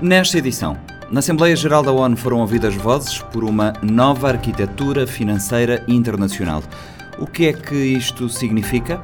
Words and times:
Nesta 0.00 0.38
edição, 0.38 0.78
na 1.10 1.18
Assembleia 1.18 1.56
Geral 1.56 1.82
da 1.82 1.90
ONU 1.90 2.16
foram 2.16 2.38
ouvidas 2.38 2.72
vozes 2.76 3.18
por 3.18 3.42
uma 3.42 3.72
nova 3.82 4.28
arquitetura 4.28 5.08
financeira 5.08 5.82
internacional. 5.88 6.62
O 7.18 7.26
que 7.26 7.48
é 7.48 7.52
que 7.52 7.74
isto 7.74 8.28
significa? 8.28 9.02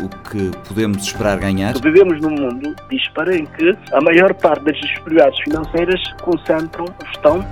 O 0.00 0.08
que 0.08 0.50
podemos 0.66 1.02
esperar 1.04 1.38
ganhar? 1.38 1.74
Vivemos 1.78 2.22
num 2.22 2.30
mundo 2.30 2.74
disparo 2.90 3.34
em 3.34 3.44
que 3.44 3.76
a 3.92 4.00
maior 4.00 4.32
parte 4.32 4.64
das 4.64 4.80
disponibilidades 4.80 5.38
financeiras 5.40 6.00
concentram, 6.22 6.86
estão 7.12 7.44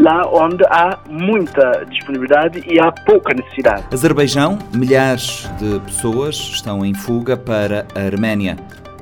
lá 0.00 0.26
onde 0.26 0.64
há 0.64 0.98
muita 1.06 1.84
disponibilidade 1.90 2.64
e 2.66 2.80
há 2.80 2.90
pouca 2.90 3.34
necessidade. 3.34 3.84
Azerbaijão, 3.92 4.58
milhares 4.74 5.46
de 5.58 5.78
pessoas 5.80 6.36
estão 6.36 6.86
em 6.86 6.94
fuga 6.94 7.36
para 7.36 7.86
a 7.94 8.00
Arménia. 8.00 8.56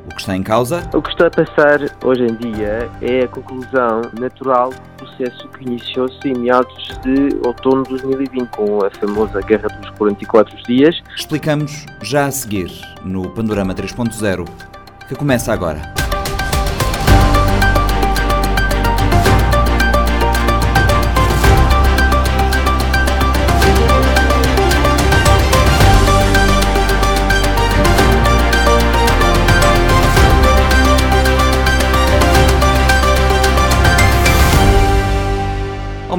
O 0.06 0.14
que 0.14 0.20
está 0.20 0.36
em 0.36 0.42
causa? 0.42 0.88
O 0.92 1.00
que 1.00 1.10
está 1.10 1.26
a 1.26 1.30
passar 1.30 1.80
hoje 2.04 2.24
em 2.24 2.34
dia 2.34 2.90
é 3.00 3.24
a 3.24 3.28
conclusão 3.28 4.02
natural 4.18 4.70
do 4.70 5.06
processo 5.06 5.48
que 5.48 5.64
iniciou-se 5.64 6.28
em 6.28 6.34
meados 6.34 6.98
de 7.02 7.36
outono 7.46 7.84
de 7.84 7.90
2020, 7.90 8.48
com 8.48 8.84
a 8.84 8.90
famosa 8.90 9.40
Guerra 9.40 9.68
dos 9.68 9.90
44 9.90 10.56
Dias. 10.64 11.00
Explicamos 11.16 11.86
já 12.02 12.26
a 12.26 12.30
seguir 12.30 12.70
no 13.04 13.30
Panorama 13.30 13.74
3.0, 13.74 14.48
que 15.08 15.14
começa 15.14 15.52
agora. 15.52 15.80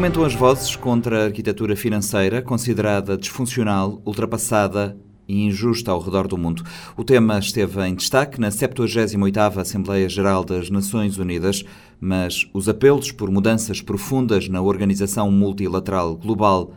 Aumentam 0.03 0.25
as 0.25 0.35
vozes 0.35 0.75
contra 0.75 1.21
a 1.21 1.25
arquitetura 1.27 1.77
financeira, 1.77 2.41
considerada 2.41 3.17
disfuncional, 3.17 4.01
ultrapassada 4.05 4.97
e 5.25 5.45
injusta 5.45 5.91
ao 5.91 6.01
redor 6.01 6.27
do 6.27 6.37
mundo. 6.37 6.61
O 6.97 7.05
tema 7.05 7.39
esteve 7.39 7.81
em 7.87 7.95
destaque 7.95 8.37
na 8.37 8.49
78ª 8.49 9.61
Assembleia 9.61 10.09
Geral 10.09 10.43
das 10.43 10.69
Nações 10.69 11.17
Unidas, 11.17 11.63
mas 12.01 12.45
os 12.53 12.67
apelos 12.67 13.13
por 13.13 13.31
mudanças 13.31 13.79
profundas 13.79 14.49
na 14.49 14.61
organização 14.61 15.31
multilateral 15.31 16.17
global 16.17 16.73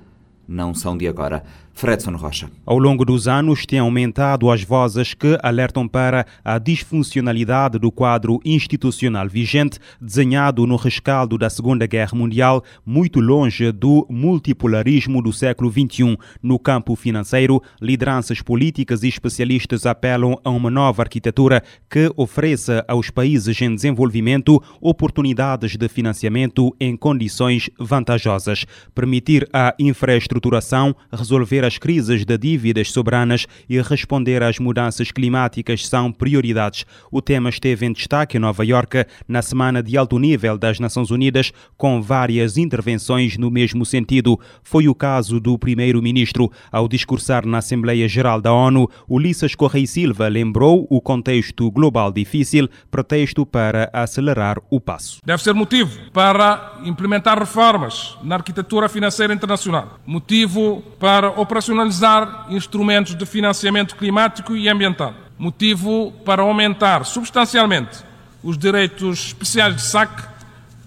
não 0.47 0.73
são 0.73 0.97
de 0.97 1.09
agora. 1.09 1.43
Fredson 1.77 2.17
Rocha. 2.17 2.51
Ao 2.65 2.79
longo 2.79 3.05
dos 3.05 3.29
anos, 3.29 3.67
têm 3.67 3.79
aumentado 3.79 4.51
as 4.51 4.63
vozes 4.63 5.13
que 5.13 5.39
alertam 5.43 5.87
para 5.87 6.27
a 6.43 6.59
disfuncionalidade 6.59 7.79
do 7.79 7.93
quadro 7.93 8.41
institucional 8.47 9.29
vigente, 9.29 9.79
desenhado 10.01 10.67
no 10.67 10.77
rescaldo 10.77 11.37
da 11.37 11.51
Segunda 11.51 11.87
Guerra 11.87 12.17
Mundial, 12.17 12.65
muito 12.85 13.21
longe 13.21 13.71
do 13.71 14.07
multipolarismo 14.09 15.21
do 15.21 15.35
século 15.35 15.71
XXI. 15.71 16.17
No 16.43 16.59
campo 16.59 16.97
financeiro, 16.97 17.63
lideranças 17.81 18.41
políticas 18.41 19.03
e 19.03 19.09
especialistas 19.09 19.85
apelam 19.85 20.41
a 20.43 20.49
uma 20.49 20.71
nova 20.71 21.03
arquitetura 21.03 21.63
que 21.91 22.11
ofereça 22.17 22.87
aos 22.89 23.11
países 23.11 23.61
em 23.61 23.75
desenvolvimento 23.75 24.63
oportunidades 24.81 25.77
de 25.77 25.89
financiamento 25.89 26.75
em 26.81 26.97
condições 26.97 27.69
vantajosas, 27.79 28.65
permitir 28.95 29.47
a 29.53 29.75
infraestruturação, 29.79 30.97
resolver 31.13 31.66
as 31.67 31.79
crises 31.79 32.25
de 32.25 32.39
dívidas 32.39 32.91
soberanas 32.91 33.47
e 33.69 33.81
responder 33.81 34.43
às 34.43 34.59
mudanças 34.59 35.11
climáticas 35.11 35.87
são 35.87 36.13
prioridades. 36.13 36.87
O 37.11 37.21
tema 37.21 37.51
esteve 37.51 37.85
em 37.85 37.93
destaque 37.93 38.37
em 38.37 38.41
Nova 38.41 38.65
Iorque 38.65 39.05
na 39.27 39.43
semana 39.43 39.83
de 39.83 39.99
alto 39.99 40.19
nível 40.19 40.57
das 40.57 40.79
Nações 40.79 41.11
Unidas, 41.11 41.53
com 41.77 42.01
várias 42.01 42.57
intervenções 42.57 43.37
no 43.37 43.51
mesmo 43.51 43.85
sentido. 43.85 44.39
Foi 44.63 44.89
o 44.89 44.95
caso 44.95 45.41
do 45.41 45.59
primeiro-ministro. 45.59 46.51
Ao 46.71 46.89
discursar 46.89 47.45
na 47.45 47.59
Assembleia 47.59 48.09
Geral 48.09 48.41
da 48.41 48.53
ONU, 48.53 48.89
Ulisses 49.09 49.55
Correia 49.55 49.87
Silva 49.87 50.29
lembrou 50.29 50.87
o 50.89 51.01
contexto 51.01 51.71
global 51.71 52.13
difícil, 52.13 52.69
pretexto 52.91 53.45
para 53.45 53.91
acelerar 53.93 54.59
o 54.71 54.81
passo. 54.81 55.21
Deve 55.25 55.43
ser 55.43 55.55
motivo 55.55 56.11
para 56.13 56.81
implementar 56.85 57.39
reformas 57.39 58.17
na 58.23 58.37
arquitetura 58.37 58.89
financeira 58.89 59.35
internacional, 59.35 59.99
motivo 60.07 60.83
para 60.99 61.41
operacionalizar 61.57 62.47
instrumentos 62.51 63.15
de 63.15 63.25
financiamento 63.25 63.97
climático 63.97 64.55
e 64.55 64.69
ambiental, 64.69 65.15
motivo 65.39 66.13
para 66.25 66.43
aumentar 66.43 67.05
substancialmente 67.07 68.05
os 68.43 68.59
direitos 68.59 69.29
especiais 69.29 69.75
de 69.75 69.83
saque 69.83 70.23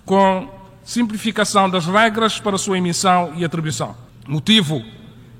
com 0.05 0.47
simplificação 0.83 1.69
das 1.69 1.87
regras 1.87 2.39
para 2.39 2.57
sua 2.57 2.77
emissão 2.77 3.33
e 3.35 3.43
atribuição, 3.43 3.95
motivo 4.27 4.83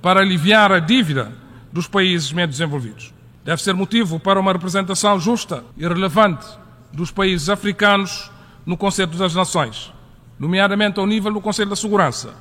para 0.01 0.19
aliviar 0.22 0.72
a 0.72 0.79
dívida 0.79 1.31
dos 1.72 1.88
países 1.88 2.31
menos 2.34 2.57
desenvolvidos. 2.57 3.13
Deve 3.45 3.62
ser 3.62 3.73
motivo 3.73 4.19
para 4.19 4.39
uma 4.39 4.51
representação 4.51 5.19
justa 5.19 5.63
e 5.78 5.88
relevante 5.88 6.47
dos 6.91 7.12
países 7.12 7.50
africanos 7.50 8.31
no 8.66 8.75
Conselho 8.75 9.12
das 9.12 9.35
Nações, 9.35 9.94
nomeadamente 10.39 11.00
ao 11.00 11.06
nível 11.06 11.31
do 11.31 11.41
Conselho 11.41 11.69
da 11.69 11.75
Segurança, 11.75 12.34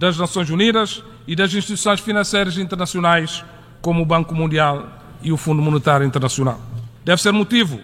das 0.00 0.16
Nações 0.16 0.48
Unidas 0.48 1.04
e 1.26 1.36
das 1.36 1.52
instituições 1.52 2.00
financeiras 2.00 2.56
internacionais, 2.56 3.44
como 3.82 4.02
o 4.02 4.06
Banco 4.06 4.34
Mundial 4.34 4.88
e 5.22 5.30
o 5.30 5.36
Fundo 5.36 5.60
Monetário 5.60 6.06
Internacional. 6.06 6.58
Deve 7.04 7.20
ser 7.20 7.32
motivo 7.32 7.78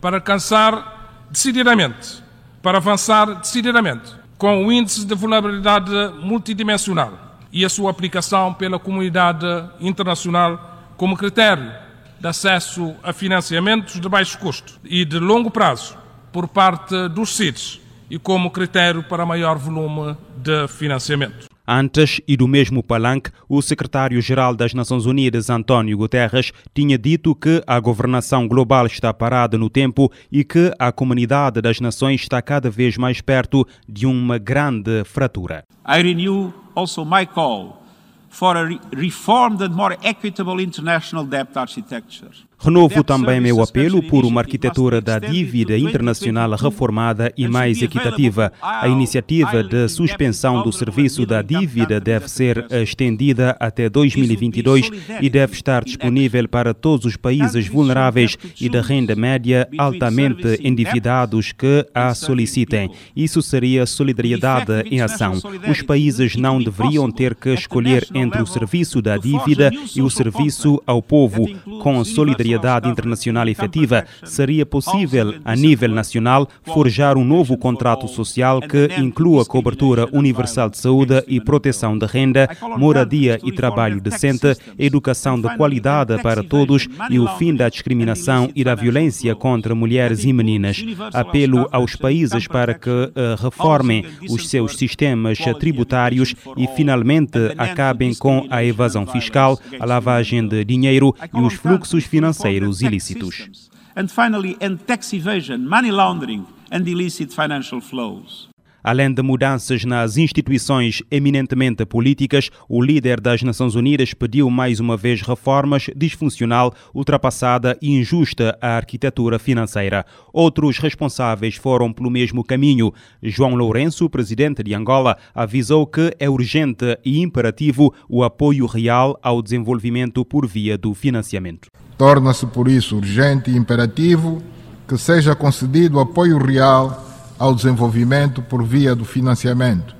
para 0.00 0.16
alcançar 0.16 1.24
decididamente, 1.30 2.20
para 2.60 2.78
avançar 2.78 3.26
decididamente 3.36 4.12
com 4.36 4.66
o 4.66 4.72
índice 4.72 5.06
de 5.06 5.14
vulnerabilidade 5.14 5.92
multidimensional 6.20 7.38
e 7.52 7.64
a 7.64 7.68
sua 7.68 7.92
aplicação 7.92 8.52
pela 8.52 8.80
comunidade 8.80 9.46
internacional 9.78 10.90
como 10.96 11.16
critério 11.16 11.72
de 12.18 12.26
acesso 12.26 12.96
a 13.04 13.12
financiamentos 13.12 14.00
de 14.00 14.08
baixo 14.08 14.36
custo 14.38 14.80
e 14.82 15.04
de 15.04 15.20
longo 15.20 15.48
prazo 15.48 15.96
por 16.32 16.48
parte 16.48 17.08
dos 17.10 17.36
CIDs 17.36 17.80
e 18.10 18.18
como 18.18 18.50
critério 18.50 19.04
para 19.04 19.24
maior 19.24 19.58
volume 19.58 20.16
de 20.36 20.66
financiamento. 20.66 21.51
Antes 21.66 22.20
e 22.26 22.36
do 22.36 22.48
mesmo 22.48 22.82
palanque, 22.82 23.30
o 23.48 23.62
secretário-geral 23.62 24.56
das 24.56 24.74
Nações 24.74 25.06
Unidas, 25.06 25.48
António 25.48 25.96
Guterres, 25.96 26.52
tinha 26.74 26.98
dito 26.98 27.34
que 27.34 27.62
a 27.66 27.78
governação 27.78 28.48
global 28.48 28.86
está 28.86 29.14
parada 29.14 29.56
no 29.56 29.70
tempo 29.70 30.10
e 30.30 30.42
que 30.42 30.72
a 30.78 30.90
comunidade 30.90 31.60
das 31.60 31.78
nações 31.78 32.22
está 32.22 32.42
cada 32.42 32.68
vez 32.68 32.96
mais 32.96 33.20
perto 33.20 33.66
de 33.88 34.06
uma 34.06 34.38
grande 34.38 35.04
fratura. 35.04 35.64
I 35.86 36.02
renew 36.02 36.52
also 36.74 37.04
my 37.04 37.26
call 37.26 37.82
for 38.28 38.56
a 38.56 38.68
reformed 38.96 39.62
and 39.62 39.70
more 39.70 39.96
equitable 40.02 40.60
international 40.60 41.24
debt 41.24 41.56
architecture. 41.56 42.32
Renovo 42.64 43.02
também 43.02 43.40
meu 43.40 43.60
apelo 43.60 44.00
por 44.00 44.24
uma 44.24 44.40
arquitetura 44.40 45.00
da 45.00 45.18
dívida 45.18 45.76
internacional 45.76 46.52
reformada 46.52 47.32
e 47.36 47.48
mais 47.48 47.82
equitativa. 47.82 48.52
A 48.62 48.86
iniciativa 48.86 49.64
de 49.64 49.88
suspensão 49.88 50.62
do 50.62 50.72
serviço 50.72 51.26
da 51.26 51.42
dívida 51.42 51.98
deve 51.98 52.28
ser 52.30 52.64
estendida 52.70 53.56
até 53.58 53.88
2022 53.88 54.90
e 55.20 55.28
deve 55.28 55.54
estar 55.54 55.82
disponível 55.82 56.48
para 56.48 56.72
todos 56.72 57.04
os 57.04 57.16
países 57.16 57.66
vulneráveis 57.66 58.38
e 58.60 58.68
da 58.68 58.80
renda 58.80 59.16
média 59.16 59.68
altamente 59.76 60.60
endividados 60.62 61.50
que 61.50 61.84
a 61.92 62.14
solicitem. 62.14 62.92
Isso 63.16 63.42
seria 63.42 63.86
solidariedade 63.86 64.84
em 64.88 65.00
ação. 65.00 65.32
Os 65.68 65.82
países 65.82 66.36
não 66.36 66.62
deveriam 66.62 67.10
ter 67.10 67.34
que 67.34 67.52
escolher 67.52 68.06
entre 68.14 68.40
o 68.40 68.46
serviço 68.46 69.02
da 69.02 69.16
dívida 69.16 69.72
e 69.96 70.00
o 70.00 70.08
serviço 70.08 70.80
ao 70.86 71.02
povo. 71.02 71.48
Com 71.82 72.04
solidariedade 72.04 72.51
solidariedade 72.52 72.88
internacional 72.88 73.48
efetiva, 73.48 74.04
seria 74.24 74.66
possível, 74.66 75.34
a 75.44 75.54
nível 75.54 75.90
nacional, 75.90 76.48
forjar 76.64 77.16
um 77.16 77.24
novo 77.24 77.56
contrato 77.56 78.08
social 78.08 78.60
que 78.60 78.88
inclua 78.98 79.44
cobertura 79.44 80.08
universal 80.12 80.68
de 80.68 80.78
saúde 80.78 81.22
e 81.26 81.40
proteção 81.40 81.96
de 81.96 82.06
renda, 82.06 82.48
moradia 82.76 83.38
e 83.44 83.52
trabalho 83.52 84.00
decente, 84.00 84.54
educação 84.78 85.40
de 85.40 85.54
qualidade 85.56 86.20
para 86.22 86.42
todos 86.42 86.88
e 87.10 87.18
o 87.18 87.28
fim 87.36 87.54
da 87.54 87.68
discriminação 87.68 88.50
e 88.54 88.64
da 88.64 88.74
violência 88.74 89.34
contra 89.34 89.74
mulheres 89.74 90.24
e 90.24 90.32
meninas. 90.32 90.84
Apelo 91.12 91.68
aos 91.70 91.96
países 91.96 92.46
para 92.46 92.74
que 92.74 92.90
uh, 92.90 93.42
reformem 93.42 94.04
os 94.28 94.48
seus 94.48 94.76
sistemas 94.76 95.38
tributários 95.58 96.34
e 96.56 96.66
finalmente 96.68 97.38
acabem 97.56 98.14
com 98.14 98.46
a 98.50 98.64
evasão 98.64 99.06
fiscal, 99.06 99.58
a 99.78 99.84
lavagem 99.84 100.46
de 100.46 100.64
dinheiro 100.64 101.14
e 101.34 101.40
os 101.40 101.54
fluxos 101.54 102.04
financeiros 102.04 102.41
ilícitos. 102.48 103.70
And 103.94 104.08
finally, 104.08 104.56
end 104.60 104.84
tax 104.86 105.12
evasion, 105.12 105.58
money 105.58 105.90
laundering 105.90 106.46
and 106.70 106.88
illicit 106.88 107.34
financial 107.34 107.80
flows. 107.80 108.52
Além 108.84 109.14
de 109.14 109.22
mudanças 109.22 109.84
nas 109.84 110.16
instituições 110.16 111.02
eminentemente 111.08 111.86
políticas, 111.86 112.50
o 112.68 112.82
líder 112.82 113.20
das 113.20 113.40
Nações 113.42 113.76
Unidas 113.76 114.12
pediu 114.12 114.50
mais 114.50 114.80
uma 114.80 114.96
vez 114.96 115.22
reformas 115.22 115.86
disfuncional, 115.94 116.74
ultrapassada 116.92 117.78
e 117.80 117.92
injusta 117.92 118.58
a 118.60 118.70
arquitetura 118.70 119.38
financeira. 119.38 120.04
Outros 120.32 120.78
responsáveis 120.78 121.54
foram 121.54 121.92
pelo 121.92 122.10
mesmo 122.10 122.42
caminho. 122.42 122.92
João 123.22 123.54
Lourenço, 123.54 124.10
presidente 124.10 124.64
de 124.64 124.74
Angola, 124.74 125.16
avisou 125.32 125.86
que 125.86 126.12
é 126.18 126.28
urgente 126.28 126.98
e 127.04 127.20
imperativo 127.20 127.94
o 128.08 128.24
apoio 128.24 128.66
real 128.66 129.16
ao 129.22 129.40
desenvolvimento 129.40 130.24
por 130.24 130.44
via 130.44 130.76
do 130.76 130.92
financiamento. 130.92 131.68
Torna-se 131.96 132.46
por 132.46 132.68
isso 132.68 132.96
urgente 132.96 133.50
e 133.50 133.56
imperativo 133.56 134.42
que 134.86 134.96
seja 134.98 135.34
concedido 135.34 136.00
apoio 136.00 136.38
real 136.38 137.04
ao 137.38 137.54
desenvolvimento 137.54 138.42
por 138.42 138.62
via 138.62 138.94
do 138.94 139.04
financiamento, 139.04 139.94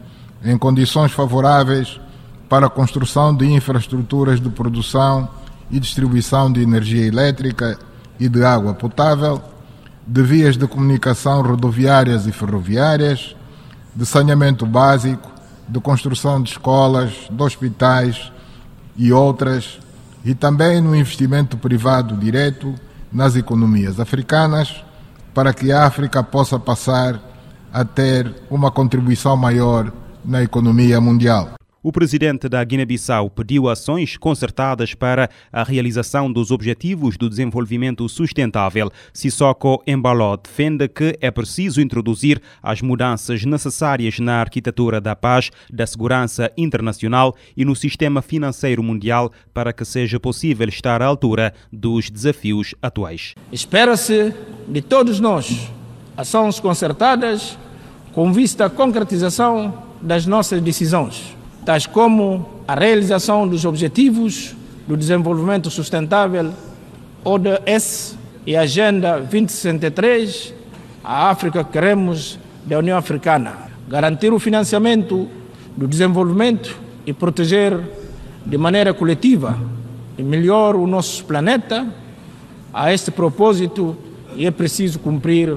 em 0.44 0.56
condições 0.58 1.12
favoráveis 1.12 2.00
para 2.48 2.66
a 2.66 2.70
construção 2.70 3.34
de 3.34 3.46
infraestruturas 3.46 4.40
de 4.40 4.50
produção 4.50 5.28
e 5.70 5.80
distribuição 5.80 6.52
de 6.52 6.60
energia 6.60 7.06
elétrica 7.06 7.78
e 8.20 8.28
de 8.28 8.44
água 8.44 8.74
potável, 8.74 9.40
de 10.06 10.22
vias 10.22 10.56
de 10.56 10.66
comunicação 10.66 11.40
rodoviárias 11.42 12.26
e 12.26 12.32
ferroviárias, 12.32 13.34
de 13.94 14.04
saneamento 14.04 14.66
básico, 14.66 15.30
de 15.68 15.80
construção 15.80 16.42
de 16.42 16.50
escolas, 16.50 17.12
de 17.30 17.42
hospitais 17.42 18.30
e 18.96 19.12
outras, 19.12 19.80
e 20.24 20.34
também 20.34 20.80
no 20.80 20.94
investimento 20.94 21.56
privado 21.56 22.16
direto 22.16 22.74
nas 23.12 23.36
economias 23.36 24.00
africanas, 24.00 24.84
para 25.34 25.52
que 25.52 25.72
a 25.72 25.84
África 25.86 26.22
possa 26.22 26.58
passar 26.58 27.20
a 27.72 27.84
ter 27.84 28.32
uma 28.50 28.70
contribuição 28.70 29.36
maior 29.36 29.92
na 30.24 30.42
economia 30.42 31.00
mundial. 31.00 31.54
O 31.84 31.90
presidente 31.90 32.48
da 32.48 32.62
Guiné-Bissau 32.62 33.28
pediu 33.28 33.68
ações 33.68 34.16
concertadas 34.16 34.94
para 34.94 35.28
a 35.52 35.64
realização 35.64 36.32
dos 36.32 36.52
Objetivos 36.52 37.16
do 37.16 37.28
Desenvolvimento 37.28 38.08
Sustentável. 38.08 38.88
Sissoko 39.12 39.82
Embaló 39.84 40.36
defende 40.36 40.86
que 40.86 41.18
é 41.20 41.28
preciso 41.28 41.80
introduzir 41.80 42.40
as 42.62 42.80
mudanças 42.80 43.44
necessárias 43.44 44.20
na 44.20 44.40
arquitetura 44.40 45.00
da 45.00 45.16
paz, 45.16 45.50
da 45.72 45.84
segurança 45.84 46.52
internacional 46.56 47.34
e 47.56 47.64
no 47.64 47.74
sistema 47.74 48.22
financeiro 48.22 48.80
mundial 48.80 49.32
para 49.52 49.72
que 49.72 49.84
seja 49.84 50.20
possível 50.20 50.68
estar 50.68 51.02
à 51.02 51.06
altura 51.06 51.52
dos 51.72 52.08
desafios 52.08 52.76
atuais. 52.80 53.34
Espera-se 53.50 54.32
de 54.68 54.80
todos 54.80 55.18
nós 55.18 55.68
ações 56.16 56.60
concertadas 56.60 57.58
com 58.12 58.32
vista 58.32 58.66
à 58.66 58.70
concretização 58.70 59.82
das 60.00 60.26
nossas 60.26 60.60
decisões, 60.60 61.34
tais 61.64 61.86
como 61.86 62.48
a 62.66 62.74
realização 62.74 63.46
dos 63.46 63.64
Objetivos 63.64 64.54
do 64.86 64.96
Desenvolvimento 64.96 65.70
Sustentável, 65.70 66.52
ODS 67.24 68.16
e 68.46 68.56
Agenda 68.56 69.18
2063, 69.18 70.52
a 71.04 71.30
África 71.30 71.62
que 71.62 71.72
queremos 71.72 72.38
da 72.66 72.78
União 72.78 72.98
Africana, 72.98 73.54
garantir 73.88 74.32
o 74.32 74.38
financiamento 74.38 75.28
do 75.76 75.86
desenvolvimento 75.86 76.76
e 77.06 77.12
proteger 77.12 77.78
de 78.44 78.58
maneira 78.58 78.92
coletiva 78.92 79.58
e 80.18 80.22
melhor 80.22 80.74
o 80.74 80.86
nosso 80.86 81.24
planeta. 81.24 81.86
A 82.72 82.92
este 82.92 83.10
propósito, 83.10 83.96
é 84.38 84.50
preciso 84.50 84.98
cumprir 84.98 85.56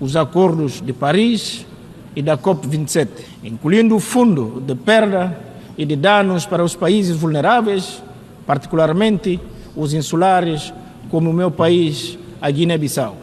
os 0.00 0.16
acordos 0.16 0.80
de 0.80 0.92
Paris 0.92 1.66
e 2.14 2.22
da 2.22 2.38
COP27, 2.38 3.08
incluindo 3.42 3.96
o 3.96 4.00
fundo 4.00 4.62
de 4.64 4.74
perda 4.74 5.36
e 5.76 5.84
de 5.84 5.96
danos 5.96 6.46
para 6.46 6.62
os 6.62 6.76
países 6.76 7.16
vulneráveis, 7.16 8.02
particularmente 8.46 9.40
os 9.74 9.92
insulares, 9.92 10.72
como 11.10 11.30
o 11.30 11.32
meu 11.32 11.50
país, 11.50 12.18
a 12.40 12.50
Guiné-Bissau. 12.50 13.16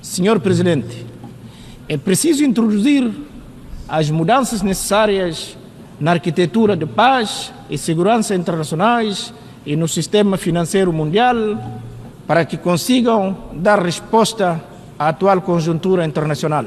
Senhor 0.00 0.40
Presidente, 0.40 1.04
é 1.88 1.96
preciso 1.96 2.44
introduzir 2.44 3.10
as 3.88 4.08
mudanças 4.10 4.62
necessárias 4.62 5.58
na 5.98 6.12
arquitetura 6.12 6.76
de 6.76 6.86
paz 6.86 7.52
e 7.68 7.76
segurança 7.76 8.34
internacionais 8.34 9.34
e 9.66 9.76
no 9.76 9.86
sistema 9.86 10.36
financeiro 10.36 10.92
mundial 10.92 11.36
para 12.26 12.44
que 12.44 12.56
consigam 12.56 13.36
dar 13.52 13.82
resposta 13.82 14.62
à 14.98 15.08
atual 15.08 15.42
conjuntura 15.42 16.06
internacional. 16.06 16.64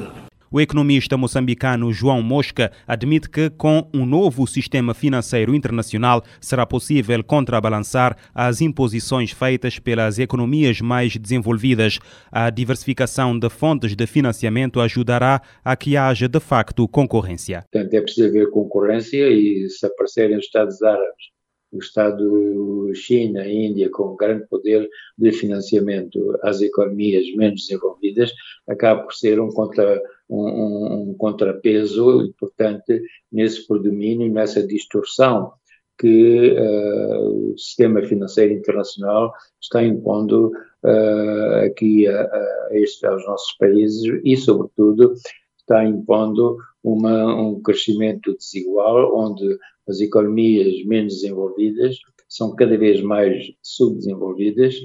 O 0.54 0.62
economista 0.62 1.18
moçambicano 1.18 1.92
João 1.92 2.22
Mosca 2.22 2.72
admite 2.86 3.28
que, 3.28 3.50
com 3.50 3.90
um 3.92 4.06
novo 4.06 4.46
sistema 4.46 4.94
financeiro 4.94 5.56
internacional, 5.56 6.22
será 6.40 6.64
possível 6.64 7.24
contrabalançar 7.24 8.16
as 8.36 8.62
imposições 8.62 9.32
feitas 9.32 9.80
pelas 9.80 10.20
economias 10.20 10.80
mais 10.80 11.18
desenvolvidas. 11.18 11.98
A 12.32 12.52
diversificação 12.52 13.40
de 13.40 13.50
fontes 13.50 13.96
de 13.96 14.06
financiamento 14.06 14.80
ajudará 14.80 15.42
a 15.66 15.76
que 15.76 15.98
haja, 15.98 16.28
de 16.30 16.40
facto, 16.40 16.88
concorrência. 16.88 17.66
Portanto, 17.72 17.92
é 17.96 18.02
preciso 18.02 18.28
haver 18.28 18.52
concorrência 18.52 19.28
e, 19.30 19.68
se 19.72 19.88
aparecerem 19.88 20.38
os 20.38 20.46
Estados 20.46 20.84
Árabes 20.84 21.34
o 21.74 21.80
Estado 21.80 22.92
China 22.94 23.46
e 23.48 23.66
Índia 23.66 23.90
com 23.90 24.16
grande 24.16 24.48
poder 24.48 24.88
de 25.18 25.32
financiamento 25.32 26.38
às 26.44 26.62
economias 26.62 27.26
menos 27.36 27.62
desenvolvidas, 27.62 28.32
acaba 28.68 29.02
por 29.02 29.14
ser 29.14 29.40
um, 29.40 29.50
contra, 29.50 30.00
um, 30.30 31.12
um 31.12 31.16
contrapeso 31.18 32.22
importante 32.22 33.02
nesse 33.31 33.68
predomínio, 33.68 34.31
nessa 34.31 34.66
distorção 34.66 35.54
que 35.98 36.52
uh, 36.52 37.52
o 37.54 37.58
sistema 37.58 38.02
financeiro 38.04 38.54
internacional 38.54 39.31
está 39.62 39.84
impondo 39.84 40.52
uh, 40.84 41.66
aqui 41.66 42.08
a, 42.08 42.22
a 42.24 42.70
este, 42.72 43.06
aos 43.06 43.25
nossos 43.25 43.56
países 43.58 44.22
e, 44.24 44.36
sobretudo, 44.36 45.14
está 45.58 45.86
impondo 45.86 46.58
uma, 46.84 47.36
um 47.40 47.62
crescimento 47.62 48.36
desigual, 48.36 49.16
onde 49.16 49.58
as 49.88 50.00
economias 50.02 50.84
menos 50.86 51.16
desenvolvidas 51.16 51.96
são 52.28 52.56
cada 52.56 52.78
vez 52.78 53.02
mais 53.02 53.46
subdesenvolvidas, 53.62 54.75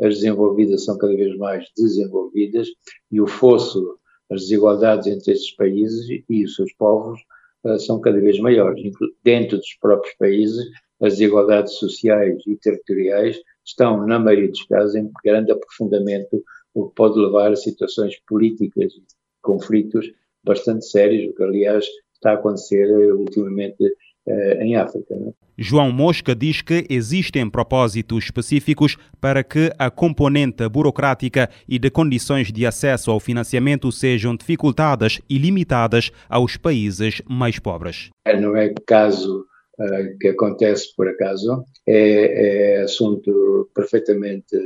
as 0.00 0.16
desenvolvidas 0.16 0.84
são 0.84 0.96
cada 0.96 1.14
vez 1.16 1.36
mais 1.36 1.64
desenvolvidas 1.76 2.68
e 3.10 3.20
o 3.20 3.26
fosso, 3.26 3.98
as 4.30 4.42
desigualdades 4.42 5.06
entre 5.06 5.32
esses 5.32 5.50
países 5.52 6.06
e 6.28 6.44
os 6.44 6.54
seus 6.54 6.72
povos 6.74 7.20
uh, 7.64 7.78
são 7.78 8.00
cada 8.00 8.20
vez 8.20 8.38
maiores. 8.38 8.82
Dentro 9.22 9.58
dos 9.58 9.74
próprios 9.80 10.14
países, 10.16 10.66
as 11.00 11.14
desigualdades 11.14 11.74
sociais 11.74 12.42
e 12.46 12.56
territoriais 12.56 13.38
estão, 13.64 14.06
na 14.06 14.18
maioria 14.18 14.48
dos 14.48 14.64
casos, 14.64 14.94
em 14.94 15.10
grande 15.24 15.52
aprofundamento, 15.52 16.42
o 16.74 16.88
que 16.88 16.94
pode 16.94 17.18
levar 17.18 17.52
a 17.52 17.56
situações 17.56 18.18
políticas 18.26 18.92
e 18.92 19.02
conflitos 19.42 20.10
bastante 20.44 20.86
sérios, 20.86 21.30
o 21.30 21.34
que 21.34 21.42
aliás 21.42 21.86
está 22.14 22.32
a 22.32 22.34
acontecer 22.34 22.86
ultimamente 23.14 23.84
em 24.60 24.76
África. 24.76 25.14
Né? 25.14 25.32
João 25.60 25.90
Mosca 25.90 26.36
diz 26.36 26.62
que 26.62 26.86
existem 26.88 27.50
propósitos 27.50 28.24
específicos 28.24 28.96
para 29.20 29.42
que 29.42 29.72
a 29.76 29.90
componente 29.90 30.68
burocrática 30.68 31.50
e 31.68 31.80
de 31.80 31.90
condições 31.90 32.52
de 32.52 32.64
acesso 32.64 33.10
ao 33.10 33.18
financiamento 33.18 33.90
sejam 33.90 34.36
dificultadas 34.36 35.20
e 35.28 35.36
limitadas 35.36 36.12
aos 36.28 36.56
países 36.56 37.20
mais 37.28 37.58
pobres. 37.58 38.10
É, 38.24 38.40
não 38.40 38.56
é 38.56 38.72
caso 38.86 39.46
uh, 39.80 40.18
que 40.20 40.28
acontece 40.28 40.94
por 40.96 41.08
acaso, 41.08 41.64
é, 41.84 42.76
é 42.76 42.82
assunto 42.82 43.68
perfeitamente 43.74 44.56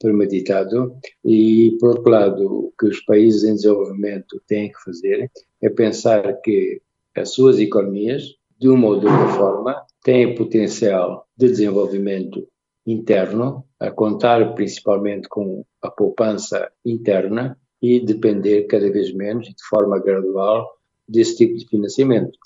premeditado 0.00 0.94
e, 1.22 1.76
por 1.78 1.90
outro 1.90 2.10
lado, 2.10 2.46
o 2.46 2.72
que 2.78 2.86
os 2.86 3.00
países 3.00 3.44
em 3.44 3.54
desenvolvimento 3.54 4.40
têm 4.46 4.70
que 4.70 4.82
fazer 4.82 5.30
é 5.60 5.68
pensar 5.68 6.40
que 6.40 6.80
as 7.14 7.32
suas 7.32 7.58
economias, 7.58 8.37
de 8.58 8.68
uma 8.68 8.88
ou 8.88 9.00
de 9.00 9.06
outra 9.06 9.28
forma, 9.28 9.86
têm 10.02 10.34
potencial 10.34 11.26
de 11.36 11.48
desenvolvimento 11.48 12.46
interno, 12.86 13.64
a 13.78 13.90
contar 13.90 14.54
principalmente 14.54 15.28
com 15.28 15.64
a 15.82 15.90
poupança 15.90 16.70
interna 16.84 17.56
e 17.80 18.00
depender 18.00 18.64
cada 18.64 18.90
vez 18.90 19.12
menos, 19.14 19.46
de 19.46 19.64
forma 19.68 19.98
gradual, 20.00 20.66
desse 21.06 21.36
tipo 21.36 21.56
de 21.56 21.68
financiamento. 21.68 22.36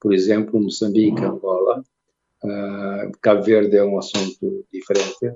Por 0.00 0.12
exemplo, 0.12 0.60
Moçambique, 0.60 1.24
Angola, 1.24 1.82
uh, 2.44 3.12
Cabo 3.20 3.42
Verde 3.42 3.76
é 3.76 3.84
um 3.84 3.98
assunto 3.98 4.66
diferente, 4.72 5.34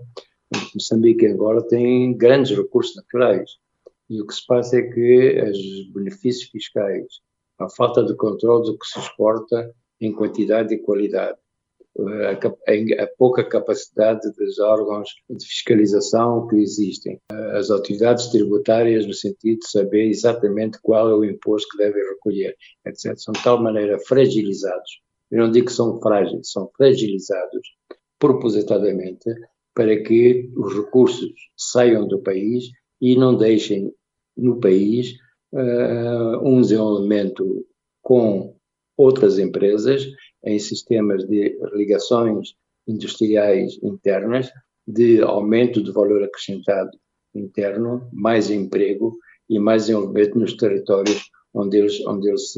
Moçambique 0.75 1.25
e 1.25 1.29
Angola 1.29 1.67
têm 1.67 2.17
grandes 2.17 2.57
recursos 2.57 2.95
naturais. 2.97 3.53
E 4.09 4.21
o 4.21 4.27
que 4.27 4.35
se 4.35 4.47
passa 4.47 4.79
é 4.79 4.83
que 4.83 5.43
os 5.43 5.93
benefícios 5.93 6.51
fiscais, 6.51 7.21
a 7.59 7.69
falta 7.69 8.05
de 8.05 8.15
controle 8.15 8.67
do 8.67 8.79
que 8.79 8.87
se 8.87 8.99
exporta 8.99 9.75
em 10.01 10.13
quantidade 10.13 10.75
e 10.75 10.79
qualidade, 10.79 11.39
a, 11.99 13.03
a, 13.03 13.07
pouca 13.17 13.43
capacidade 13.43 14.31
dos 14.33 14.59
órgãos 14.59 15.09
de 15.31 15.47
fiscalização 15.47 16.47
que 16.47 16.57
existem, 16.57 17.19
as 17.55 17.71
autoridades 17.71 18.27
tributárias 18.27 19.07
no 19.07 19.15
sentido 19.15 19.61
de 19.61 19.71
saber 19.71 20.07
exatamente 20.09 20.79
qual 20.83 21.09
é 21.09 21.15
o 21.15 21.25
imposto 21.25 21.69
que 21.71 21.79
devem 21.79 22.03
recolher, 22.03 22.55
etc. 22.87 23.15
São 23.17 23.33
de 23.33 23.43
tal 23.43 23.63
maneira 23.63 23.99
fragilizados, 24.01 25.01
eu 25.31 25.39
não 25.39 25.51
digo 25.51 25.67
que 25.67 25.73
são 25.73 25.99
frágeis, 26.01 26.51
são 26.51 26.71
fragilizados 26.77 27.69
propositadamente 28.19 29.25
para 29.75 30.03
que 30.03 30.51
os 30.57 30.75
recursos 30.75 31.31
saiam 31.57 32.07
do 32.07 32.23
país 32.23 32.65
e 33.01 33.17
não 33.17 33.37
deixem 33.37 33.93
no 34.37 34.59
país 34.61 35.13
uh, 35.53 36.39
um 36.43 36.61
desenvolvimento 36.61 37.67
com 38.03 38.56
outras 38.97 39.39
empresas 39.39 40.07
em 40.45 40.59
sistemas 40.59 41.25
de 41.27 41.59
ligações 41.73 42.55
industriais 42.87 43.79
internas, 43.83 44.51
de 44.87 45.21
aumento 45.21 45.81
do 45.81 45.93
valor 45.93 46.23
acrescentado 46.23 46.91
interno, 47.35 48.09
mais 48.13 48.51
emprego 48.51 49.17
e 49.49 49.59
mais 49.59 49.87
desenvolvimento 49.87 50.39
nos 50.39 50.57
territórios 50.57 51.31
onde 51.53 51.79
eles, 51.79 52.05
onde 52.07 52.29
eles 52.29 52.55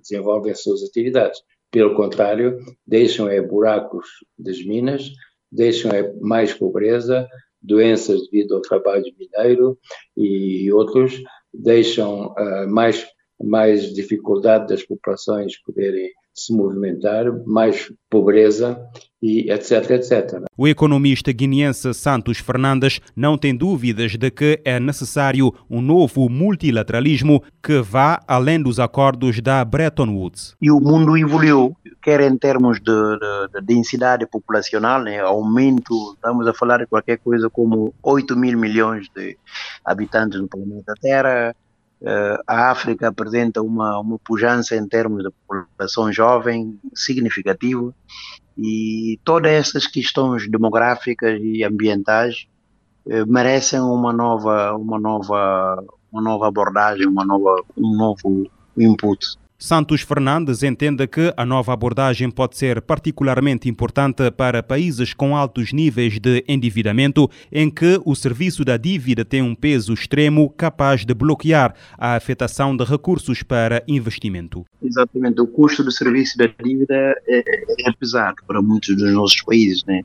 desenvolvem 0.00 0.52
as 0.52 0.62
suas 0.62 0.82
atividades. 0.82 1.40
Pelo 1.70 1.94
contrário, 1.94 2.58
deixam 2.86 3.28
é 3.28 3.42
buracos 3.42 4.06
das 4.38 4.64
minas, 4.64 5.10
deixam 5.50 5.90
é 5.90 6.12
mais 6.20 6.54
pobreza, 6.54 7.28
doenças 7.60 8.22
devido 8.30 8.54
ao 8.54 8.62
trabalho 8.62 9.04
mineiro 9.18 9.78
e 10.16 10.72
outros, 10.72 11.20
deixam 11.52 12.28
uh, 12.28 12.68
mais, 12.68 13.06
mais 13.42 13.92
dificuldade 13.92 14.68
das 14.68 14.82
populações 14.82 15.56
poderem 15.62 16.10
se 16.38 16.52
movimentar, 16.52 17.24
mais 17.46 17.92
pobreza 18.08 18.80
e 19.20 19.50
etc, 19.50 19.90
etc. 19.90 20.44
O 20.56 20.68
economista 20.68 21.32
guineense 21.32 21.92
Santos 21.92 22.38
Fernandes 22.38 23.00
não 23.16 23.36
tem 23.36 23.54
dúvidas 23.56 24.16
de 24.16 24.30
que 24.30 24.60
é 24.64 24.78
necessário 24.78 25.52
um 25.68 25.80
novo 25.80 26.28
multilateralismo 26.28 27.42
que 27.62 27.80
vá 27.80 28.20
além 28.28 28.62
dos 28.62 28.78
acordos 28.78 29.40
da 29.40 29.64
Bretton 29.64 30.14
Woods. 30.14 30.54
E 30.62 30.70
o 30.70 30.80
mundo 30.80 31.16
evoluiu, 31.16 31.76
quer 32.00 32.20
em 32.20 32.36
termos 32.38 32.78
de, 32.78 32.84
de, 32.84 33.60
de 33.60 33.66
densidade 33.66 34.24
populacional, 34.26 35.02
né, 35.02 35.18
aumento, 35.18 36.12
estamos 36.14 36.46
a 36.46 36.54
falar 36.54 36.78
de 36.78 36.86
qualquer 36.86 37.18
coisa 37.18 37.50
como 37.50 37.92
8 38.02 38.36
mil 38.36 38.56
milhões 38.56 39.08
de 39.14 39.36
habitantes 39.84 40.40
no 40.40 40.48
planeta 40.48 40.94
Terra, 41.00 41.54
a 42.46 42.70
África 42.70 43.08
apresenta 43.08 43.60
uma, 43.60 43.98
uma 43.98 44.18
pujança 44.18 44.76
em 44.76 44.86
termos 44.86 45.24
de 45.24 45.30
população 45.46 46.12
jovem 46.12 46.78
significativa 46.94 47.92
e 48.58 49.20
todas 49.24 49.52
essas 49.52 49.86
questões 49.86 50.50
demográficas 50.50 51.40
e 51.40 51.62
ambientais 51.62 52.48
uh, 53.06 53.24
merecem 53.26 53.78
uma 53.80 54.12
nova, 54.12 54.74
uma 54.74 54.98
nova, 54.98 55.84
uma 56.10 56.20
nova 56.20 56.48
abordagem, 56.48 57.06
uma 57.06 57.24
nova, 57.24 57.62
um 57.76 57.96
novo 57.96 58.50
input. 58.76 59.38
Santos 59.60 60.02
Fernandes 60.02 60.62
entende 60.62 61.04
que 61.08 61.34
a 61.36 61.44
nova 61.44 61.72
abordagem 61.72 62.30
pode 62.30 62.56
ser 62.56 62.80
particularmente 62.80 63.68
importante 63.68 64.30
para 64.30 64.62
países 64.62 65.12
com 65.12 65.36
altos 65.36 65.72
níveis 65.72 66.20
de 66.20 66.44
endividamento, 66.46 67.28
em 67.50 67.68
que 67.68 68.00
o 68.04 68.14
serviço 68.14 68.64
da 68.64 68.76
dívida 68.76 69.24
tem 69.24 69.42
um 69.42 69.56
peso 69.56 69.92
extremo 69.92 70.48
capaz 70.50 71.04
de 71.04 71.12
bloquear 71.12 71.74
a 71.98 72.14
afetação 72.14 72.76
de 72.76 72.84
recursos 72.84 73.42
para 73.42 73.82
investimento. 73.88 74.64
Exatamente, 74.80 75.40
o 75.40 75.46
custo 75.48 75.82
do 75.82 75.90
serviço 75.90 76.38
da 76.38 76.46
dívida 76.46 77.20
é, 77.26 77.88
é 77.88 77.92
pesado 77.98 78.36
para 78.46 78.62
muitos 78.62 78.96
dos 78.96 79.12
nossos 79.12 79.42
países, 79.42 79.84
né? 79.84 80.04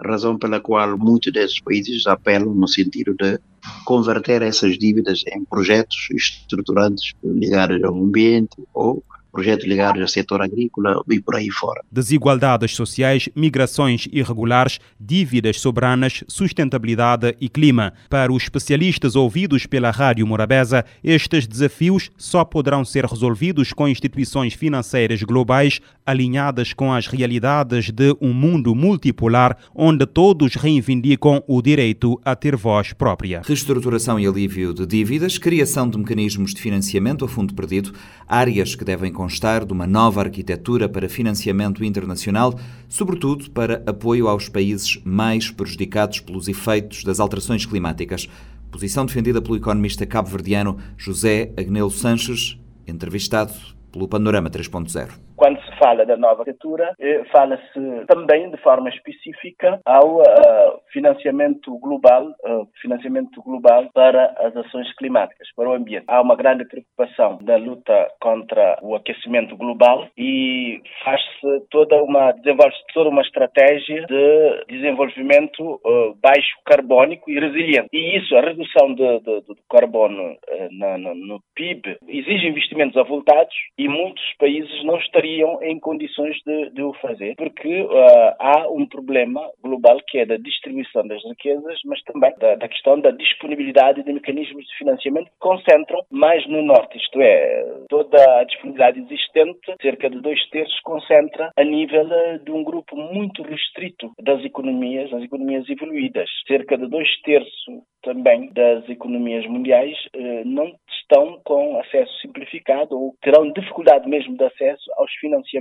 Razão 0.00 0.38
pela 0.38 0.60
qual 0.60 0.98
muitos 0.98 1.32
desses 1.32 1.60
países 1.60 2.06
apelam 2.06 2.54
no 2.54 2.68
sentido 2.68 3.14
de 3.14 3.38
converter 3.84 4.42
essas 4.42 4.78
dívidas 4.78 5.22
em 5.28 5.44
projetos 5.44 6.08
estruturantes 6.10 7.14
ligados 7.22 7.82
ao 7.82 7.94
ambiente 7.94 8.56
ou 8.72 9.02
projetos 9.34 9.66
ligados 9.66 10.00
ao 10.00 10.06
setor 10.06 10.40
agrícola 10.40 11.02
e 11.10 11.20
por 11.20 11.34
aí 11.34 11.50
fora. 11.50 11.82
Desigualdades 11.90 12.74
sociais, 12.76 13.28
migrações 13.34 14.06
irregulares, 14.12 14.78
dívidas 14.98 15.60
soberanas, 15.60 16.22
sustentabilidade 16.28 17.36
e 17.40 17.48
clima. 17.48 17.92
Para 18.08 18.32
os 18.32 18.44
especialistas 18.44 19.16
ouvidos 19.16 19.66
pela 19.66 19.90
Rádio 19.90 20.24
Morabeza, 20.24 20.84
estes 21.02 21.48
desafios 21.48 22.10
só 22.16 22.44
poderão 22.44 22.84
ser 22.84 23.04
resolvidos 23.04 23.72
com 23.72 23.88
instituições 23.88 24.54
financeiras 24.54 25.20
globais 25.24 25.80
alinhadas 26.06 26.72
com 26.72 26.92
as 26.92 27.06
realidades 27.06 27.90
de 27.90 28.14
um 28.20 28.32
mundo 28.32 28.74
multipolar 28.74 29.56
onde 29.74 30.06
todos 30.06 30.54
reivindicam 30.54 31.42
o 31.46 31.62
direito 31.62 32.20
a 32.24 32.36
ter 32.36 32.56
voz 32.56 32.92
própria. 32.92 33.42
Reestruturação 33.44 34.20
e 34.20 34.26
alívio 34.26 34.74
de 34.74 34.86
dívidas, 34.86 35.38
criação 35.38 35.88
de 35.88 35.96
mecanismos 35.98 36.52
de 36.52 36.60
financiamento 36.60 37.24
a 37.24 37.28
fundo 37.28 37.54
perdido, 37.54 37.92
áreas 38.28 38.74
que 38.74 38.84
devem 38.84 39.12
constar 39.12 39.64
de 39.64 39.72
uma 39.72 39.86
nova 39.86 40.20
arquitetura 40.20 40.88
para 40.88 41.08
financiamento 41.08 41.84
internacional, 41.84 42.58
sobretudo 42.88 43.50
para 43.50 43.82
apoio 43.86 44.28
aos 44.28 44.48
países 44.48 45.00
mais 45.04 45.50
prejudicados 45.50 46.20
pelos 46.20 46.48
efeitos 46.48 47.02
das 47.02 47.20
alterações 47.20 47.64
climáticas. 47.64 48.28
Posição 48.70 49.06
defendida 49.06 49.40
pelo 49.40 49.56
economista 49.56 50.04
cabo-verdiano 50.04 50.76
José 50.96 51.52
Agnelo 51.56 51.90
Sanches, 51.90 52.58
entrevistado 52.86 53.52
pelo 53.92 54.08
Panorama 54.08 54.50
3.0 54.50 55.24
quando 55.44 55.58
fala 55.84 56.06
da 56.06 56.16
nova 56.16 56.40
arquitetura, 56.40 56.94
eh, 56.98 57.24
fala-se 57.30 58.06
também 58.06 58.50
de 58.50 58.56
forma 58.58 58.88
específica 58.88 59.78
ao 59.84 60.16
uh, 60.16 60.80
financiamento 60.90 61.78
global, 61.78 62.28
uh, 62.28 62.66
financiamento 62.80 63.42
global 63.42 63.90
para 63.92 64.34
as 64.38 64.56
ações 64.56 64.90
climáticas, 64.96 65.46
para 65.54 65.68
o 65.68 65.74
ambiente. 65.74 66.06
Há 66.08 66.22
uma 66.22 66.36
grande 66.36 66.64
preocupação 66.64 67.38
da 67.42 67.56
luta 67.56 68.08
contra 68.18 68.78
o 68.80 68.94
aquecimento 68.94 69.54
global 69.58 70.08
e 70.16 70.80
faz-se 71.04 71.66
toda 71.70 72.02
uma 72.02 72.32
desenvolve 72.32 72.74
toda 72.94 73.10
uma 73.10 73.22
estratégia 73.22 74.06
de 74.06 74.64
desenvolvimento 74.68 75.80
uh, 75.84 76.16
baixo 76.22 76.56
carbónico 76.64 77.30
e 77.30 77.38
resiliente. 77.38 77.88
E 77.92 78.16
isso, 78.16 78.34
a 78.34 78.40
redução 78.40 78.94
de, 78.94 79.20
de, 79.20 79.40
de 79.42 79.54
carbono 79.68 80.36
na, 80.70 80.96
no, 80.96 81.14
no 81.14 81.40
PIB, 81.54 81.98
exige 82.08 82.46
investimentos 82.46 82.96
avultados 82.96 83.54
e 83.78 83.86
muitos 83.86 84.24
países 84.38 84.84
não 84.84 84.96
estariam 84.98 85.34
estariam 85.34 85.58
em 85.74 85.80
condições 85.80 86.36
de, 86.46 86.70
de 86.70 86.82
o 86.82 86.92
fazer, 86.94 87.34
porque 87.36 87.82
uh, 87.82 88.34
há 88.38 88.68
um 88.70 88.86
problema 88.86 89.40
global 89.62 89.98
que 90.06 90.18
é 90.18 90.26
da 90.26 90.36
distribuição 90.36 91.06
das 91.06 91.22
riquezas, 91.24 91.78
mas 91.84 92.02
também 92.02 92.32
da, 92.38 92.54
da, 92.54 92.68
questão 92.68 93.00
da 93.00 93.10
disponibilidade 93.10 94.02
de 94.02 94.12
mecanismos 94.12 94.64
de 94.64 94.78
financiamento 94.78 95.26
que 95.26 95.38
concentram 95.38 96.00
mais 96.10 96.46
no 96.46 96.62
norte, 96.62 96.96
isto 96.96 97.20
é, 97.20 97.64
toda 97.88 98.16
a 98.40 98.44
disponibilidade 98.44 99.00
existente, 99.00 99.74
cerca 99.82 100.08
de 100.08 100.20
dois 100.20 100.40
terços, 100.50 100.78
concentra 100.80 101.50
a 101.56 101.64
nível 101.64 102.06
uh, 102.06 102.38
de 102.44 102.50
um 102.50 102.62
grupo 102.62 102.96
muito 102.96 103.42
restrito 103.42 104.12
das 104.20 104.44
economias, 104.44 105.10
das 105.10 105.22
economias 105.22 105.68
evoluídas. 105.68 106.28
Cerca 106.46 106.76
de 106.76 106.86
dois 106.86 107.08
terços 107.22 107.64
também 108.02 108.52
das 108.52 108.88
economias 108.88 109.46
mundiais 109.46 109.96
uh, 110.14 110.44
não 110.44 110.72
estão 111.04 111.40
com 111.44 111.78
acesso 111.80 112.12
simplificado 112.20 112.96
ou 112.98 113.14
terão 113.22 113.50
dificuldade 113.52 114.08
mesmo 114.08 114.36
de 114.36 114.44
acesso 114.44 114.92
aos 114.96 115.12
financiamentos, 115.14 115.53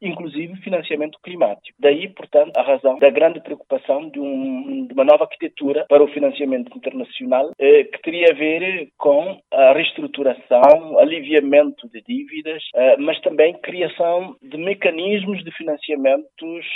inclusive 0.00 0.56
financiamento 0.62 1.18
climático. 1.22 1.76
Daí, 1.78 2.08
portanto, 2.08 2.56
a 2.56 2.62
razão 2.62 2.98
da 2.98 3.10
grande 3.10 3.40
preocupação 3.40 4.08
de, 4.08 4.20
um, 4.20 4.86
de 4.86 4.92
uma 4.92 5.04
nova 5.04 5.24
arquitetura 5.24 5.86
para 5.88 6.02
o 6.02 6.08
financiamento 6.08 6.76
internacional 6.76 7.50
eh, 7.58 7.84
que 7.84 8.02
teria 8.02 8.30
a 8.30 8.34
ver 8.34 8.88
com 8.96 9.40
a 9.52 9.72
reestruturação, 9.72 10.98
aliviamento 10.98 11.88
de 11.88 12.02
dívidas, 12.02 12.62
eh, 12.74 12.96
mas 12.98 13.20
também 13.20 13.54
criação 13.60 14.36
de 14.42 14.56
mecanismos 14.56 15.42
de 15.44 15.50
financiamentos 15.52 16.66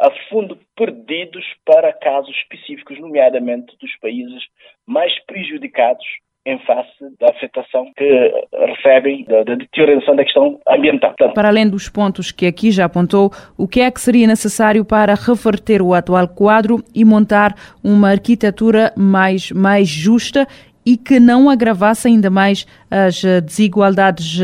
a 0.00 0.10
fundo 0.28 0.58
perdidos 0.76 1.44
para 1.64 1.92
casos 1.92 2.34
específicos, 2.36 2.98
nomeadamente 2.98 3.76
dos 3.78 3.96
países 4.00 4.42
mais 4.86 5.12
prejudicados 5.26 6.04
em 6.44 6.58
face 6.60 7.16
da 7.20 7.28
afetação 7.30 7.90
que 7.96 8.32
recebem 8.52 9.24
da, 9.24 9.44
da 9.44 9.54
deterioração 9.54 10.16
da 10.16 10.24
questão 10.24 10.58
ambiental. 10.68 11.14
Para 11.34 11.48
além 11.48 11.68
dos 11.68 11.88
pontos 11.88 12.32
que 12.32 12.46
aqui 12.46 12.70
já 12.70 12.86
apontou, 12.86 13.30
o 13.56 13.68
que 13.68 13.80
é 13.80 13.90
que 13.90 14.00
seria 14.00 14.26
necessário 14.26 14.84
para 14.84 15.14
reverter 15.14 15.80
o 15.80 15.94
atual 15.94 16.28
quadro 16.28 16.82
e 16.94 17.04
montar 17.04 17.54
uma 17.82 18.10
arquitetura 18.10 18.92
mais, 18.96 19.50
mais 19.52 19.88
justa 19.88 20.46
e 20.84 20.96
que 20.96 21.20
não 21.20 21.48
agravasse 21.48 22.08
ainda 22.08 22.28
mais 22.28 22.66
as 22.90 23.22
desigualdades 23.44 24.40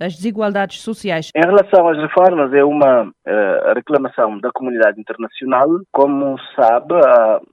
as 0.00 0.14
desigualdades 0.16 0.80
sociais. 0.80 1.30
Em 1.34 1.40
relação 1.40 1.88
às 1.88 1.96
reformas, 1.98 2.52
é 2.52 2.64
uma 2.64 3.04
uh, 3.04 3.74
reclamação 3.74 4.38
da 4.38 4.50
comunidade 4.52 5.00
internacional. 5.00 5.68
Como 5.92 6.36
sabe, 6.54 6.94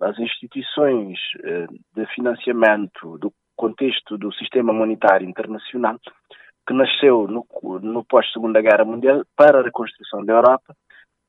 as 0.02 0.18
instituições 0.20 1.20
uh, 1.40 1.74
de 1.96 2.06
financiamento 2.14 3.18
do 3.20 3.32
contexto 3.62 4.18
do 4.18 4.34
sistema 4.34 4.74
monetário 4.74 5.30
internacional, 5.30 6.00
que 6.68 6.74
nasceu 6.74 7.28
no, 7.28 7.46
no 7.80 8.04
pós-Segunda 8.04 8.60
Guerra 8.60 8.84
Mundial 8.84 9.22
para 9.38 9.60
a 9.60 9.64
reconstrução 9.64 10.26
da 10.26 10.34
Europa, 10.34 10.74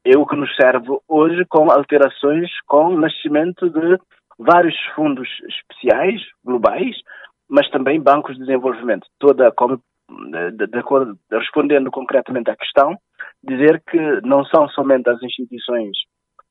é 0.05 0.17
o 0.17 0.27
que 0.27 0.35
nos 0.35 0.55
serve 0.57 0.89
hoje 1.07 1.45
com 1.45 1.71
alterações, 1.71 2.51
com 2.67 2.87
o 2.87 2.99
nascimento 2.99 3.69
de 3.69 3.99
vários 4.39 4.75
fundos 4.95 5.29
especiais, 5.47 6.23
globais, 6.43 6.97
mas 7.49 7.69
também 7.71 8.01
bancos 8.01 8.35
de 8.35 8.47
desenvolvimento. 8.47 9.07
Toda, 9.19 9.53
como, 9.53 9.77
de, 10.57 10.67
de 10.67 11.39
respondendo 11.39 11.91
concretamente 11.91 12.51
à 12.51 12.57
questão, 12.57 12.97
dizer 13.45 13.83
que 13.91 14.01
não 14.23 14.43
são 14.47 14.67
somente 14.71 15.09
as 15.11 15.23
instituições 15.23 15.93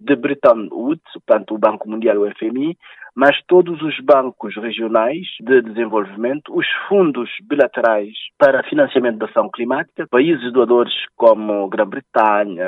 de 0.01 0.15
Bretton 0.15 0.67
Woods, 0.71 1.13
portanto 1.13 1.53
o 1.53 1.59
Banco 1.59 1.87
Mundial, 1.87 2.17
o 2.17 2.31
FMI, 2.31 2.75
mas 3.15 3.37
todos 3.45 3.81
os 3.81 3.99
bancos 3.99 4.55
regionais 4.55 5.27
de 5.39 5.61
desenvolvimento, 5.61 6.55
os 6.55 6.65
fundos 6.87 7.29
bilaterais 7.43 8.13
para 8.37 8.63
financiamento 8.63 9.17
da 9.17 9.25
ação 9.25 9.49
climática, 9.49 10.07
países 10.09 10.51
doadores 10.53 10.93
como 11.15 11.67
Grã-Bretanha, 11.67 12.65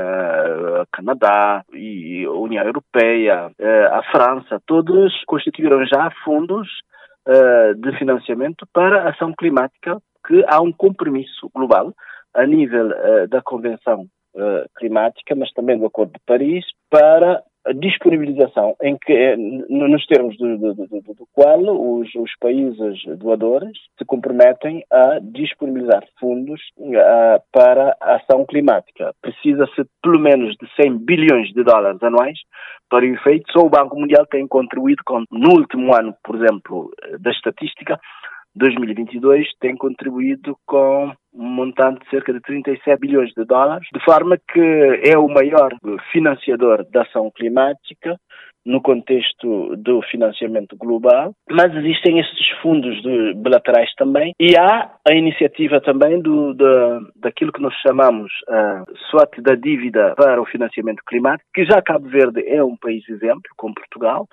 Canadá 0.92 1.63
e 1.74 2.28
União 2.28 2.63
Europeia, 2.66 3.52
eh, 3.58 3.86
a 3.86 4.04
França, 4.12 4.62
todos 4.66 5.13
constituíram 5.25 5.86
já 5.86 6.12
fundos 6.24 6.68
eh, 7.25 7.74
de 7.75 7.98
financiamento 7.98 8.68
para 8.74 9.10
ação 9.10 9.34
climática, 9.34 9.98
que 10.28 10.44
há 10.48 10.62
um 10.62 10.72
compromisso 10.72 11.50
global 11.54 11.94
a 12.34 12.46
nível 12.46 12.90
da 13.30 13.42
Convenção 13.42 14.08
uh, 14.36 14.70
Climática, 14.75 15.36
mas 15.36 15.52
também 15.54 15.78
do 15.78 15.86
Acordo 15.86 16.13
de 16.13 16.20
Paris, 16.25 16.66
para 16.90 17.44
a 17.66 17.72
disponibilização, 17.72 18.75
em 18.82 18.98
que, 18.98 19.13
eh, 19.13 19.38
nos 19.38 20.06
termos 20.06 20.38
do, 20.38 20.58
do, 20.58 20.74
do, 20.74 20.86
do 20.86 21.28
qual 21.32 21.62
os, 21.62 22.13
os, 22.13 22.32
países 22.38 23.02
doadores 23.18 23.78
se 23.98 24.04
comprometem 24.06 24.84
a 24.92 25.20
disponibilizar 25.22 26.04
fundos 26.20 26.60
uh, 26.78 27.42
para 27.54 27.96
a 28.02 28.16
ação 28.16 28.46
climática. 28.46 29.13
Precisa-se 29.22 29.86
pelo 30.02 30.20
menos 30.20 30.56
de 30.58 30.68
100 30.75 30.98
bilhões 31.06 31.54
de 31.54 31.63
dólares 31.63 32.04
anuais 32.04 32.38
para 32.90 33.06
o 33.06 33.08
efeito. 33.08 33.50
Só 33.54 33.66
o 33.66 33.70
Banco 33.70 33.98
Mundial 33.98 34.25
tem 34.25 34.46
contribuído 34.46 35.02
com, 35.06 35.24
no 35.32 35.52
último 35.58 35.96
ano, 35.96 36.13
por 36.22 36.36
exemplo, 36.36 36.92
da 37.20 37.32
estatística, 37.32 37.98
2022 38.56 39.48
tem 39.60 39.76
contribuído 39.76 40.58
com 40.66 41.12
um 41.34 41.50
montante 41.50 42.04
de 42.04 42.10
cerca 42.10 42.32
de 42.32 42.40
37 42.42 43.00
bilhões 43.00 43.32
de 43.36 43.44
dólares, 43.46 43.88
de 43.94 44.04
forma 44.04 44.38
que 44.38 45.02
é 45.04 45.18
o 45.18 45.28
maior 45.28 45.72
financiador 46.12 46.86
da 46.92 47.02
ação 47.02 47.32
climática 47.36 48.18
no 48.66 48.82
contexto 48.82 49.76
do 49.78 50.02
financiamento 50.04 50.76
global, 50.78 51.34
mas 51.50 51.76
existem 51.76 52.20
esses 52.20 52.50
fundos 52.62 53.02
de, 53.02 53.34
bilaterais 53.36 53.94
também. 53.96 54.34
E 54.40 54.56
há 54.58 54.90
a 55.08 55.14
iniciativa 55.14 55.82
também 55.82 56.22
do, 56.22 56.54
de, 56.54 57.12
daquilo 57.16 57.52
que 57.52 57.62
nós 57.62 57.74
chamamos 57.86 58.32
a 58.48 58.84
SWAT 59.10 59.42
da 59.42 59.56
dívida 59.56 60.14
para 60.16 60.42
o 60.42 60.46
financiamento 60.46 61.04
climático, 61.06 61.50
que 61.54 61.66
já 61.66 61.82
Cabo 61.82 62.08
Verde 62.08 62.48
é 62.48 62.64
um 62.64 62.78
país 62.78 63.08
exemplo, 63.10 63.44
como 63.58 63.76
Portugal, 63.76 64.28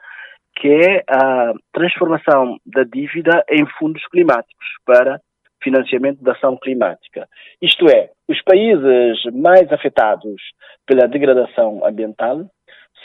que 0.61 0.69
é 0.69 1.03
a 1.09 1.55
transformação 1.73 2.59
da 2.67 2.85
dívida 2.85 3.43
em 3.51 3.67
fundos 3.79 4.07
climáticos 4.09 4.67
para 4.85 5.19
financiamento 5.63 6.23
da 6.23 6.33
ação 6.33 6.57
climática. 6.57 7.27
Isto 7.61 7.89
é, 7.89 8.11
os 8.29 8.41
países 8.43 9.23
mais 9.33 9.71
afetados 9.73 10.41
pela 10.87 11.09
degradação 11.09 11.85
ambiental 11.85 12.45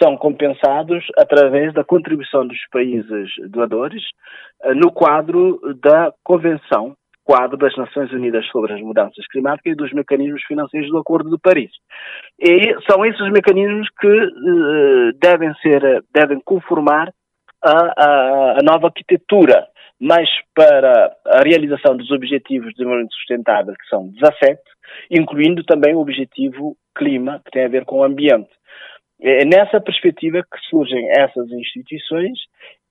são 0.02 0.18
compensados 0.18 1.06
através 1.18 1.74
da 1.74 1.84
contribuição 1.84 2.46
dos 2.46 2.60
países 2.70 3.30
doadores 3.50 4.04
eh, 4.64 4.74
no 4.74 4.92
quadro 4.92 5.58
da 5.82 6.12
Convenção, 6.22 6.94
quadro 7.24 7.58
das 7.58 7.76
Nações 7.78 8.12
Unidas 8.12 8.46
sobre 8.48 8.74
as 8.74 8.82
Mudanças 8.82 9.26
Climáticas 9.28 9.72
e 9.72 9.76
dos 9.76 9.94
mecanismos 9.94 10.44
financeiros 10.44 10.90
do 10.90 10.98
Acordo 10.98 11.30
de 11.30 11.38
Paris. 11.42 11.72
E 12.40 12.76
são 12.90 13.06
esses 13.06 13.32
mecanismos 13.32 13.88
que 14.00 14.08
uh, 14.08 15.14
devem 15.22 15.54
ser, 15.62 16.04
devem 16.14 16.42
conformar 16.44 17.10
a, 17.66 17.94
a, 17.98 18.60
a 18.60 18.64
nova 18.64 18.88
arquitetura, 18.88 19.68
mas 20.00 20.30
para 20.54 21.16
a 21.26 21.42
realização 21.42 21.98
dos 21.98 22.12
Objetivos 22.12 22.68
de 22.70 22.76
Desenvolvimento 22.76 23.14
Sustentável, 23.16 23.74
que 23.74 23.90
são 23.90 24.08
17, 24.10 24.62
incluindo 25.10 25.64
também 25.64 25.96
o 25.96 26.00
Objetivo 26.00 26.78
Clima, 26.96 27.42
que 27.44 27.52
tem 27.52 27.66
a 27.66 27.70
ver 27.70 27.86
com 27.86 28.00
o 28.00 28.04
ambiente. 28.04 28.50
É 29.20 29.46
nessa 29.46 29.82
perspectiva 29.82 30.44
que 30.44 30.60
surgem 30.70 31.10
essas 31.12 31.50
instituições 31.50 32.38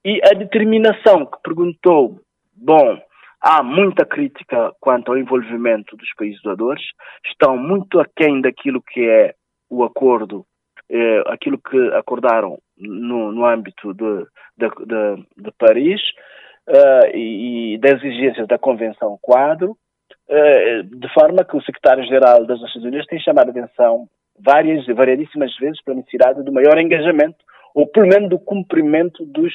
e 0.04 0.20
a 0.24 0.34
determinação 0.34 1.26
que 1.26 1.38
perguntou, 1.42 2.20
bom, 2.54 2.98
há 3.40 3.62
muita 3.62 4.04
crítica 4.04 4.72
quanto 4.80 5.12
ao 5.12 5.18
envolvimento 5.18 5.96
dos 5.96 6.12
países 6.14 6.40
doadores, 6.42 6.82
estão 7.26 7.56
muito 7.56 8.00
aquém 8.00 8.40
daquilo 8.40 8.82
que 8.82 9.06
é 9.06 9.34
o 9.70 9.84
acordo, 9.84 10.46
eh, 10.90 11.22
aquilo 11.26 11.58
que 11.58 11.78
acordaram 11.94 12.58
no, 12.78 13.32
no 13.32 13.46
âmbito 13.46 13.92
de, 13.94 14.26
de, 14.56 14.68
de, 14.86 15.26
de 15.36 15.52
Paris 15.58 16.00
uh, 16.68 17.16
e, 17.16 17.74
e, 17.74 17.78
das 17.78 18.02
exigências 18.02 18.46
da 18.46 18.58
Convenção 18.58 19.18
Quadro, 19.20 19.76
uh, 20.28 20.82
de 20.82 21.12
forma 21.12 21.44
que 21.44 21.56
o 21.56 21.62
secretário-geral 21.62 22.46
das 22.46 22.60
Nações 22.60 22.84
Unidas 22.84 23.06
tem 23.06 23.20
chamado 23.20 23.48
a 23.48 23.50
atenção 23.50 24.06
várias, 24.38 24.86
variedíssimas 24.86 25.56
vezes 25.58 25.82
para 25.82 25.94
a 25.94 25.96
necessidade 25.96 26.42
do 26.42 26.52
maior 26.52 26.78
engajamento 26.78 27.38
ou 27.74 27.88
pelo 27.88 28.06
menos 28.06 28.30
do 28.30 28.38
cumprimento 28.38 29.26
dos, 29.26 29.52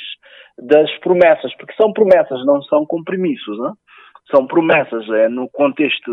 das 0.58 0.92
promessas, 1.00 1.56
porque 1.56 1.74
são 1.82 1.94
promessas, 1.94 2.46
não 2.46 2.62
são 2.64 2.86
compromissos, 2.86 3.58
não? 3.58 3.74
são 4.30 4.46
promessas 4.46 5.08
é, 5.10 5.30
no 5.30 5.50
contexto 5.50 6.12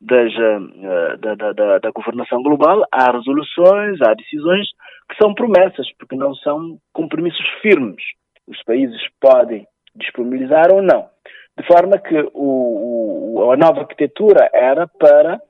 das, 0.00 0.32
uh, 0.34 1.18
da, 1.18 1.34
da, 1.34 1.52
da, 1.52 1.78
da, 1.78 1.90
governação 1.90 2.42
global, 2.42 2.84
há 2.92 3.10
resoluções, 3.10 4.00
há 4.02 4.14
decisões 4.14 4.68
que 5.10 5.16
são 5.20 5.34
promessas, 5.34 5.88
porque 5.98 6.16
não 6.16 6.34
são 6.36 6.78
compromissos 6.92 7.46
firmes. 7.60 8.02
Os 8.46 8.62
países 8.62 9.00
podem 9.20 9.66
disponibilizar 9.96 10.72
ou 10.72 10.82
não. 10.82 11.08
De 11.58 11.66
forma 11.66 11.98
que 11.98 12.14
o, 12.32 13.42
o, 13.42 13.50
a 13.50 13.56
nova 13.56 13.80
arquitetura 13.80 14.48
era 14.52 14.86
para 14.86 15.40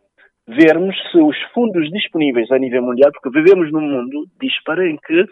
vermos 0.47 0.97
se 1.13 1.19
os 1.19 1.37
fundos 1.53 1.91
disponíveis 1.91 2.51
a 2.51 2.59
nível 2.59 2.83
mundial, 2.83 3.13
porque 3.13 3.39
vivemos 3.39 3.71
num 3.71 3.83
mundo 3.83 4.25
disparo 4.41 4.87
em 4.87 4.97
que 4.97 5.27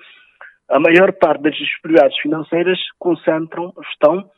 a 0.68 0.78
maior 0.78 1.12
parte 1.12 1.42
das 1.42 1.54
disponibilidades 1.54 2.18
financeiras 2.20 2.78
concentram, 2.98 3.72
estão 3.92 4.28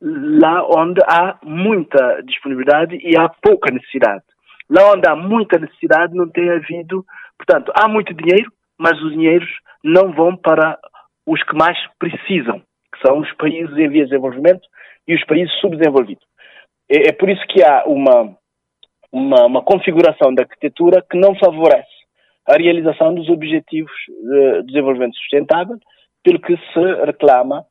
lá 0.00 0.64
onde 0.66 1.00
há 1.04 1.38
muita 1.42 2.22
disponibilidade 2.22 2.96
e 3.02 3.16
há 3.16 3.28
pouca 3.28 3.72
necessidade. 3.72 4.22
Lá 4.70 4.92
onde 4.92 5.08
há 5.08 5.16
muita 5.16 5.58
necessidade 5.58 6.14
não 6.14 6.28
tem 6.28 6.50
havido, 6.50 7.04
portanto, 7.36 7.72
há 7.74 7.88
muito 7.88 8.14
dinheiro, 8.14 8.52
mas 8.78 9.00
os 9.02 9.12
dinheiros 9.12 9.48
não 9.82 10.12
vão 10.12 10.36
para 10.36 10.78
os 11.26 11.42
que 11.42 11.56
mais 11.56 11.76
precisam, 11.98 12.60
que 12.92 13.06
são 13.06 13.18
os 13.18 13.32
países 13.34 13.76
em 13.76 13.88
via 13.88 14.04
de 14.04 14.10
desenvolvimento 14.10 14.62
e 15.06 15.14
os 15.14 15.24
países 15.24 15.52
subdesenvolvidos. 15.60 16.24
É, 16.90 17.08
é 17.08 17.12
por 17.12 17.28
isso 17.28 17.44
que 17.48 17.62
há 17.62 17.84
uma, 17.86 18.36
uma, 19.12 19.46
uma, 19.46 19.62
configuração 19.62 20.34
da 20.34 20.42
arquitetura 20.42 21.04
que 21.10 21.18
não 21.18 21.34
favorece 21.34 21.86
a 22.46 22.56
realização 22.56 23.14
dos 23.14 23.28
objetivos 23.28 23.92
de 24.06 24.62
desenvolvimento 24.64 25.16
sustentável, 25.16 25.76
pelo 26.22 26.40
que 26.40 26.56
se 26.56 27.04
reclama 27.04 27.64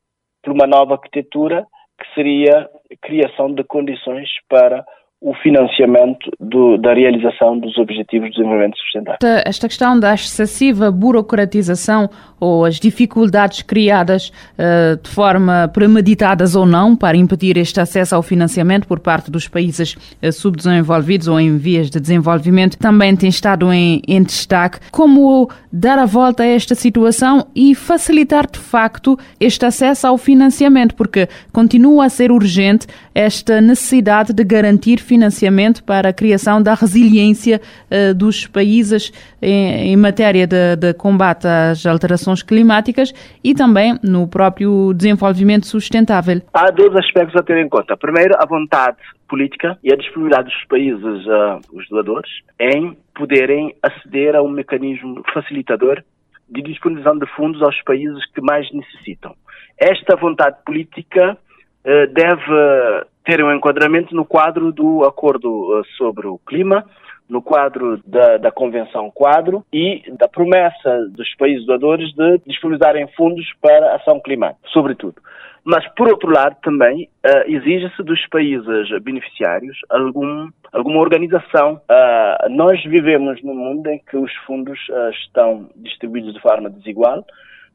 por 0.43 0.53
uma 0.53 0.67
nova 0.67 0.93
arquitetura 0.93 1.65
que 1.97 2.13
seria 2.13 2.69
a 2.91 2.95
criação 3.01 3.53
de 3.53 3.63
condições 3.63 4.29
para 4.49 4.85
o 5.19 5.33
financiamento 5.33 6.29
do, 6.39 6.77
da 6.77 6.93
realização 6.93 7.57
dos 7.57 7.75
Objetivos 7.79 8.29
de 8.29 8.35
Desenvolvimento 8.35 8.77
Sustentável. 8.77 9.17
Esta, 9.21 9.49
esta 9.49 9.67
questão 9.67 9.99
da 9.99 10.13
excessiva 10.13 10.91
burocratização 10.91 12.07
ou 12.39 12.65
as 12.65 12.79
dificuldades 12.79 13.63
criadas 13.63 14.29
uh, 14.29 15.01
de 15.01 15.09
forma 15.09 15.71
premeditadas 15.73 16.55
ou 16.55 16.67
não 16.67 16.95
para 16.95 17.17
impedir 17.17 17.57
este 17.57 17.79
acesso 17.79 18.13
ao 18.13 18.21
financiamento 18.21 18.87
por 18.87 18.99
parte 18.99 19.31
dos 19.31 19.47
países 19.47 19.95
uh, 20.21 20.31
subdesenvolvidos 20.31 21.27
ou 21.27 21.39
em 21.39 21.57
vias 21.57 21.89
de 21.89 21.99
desenvolvimento 21.99 22.77
também 22.77 23.15
tem 23.15 23.29
estado 23.29 23.73
em, 23.73 24.01
em 24.07 24.21
destaque. 24.21 24.79
Como 24.91 25.49
dar 25.73 25.97
a 25.97 26.05
volta 26.05 26.43
a 26.43 26.47
esta 26.47 26.75
situação 26.75 27.47
e 27.55 27.73
facilitar 27.73 28.45
de 28.49 28.59
facto 28.59 29.17
este 29.39 29.65
acesso 29.65 30.05
ao 30.05 30.17
financiamento, 30.17 30.93
porque 30.93 31.27
continua 31.51 32.05
a 32.05 32.09
ser 32.09 32.31
urgente 32.31 32.85
esta 33.15 33.59
necessidade 33.59 34.31
de 34.31 34.43
garantir 34.43 34.99
financiamento 35.07 35.83
para 35.83 36.09
a 36.09 36.13
criação 36.13 36.61
da 36.61 36.73
resiliência 36.73 37.61
uh, 37.61 38.13
dos 38.13 38.45
países 38.45 39.11
em, 39.41 39.93
em 39.93 39.95
matéria 39.95 40.45
de, 40.45 40.75
de, 40.75 40.93
combate 40.93 41.47
às 41.47 41.85
alterações 41.85 42.43
climáticas 42.43 43.13
e 43.43 43.53
também 43.53 43.97
no 44.03 44.27
próprio 44.27 44.93
desenvolvimento 44.93 45.65
sustentável. 45.65 46.41
Há 46.53 46.69
dois 46.71 46.95
aspectos 46.95 47.35
a 47.35 47.43
ter 47.43 47.57
em 47.57 47.69
conta. 47.69 47.95
Primeiro, 47.95 48.35
a 48.37 48.45
vontade 48.45 48.97
política 49.29 49.77
e 49.83 49.93
a 49.93 49.95
disponibilidade 49.95 50.49
dos 50.49 50.65
países, 50.65 51.25
uh, 51.25 51.59
os 51.73 51.87
doadores, 51.89 52.29
em 52.59 52.97
poderem 53.15 53.73
aceder 53.81 54.35
a 54.35 54.41
um 54.41 54.49
mecanismo 54.49 55.23
facilitador 55.33 56.03
de 56.49 56.61
disponibilização 56.61 57.19
de 57.19 57.25
fundos 57.35 57.61
aos 57.61 57.81
países 57.83 58.25
que 58.33 58.41
mais 58.41 58.69
necessitam. 58.71 59.35
Esta 59.77 60.15
vontade 60.15 60.57
política 60.65 61.33
uh, 61.33 62.13
deve 62.13 63.05
ter 63.27 63.43
um 63.43 63.53
enquadramento 63.53 64.15
no 64.15 64.23
quadro 64.23 64.71
do 64.71 65.03
Acordo 65.03 65.77
eh, 65.77 65.83
sobre 65.97 66.27
o 66.27 66.39
Clima, 66.47 66.85
no 67.27 67.41
quadro 67.41 67.99
da, 68.07 68.37
da 68.37 68.51
Convenção 68.51 69.11
Quadro 69.11 69.65
e 69.71 70.01
da 70.17 70.29
promessa 70.29 71.09
dos 71.09 71.35
países 71.35 71.65
doadores 71.65 72.13
de 72.13 72.37
disponibilizarem 72.47 73.05
fundos 73.17 73.45
para 73.61 73.97
ação 73.97 74.21
climática, 74.21 74.65
sobretudo. 74.71 75.15
Mas, 75.61 75.85
por 75.95 76.07
outro 76.07 76.31
lado, 76.31 76.55
também 76.63 77.09
uh, 77.25 77.51
exige-se 77.51 78.01
dos 78.01 78.25
países 78.29 78.87
beneficiários 79.01 79.77
algum, 79.89 80.47
alguma 80.71 80.99
organização. 80.99 81.81
Uh, 81.91 82.49
nós 82.49 82.81
vivemos 82.85 83.43
num 83.43 83.53
mundo 83.53 83.89
em 83.89 83.99
que 83.99 84.15
os 84.15 84.33
fundos 84.45 84.79
uh, 84.87 85.09
estão 85.09 85.69
distribuídos 85.75 86.33
de 86.33 86.39
forma 86.39 86.69
desigual, 86.69 87.25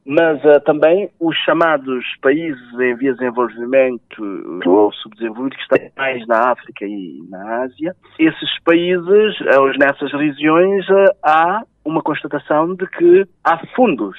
mas 0.05 0.41
também 0.65 1.11
os 1.21 1.37
chamados 1.45 2.05
países 2.21 2.73
em 2.75 2.95
vias 2.97 3.17
de 3.17 3.21
desenvolvimento 3.21 4.61
ou 4.67 4.93
subdesenvolvidos, 4.93 5.57
que 5.57 5.63
estão 5.63 5.91
mais 5.97 6.27
na 6.27 6.51
África 6.51 6.85
e 6.85 7.23
na 7.31 7.63
Ásia, 7.63 7.95
esses 8.19 8.61
países, 8.65 9.39
nessas 9.79 10.13
regiões, 10.13 10.85
há 11.23 11.63
uma 11.85 12.03
constatação 12.03 12.75
de 12.75 12.87
que 12.87 13.25
há 13.45 13.59
fundos 13.77 14.19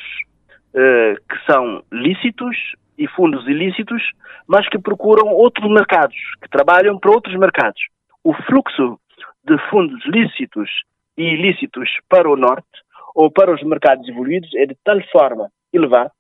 que 0.73 1.51
são 1.51 1.83
lícitos 1.91 2.57
e 2.97 3.07
fundos 3.09 3.45
ilícitos, 3.47 4.01
mas 4.47 4.67
que 4.69 4.79
procuram 4.79 5.27
outros 5.27 5.69
mercados, 5.69 6.15
que 6.41 6.49
trabalham 6.49 6.97
para 6.97 7.11
outros 7.11 7.35
mercados. 7.37 7.81
O 8.23 8.33
fluxo 8.33 8.97
de 9.45 9.57
fundos 9.69 10.01
lícitos 10.05 10.69
e 11.17 11.23
ilícitos 11.23 11.89
para 12.07 12.29
o 12.29 12.35
norte 12.35 12.65
ou 13.13 13.29
para 13.29 13.53
os 13.53 13.61
mercados 13.63 14.07
evoluídos 14.07 14.49
é 14.55 14.65
de 14.65 14.75
tal 14.83 14.99
forma 15.11 15.49
elevado, 15.73 16.11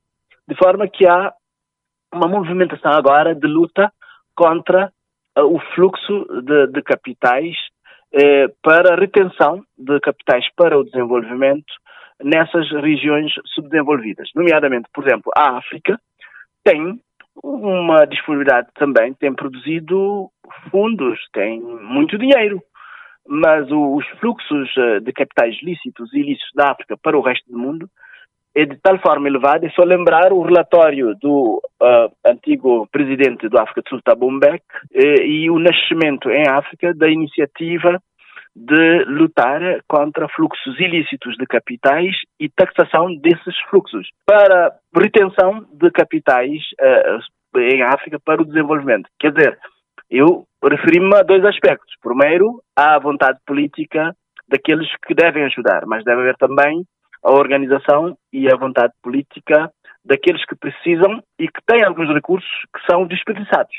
de 0.47 0.55
forma 0.55 0.87
que 0.87 1.07
há 1.07 1.33
uma 2.13 2.27
movimentação 2.27 2.91
agora 2.91 3.33
de 3.33 3.47
luta 3.47 3.91
contra 4.35 4.91
uh, 5.37 5.43
o 5.43 5.59
fluxo 5.73 6.25
de, 6.43 6.67
de 6.67 6.81
capitais 6.81 7.55
eh, 8.15 8.47
para 8.61 8.93
a 8.93 8.95
retenção 8.95 9.63
de 9.75 9.99
capitais 9.99 10.45
para 10.55 10.77
o 10.77 10.83
desenvolvimento 10.83 11.73
nessas 12.23 12.69
regiões 12.69 13.33
subdesenvolvidas, 13.55 14.29
nomeadamente, 14.35 14.87
por 14.93 15.05
exemplo, 15.05 15.31
a 15.35 15.57
África, 15.57 15.99
tem 16.63 17.01
uma 17.43 18.05
disponibilidade 18.05 18.67
também, 18.75 19.15
tem 19.15 19.33
produzido 19.33 20.29
fundos, 20.69 21.19
tem 21.33 21.59
muito 21.59 22.15
dinheiro, 22.17 22.61
mas 23.27 23.65
os 23.71 24.07
fluxos 24.19 24.69
eh, 24.77 24.99
de 24.99 25.11
capitais 25.11 25.57
lícitos 25.63 26.13
e 26.13 26.19
ilícitos 26.19 26.51
da 26.53 26.71
África 26.71 26.95
para 26.95 27.17
o 27.17 27.21
resto 27.21 27.51
do 27.51 27.57
mundo 27.57 27.89
é 28.55 28.65
de 28.65 28.77
tal 28.77 28.99
forma 28.99 29.27
elevado, 29.27 29.65
é 29.65 29.69
só 29.71 29.83
lembrar 29.83 30.31
o 30.31 30.41
relatório 30.41 31.15
do 31.15 31.61
uh, 31.81 32.11
antigo 32.25 32.87
presidente 32.91 33.49
do 33.49 33.57
África 33.57 33.81
do 33.81 33.89
Sul, 33.89 34.01
Thabo 34.03 34.29
Mbeki, 34.29 34.63
eh, 34.93 35.25
e 35.25 35.49
o 35.49 35.57
nascimento 35.57 36.29
em 36.29 36.47
África 36.47 36.93
da 36.93 37.09
iniciativa 37.09 37.99
de 38.55 39.05
lutar 39.05 39.59
contra 39.87 40.29
fluxos 40.29 40.79
ilícitos 40.79 41.35
de 41.37 41.45
capitais 41.47 42.15
e 42.39 42.47
taxação 42.47 43.15
desses 43.15 43.57
fluxos 43.69 44.07
para 44.25 44.71
retenção 44.95 45.65
de 45.73 45.89
capitais 45.89 46.61
uh, 46.79 47.59
em 47.59 47.81
África 47.81 48.19
para 48.23 48.41
o 48.41 48.45
desenvolvimento. 48.45 49.09
Quer 49.19 49.31
dizer, 49.31 49.59
eu 50.11 50.45
referi-me 50.63 51.15
a 51.15 51.23
dois 51.23 51.43
aspectos. 51.43 51.95
Primeiro, 52.01 52.61
a 52.75 52.99
vontade 52.99 53.39
política 53.47 54.15
daqueles 54.47 54.87
que 55.07 55.15
devem 55.15 55.43
ajudar, 55.45 55.87
mas 55.87 56.03
deve 56.03 56.21
haver 56.21 56.35
também 56.37 56.83
a 57.23 57.31
organização 57.31 58.17
e 58.31 58.51
a 58.51 58.55
vontade 58.55 58.93
política 59.01 59.71
daqueles 60.03 60.45
que 60.45 60.55
precisam 60.55 61.23
e 61.39 61.47
que 61.47 61.61
têm 61.65 61.83
alguns 61.83 62.13
recursos 62.13 62.49
que 62.75 62.85
são 62.89 63.07
desperdiçados. 63.07 63.75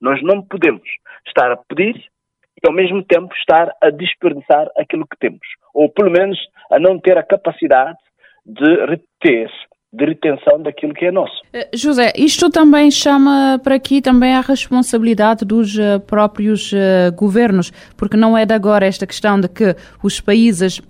Nós 0.00 0.20
não 0.22 0.42
podemos 0.42 0.82
estar 1.26 1.52
a 1.52 1.56
pedir 1.56 1.94
e 1.96 2.66
ao 2.66 2.74
mesmo 2.74 3.02
tempo 3.04 3.32
estar 3.34 3.70
a 3.80 3.90
desperdiçar 3.90 4.68
aquilo 4.76 5.06
que 5.06 5.16
temos, 5.18 5.46
ou 5.72 5.88
pelo 5.90 6.10
menos 6.10 6.38
a 6.70 6.78
não 6.78 6.98
ter 6.98 7.16
a 7.16 7.22
capacidade 7.22 7.98
de 8.44 8.86
reter 8.86 9.50
de 9.92 10.04
retenção 10.04 10.62
daquilo 10.62 10.94
que 10.94 11.04
é 11.04 11.10
nosso. 11.10 11.34
Eh, 11.52 11.68
José, 11.74 12.12
isto 12.16 12.48
também 12.48 12.92
chama 12.92 13.60
para 13.62 13.74
aqui 13.74 14.00
também 14.00 14.34
a 14.34 14.40
responsabilidade 14.40 15.44
dos 15.44 15.76
uh, 15.76 15.98
próprios 16.06 16.72
uh, 16.72 17.12
governos, 17.16 17.72
porque 17.96 18.16
não 18.16 18.38
é 18.38 18.46
de 18.46 18.54
agora 18.54 18.86
esta 18.86 19.04
questão 19.04 19.40
de 19.40 19.48
que 19.48 19.74
os 20.02 20.20
países, 20.20 20.80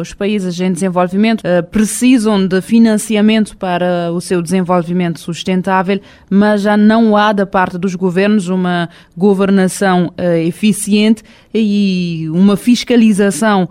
os 0.00 0.12
países 0.12 0.60
em 0.60 0.72
desenvolvimento 0.72 1.42
precisam 1.70 2.46
de 2.46 2.60
financiamento 2.60 3.56
para 3.56 4.10
o 4.12 4.20
seu 4.20 4.42
desenvolvimento 4.42 5.20
sustentável, 5.20 6.00
mas 6.30 6.62
já 6.62 6.76
não 6.76 7.16
há 7.16 7.32
da 7.32 7.46
parte 7.46 7.78
dos 7.78 7.94
governos 7.94 8.48
uma 8.48 8.88
governação 9.16 10.12
eficiente 10.44 11.22
e 11.54 12.26
uma 12.30 12.56
fiscalização 12.56 13.68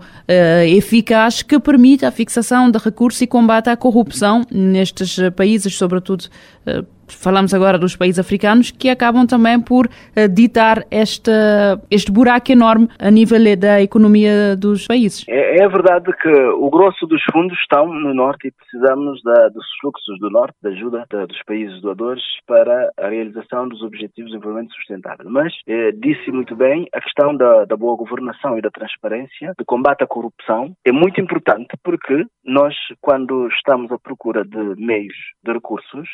eficaz 0.66 1.42
que 1.42 1.58
permita 1.58 2.08
a 2.08 2.10
fixação 2.10 2.70
de 2.70 2.78
recursos 2.78 3.20
e 3.20 3.26
combate 3.26 3.68
à 3.68 3.76
corrupção 3.76 4.42
nestes 4.78 5.18
eh, 5.18 5.30
países, 5.30 5.74
sobretudo 5.76 6.24
eh, 6.66 6.84
falamos 7.14 7.54
agora 7.54 7.78
dos 7.78 7.96
países 7.96 8.18
africanos, 8.18 8.70
que 8.70 8.88
acabam 8.88 9.26
também 9.26 9.60
por 9.60 9.86
uh, 9.86 10.28
ditar 10.28 10.84
esta, 10.90 11.80
este 11.90 12.10
buraco 12.10 12.52
enorme 12.52 12.88
a 12.98 13.10
nível 13.10 13.38
da 13.56 13.80
economia 13.80 14.56
dos 14.56 14.86
países. 14.86 15.24
É, 15.28 15.62
é 15.62 15.68
verdade 15.68 16.12
que 16.20 16.28
o 16.28 16.68
grosso 16.70 17.06
dos 17.06 17.22
fundos 17.32 17.58
estão 17.58 17.86
no 17.86 18.14
norte 18.14 18.48
e 18.48 18.50
precisamos 18.50 19.22
da, 19.22 19.48
dos 19.48 19.64
fluxos 19.80 20.18
do 20.18 20.30
norte, 20.30 20.54
da 20.62 20.70
ajuda 20.70 21.04
da, 21.10 21.26
dos 21.26 21.42
países 21.44 21.80
doadores 21.80 22.22
para 22.46 22.90
a 22.98 23.08
realização 23.08 23.68
dos 23.68 23.82
Objetivos 23.82 24.30
de 24.30 24.36
Desenvolvimento 24.38 24.74
Sustentável. 24.74 25.26
Mas, 25.30 25.52
eh, 25.66 25.92
disse 25.92 26.30
muito 26.30 26.56
bem, 26.56 26.86
a 26.92 27.00
questão 27.00 27.36
da, 27.36 27.64
da 27.64 27.76
boa 27.76 27.96
governação 27.96 28.58
e 28.58 28.62
da 28.62 28.70
transparência, 28.70 29.52
de 29.58 29.64
combate 29.64 30.02
à 30.02 30.06
corrupção, 30.06 30.72
é 30.84 30.92
muito 30.92 31.20
importante 31.20 31.68
porque 31.82 32.24
nós, 32.44 32.74
quando 33.00 33.48
estamos 33.48 33.90
à 33.92 33.98
procura 33.98 34.44
de 34.44 34.74
meios, 34.76 35.16
de 35.44 35.52
recursos, 35.52 36.08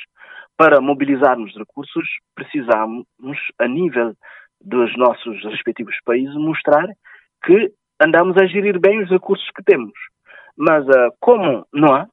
para 0.56 0.80
mobilizarmos 0.80 1.54
recursos, 1.56 2.06
precisamos, 2.34 3.06
a 3.58 3.66
nível 3.66 4.14
dos 4.60 4.96
nossos 4.96 5.42
respectivos 5.44 5.96
países, 6.04 6.34
mostrar 6.36 6.86
que 7.44 7.72
andamos 8.00 8.36
a 8.40 8.46
gerir 8.46 8.78
bem 8.80 9.02
os 9.02 9.10
recursos 9.10 9.48
que 9.54 9.62
temos. 9.62 9.92
Mas, 10.56 10.86
uh, 10.86 11.12
como 11.20 11.66
não 11.72 11.92
há, 11.92 12.06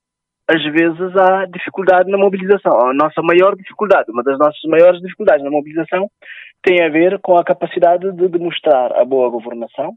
às 0.47 0.63
vezes 0.63 1.15
há 1.15 1.45
dificuldade 1.45 2.11
na 2.11 2.17
mobilização. 2.17 2.89
A 2.89 2.93
nossa 2.93 3.21
maior 3.21 3.55
dificuldade, 3.55 4.11
uma 4.11 4.23
das 4.23 4.37
nossas 4.37 4.61
maiores 4.65 4.99
dificuldades 4.99 5.43
na 5.43 5.51
mobilização, 5.51 6.09
tem 6.63 6.83
a 6.83 6.89
ver 6.89 7.19
com 7.19 7.37
a 7.37 7.43
capacidade 7.43 8.11
de 8.11 8.27
demonstrar 8.27 8.91
a 8.97 9.05
boa 9.05 9.29
governação, 9.29 9.93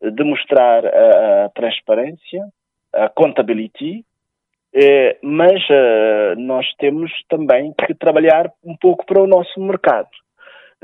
demonstrar 0.00 0.84
a, 0.84 1.44
a 1.44 1.48
transparência, 1.50 2.42
a 2.92 3.08
contability, 3.08 4.04
eh, 4.78 5.18
mas 5.22 5.64
eh, 5.70 6.34
nós 6.36 6.66
temos 6.78 7.10
também 7.30 7.72
que 7.86 7.94
trabalhar 7.94 8.52
um 8.62 8.76
pouco 8.76 9.06
para 9.06 9.22
o 9.22 9.26
nosso 9.26 9.58
mercado. 9.58 10.10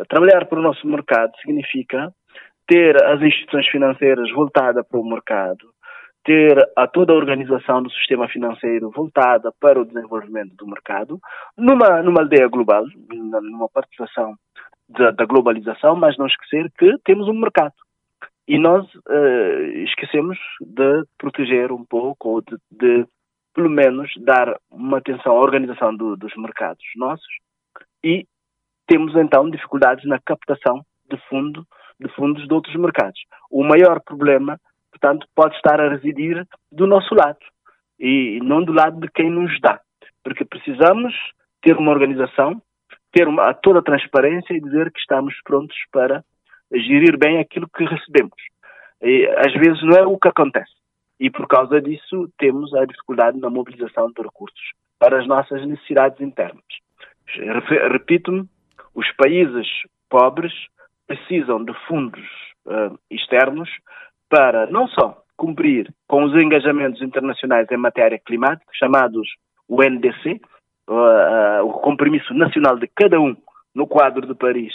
Trabalhar 0.09 0.47
para 0.47 0.59
o 0.59 0.63
nosso 0.63 0.87
mercado 0.87 1.31
significa 1.43 2.11
ter 2.67 2.97
as 3.05 3.21
instituições 3.21 3.69
financeiras 3.69 4.31
voltadas 4.33 4.87
para 4.89 4.99
o 4.99 5.07
mercado, 5.07 5.69
ter 6.25 6.57
a 6.75 6.87
toda 6.87 7.13
a 7.13 7.17
organização 7.17 7.83
do 7.83 7.91
sistema 7.91 8.27
financeiro 8.29 8.91
voltada 8.91 9.53
para 9.61 9.79
o 9.79 9.85
desenvolvimento 9.85 10.57
do 10.57 10.67
mercado, 10.67 11.21
numa, 11.55 12.03
numa 12.03 12.23
aldeia 12.23 12.49
global, 12.49 12.85
numa 13.11 13.69
participação 13.69 14.35
da, 14.89 15.11
da 15.11 15.27
globalização, 15.27 15.97
mas 15.97 16.17
não 16.17 16.27
esquecer 16.27 16.73
que 16.79 16.97
temos 17.05 17.29
um 17.29 17.35
mercado. 17.35 17.75
E 18.49 18.59
nós 18.59 18.87
uh, 18.95 19.85
esquecemos 19.85 20.39
de 20.61 21.05
proteger 21.19 21.71
um 21.71 21.85
pouco 21.85 22.29
ou 22.31 22.41
de, 22.41 22.57
de 22.71 23.07
pelo 23.55 23.71
menos 23.71 24.11
dar 24.19 24.57
uma 24.71 24.99
atenção 24.99 25.37
à 25.37 25.41
organização 25.41 25.95
do, 25.95 26.17
dos 26.17 26.35
mercados 26.37 26.85
nossos 26.97 27.33
e 28.03 28.27
temos 28.87 29.15
então 29.17 29.49
dificuldades 29.51 30.05
na 30.07 30.19
captação 30.19 30.85
de 31.11 31.17
fundo 31.29 31.67
de 32.01 32.13
fundos 32.15 32.47
de 32.49 32.53
outros 32.53 32.75
mercados. 32.75 33.21
O 33.51 33.63
maior 33.63 34.01
problema, 34.01 34.59
portanto, 34.91 35.27
pode 35.35 35.55
estar 35.57 35.81
a 35.81 35.89
residir 35.89 36.45
do 36.71 36.87
nosso 36.87 37.15
lado 37.15 37.39
e 37.99 38.41
não 38.43 38.65
do 38.65 38.73
lado 38.73 39.01
de 39.01 39.09
quem 39.09 39.31
nos 39.31 39.61
dá, 39.61 39.81
porque 40.25 40.45
precisamos 40.45 41.15
ter 41.61 41.77
uma 41.77 41.93
organização, 41.93 42.61
ter 43.13 43.29
uma, 43.29 43.55
toda 43.55 43.79
a 43.79 43.85
transparência 43.85 44.53
e 44.53 44.61
dizer 44.61 44.91
que 44.91 44.99
estamos 44.99 45.35
prontos 45.45 45.77
para 45.93 46.25
gerir 46.73 47.17
bem 47.17 47.39
aquilo 47.39 47.69
que 47.69 47.85
recebemos. 47.85 48.37
E, 49.01 49.29
às 49.37 49.53
vezes 49.53 49.81
não 49.83 49.97
é 49.97 50.05
o 50.05 50.19
que 50.19 50.29
acontece 50.29 50.82
e 51.23 51.31
por 51.31 51.47
causa 51.47 51.81
disso 51.81 52.29
temos 52.37 52.75
a 52.75 52.85
dificuldade 52.85 53.39
na 53.39 53.49
mobilização 53.49 54.11
de 54.11 54.21
recursos 54.21 54.73
para 54.99 55.21
as 55.21 55.27
nossas 55.29 55.65
necessidades 55.65 56.21
internas. 56.21 56.65
Repito-me, 57.93 58.45
os 58.93 59.09
países 59.13 59.69
pobres 60.11 60.53
precisam 61.07 61.65
de 61.65 61.73
fundos 61.87 62.27
uh, 62.67 62.99
externos 63.09 63.71
para 64.29 64.67
não 64.67 64.89
só 64.89 65.23
cumprir 65.37 65.95
com 66.09 66.25
os 66.25 66.35
engajamentos 66.35 67.01
internacionais 67.01 67.71
em 67.71 67.77
matéria 67.77 68.19
climática, 68.19 68.67
chamados 68.75 69.29
o 69.69 69.81
NDC, 69.81 70.41
uh, 70.89 70.93
uh, 70.93 71.67
o 71.69 71.73
compromisso 71.75 72.35
nacional 72.35 72.77
de 72.77 72.89
cada 72.89 73.21
um 73.21 73.37
no 73.73 73.87
quadro 73.87 74.27
de 74.27 74.35
Paris, 74.35 74.75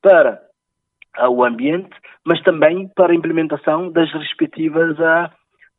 para 0.00 0.40
ao 1.16 1.42
ambiente, 1.42 1.90
mas 2.24 2.40
também 2.42 2.86
para 2.94 3.12
a 3.12 3.16
implementação 3.16 3.90
das 3.90 4.12
respectivas 4.12 4.96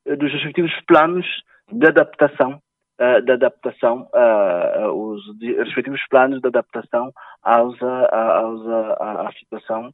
dos 0.05 0.31
respectivos 0.31 0.73
planos 0.87 1.25
de 1.71 1.87
adaptação 1.87 2.61
uh, 2.99 3.21
de 3.21 3.31
adaptação, 3.31 4.07
uh, 4.13 4.91
os 4.91 5.21
respectivos 5.41 6.01
planos 6.09 6.41
de 6.41 6.47
adaptação 6.47 7.11
aos, 7.41 7.81
aos, 7.81 8.67
à 8.67 9.31
situação 9.39 9.91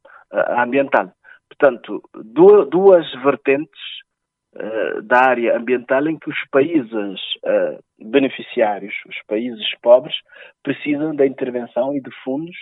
ambiental. 0.58 1.12
Portanto, 1.48 2.02
duas 2.12 3.06
vertentes 3.22 3.80
da 5.04 5.28
área 5.28 5.56
ambiental 5.56 6.08
em 6.08 6.18
que 6.18 6.28
os 6.28 6.38
países 6.50 7.20
beneficiários, 8.00 8.94
os 9.06 9.16
países 9.28 9.64
pobres, 9.80 10.14
precisam 10.62 11.14
da 11.14 11.26
intervenção 11.26 11.94
e 11.94 12.00
de 12.00 12.10
fundos, 12.24 12.56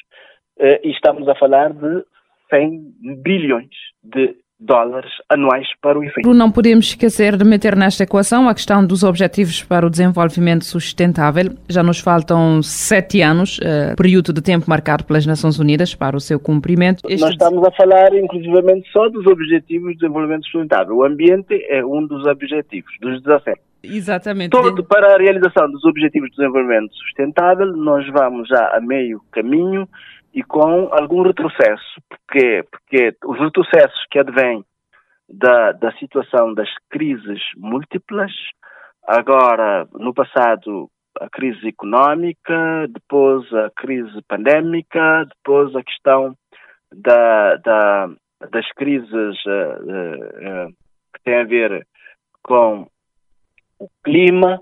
e 0.58 0.90
estamos 0.90 1.26
a 1.28 1.34
falar 1.36 1.72
de 1.72 2.04
100 2.50 3.22
bilhões 3.22 3.74
de 4.02 4.36
dólares 4.58 5.10
anuais 5.28 5.66
para 5.80 5.98
o 5.98 6.04
efeito. 6.04 6.32
Não 6.32 6.50
podemos 6.50 6.86
esquecer 6.86 7.36
de 7.36 7.44
meter 7.44 7.76
nesta 7.76 8.04
equação 8.04 8.48
a 8.48 8.54
questão 8.54 8.86
dos 8.86 9.02
Objetivos 9.02 9.62
para 9.62 9.86
o 9.86 9.90
Desenvolvimento 9.90 10.64
Sustentável. 10.64 11.52
Já 11.68 11.82
nos 11.82 11.98
faltam 11.98 12.62
sete 12.62 13.20
anos, 13.20 13.58
uh, 13.58 13.96
período 13.96 14.32
de 14.32 14.40
tempo 14.40 14.66
marcado 14.68 15.04
pelas 15.04 15.26
Nações 15.26 15.58
Unidas 15.58 15.94
para 15.94 16.16
o 16.16 16.20
seu 16.20 16.38
cumprimento. 16.38 17.02
Este... 17.08 17.20
Nós 17.20 17.32
estamos 17.32 17.66
a 17.66 17.70
falar, 17.72 18.14
inclusivamente, 18.14 18.88
só 18.90 19.08
dos 19.08 19.26
Objetivos 19.26 19.92
de 19.92 19.98
Desenvolvimento 19.98 20.44
Sustentável. 20.44 20.96
O 20.96 21.04
ambiente 21.04 21.54
é 21.68 21.84
um 21.84 22.06
dos 22.06 22.26
objetivos, 22.26 22.92
dos 23.00 23.22
17. 23.22 23.60
Exatamente. 23.82 24.50
Todo, 24.50 24.82
para 24.84 25.14
a 25.14 25.18
realização 25.18 25.70
dos 25.70 25.84
Objetivos 25.84 26.30
de 26.30 26.36
Desenvolvimento 26.36 26.94
Sustentável, 26.94 27.66
nós 27.76 28.06
vamos 28.10 28.48
já 28.48 28.70
a 28.74 28.80
meio 28.80 29.20
caminho 29.30 29.88
e 30.34 30.42
com 30.42 30.88
algum 30.92 31.22
retrocesso. 31.22 32.02
Porquê? 32.08 32.64
Porque 32.70 33.16
os 33.24 33.38
retrocessos 33.38 34.04
que 34.10 34.18
advêm 34.18 34.64
da, 35.28 35.72
da 35.72 35.92
situação 35.92 36.52
das 36.52 36.68
crises 36.90 37.40
múltiplas, 37.56 38.32
agora, 39.06 39.86
no 39.94 40.12
passado, 40.12 40.90
a 41.20 41.30
crise 41.30 41.68
económica, 41.68 42.86
depois 42.88 43.50
a 43.54 43.70
crise 43.70 44.20
pandémica, 44.28 45.24
depois 45.36 45.74
a 45.76 45.82
questão 45.84 46.36
da, 46.92 47.56
da, 47.56 48.10
das 48.50 48.68
crises 48.72 49.36
uh, 49.46 49.82
uh, 49.82 50.66
uh, 50.66 50.74
que 51.14 51.22
têm 51.24 51.36
a 51.36 51.44
ver 51.44 51.86
com 52.42 52.88
o 53.78 53.88
clima, 54.02 54.60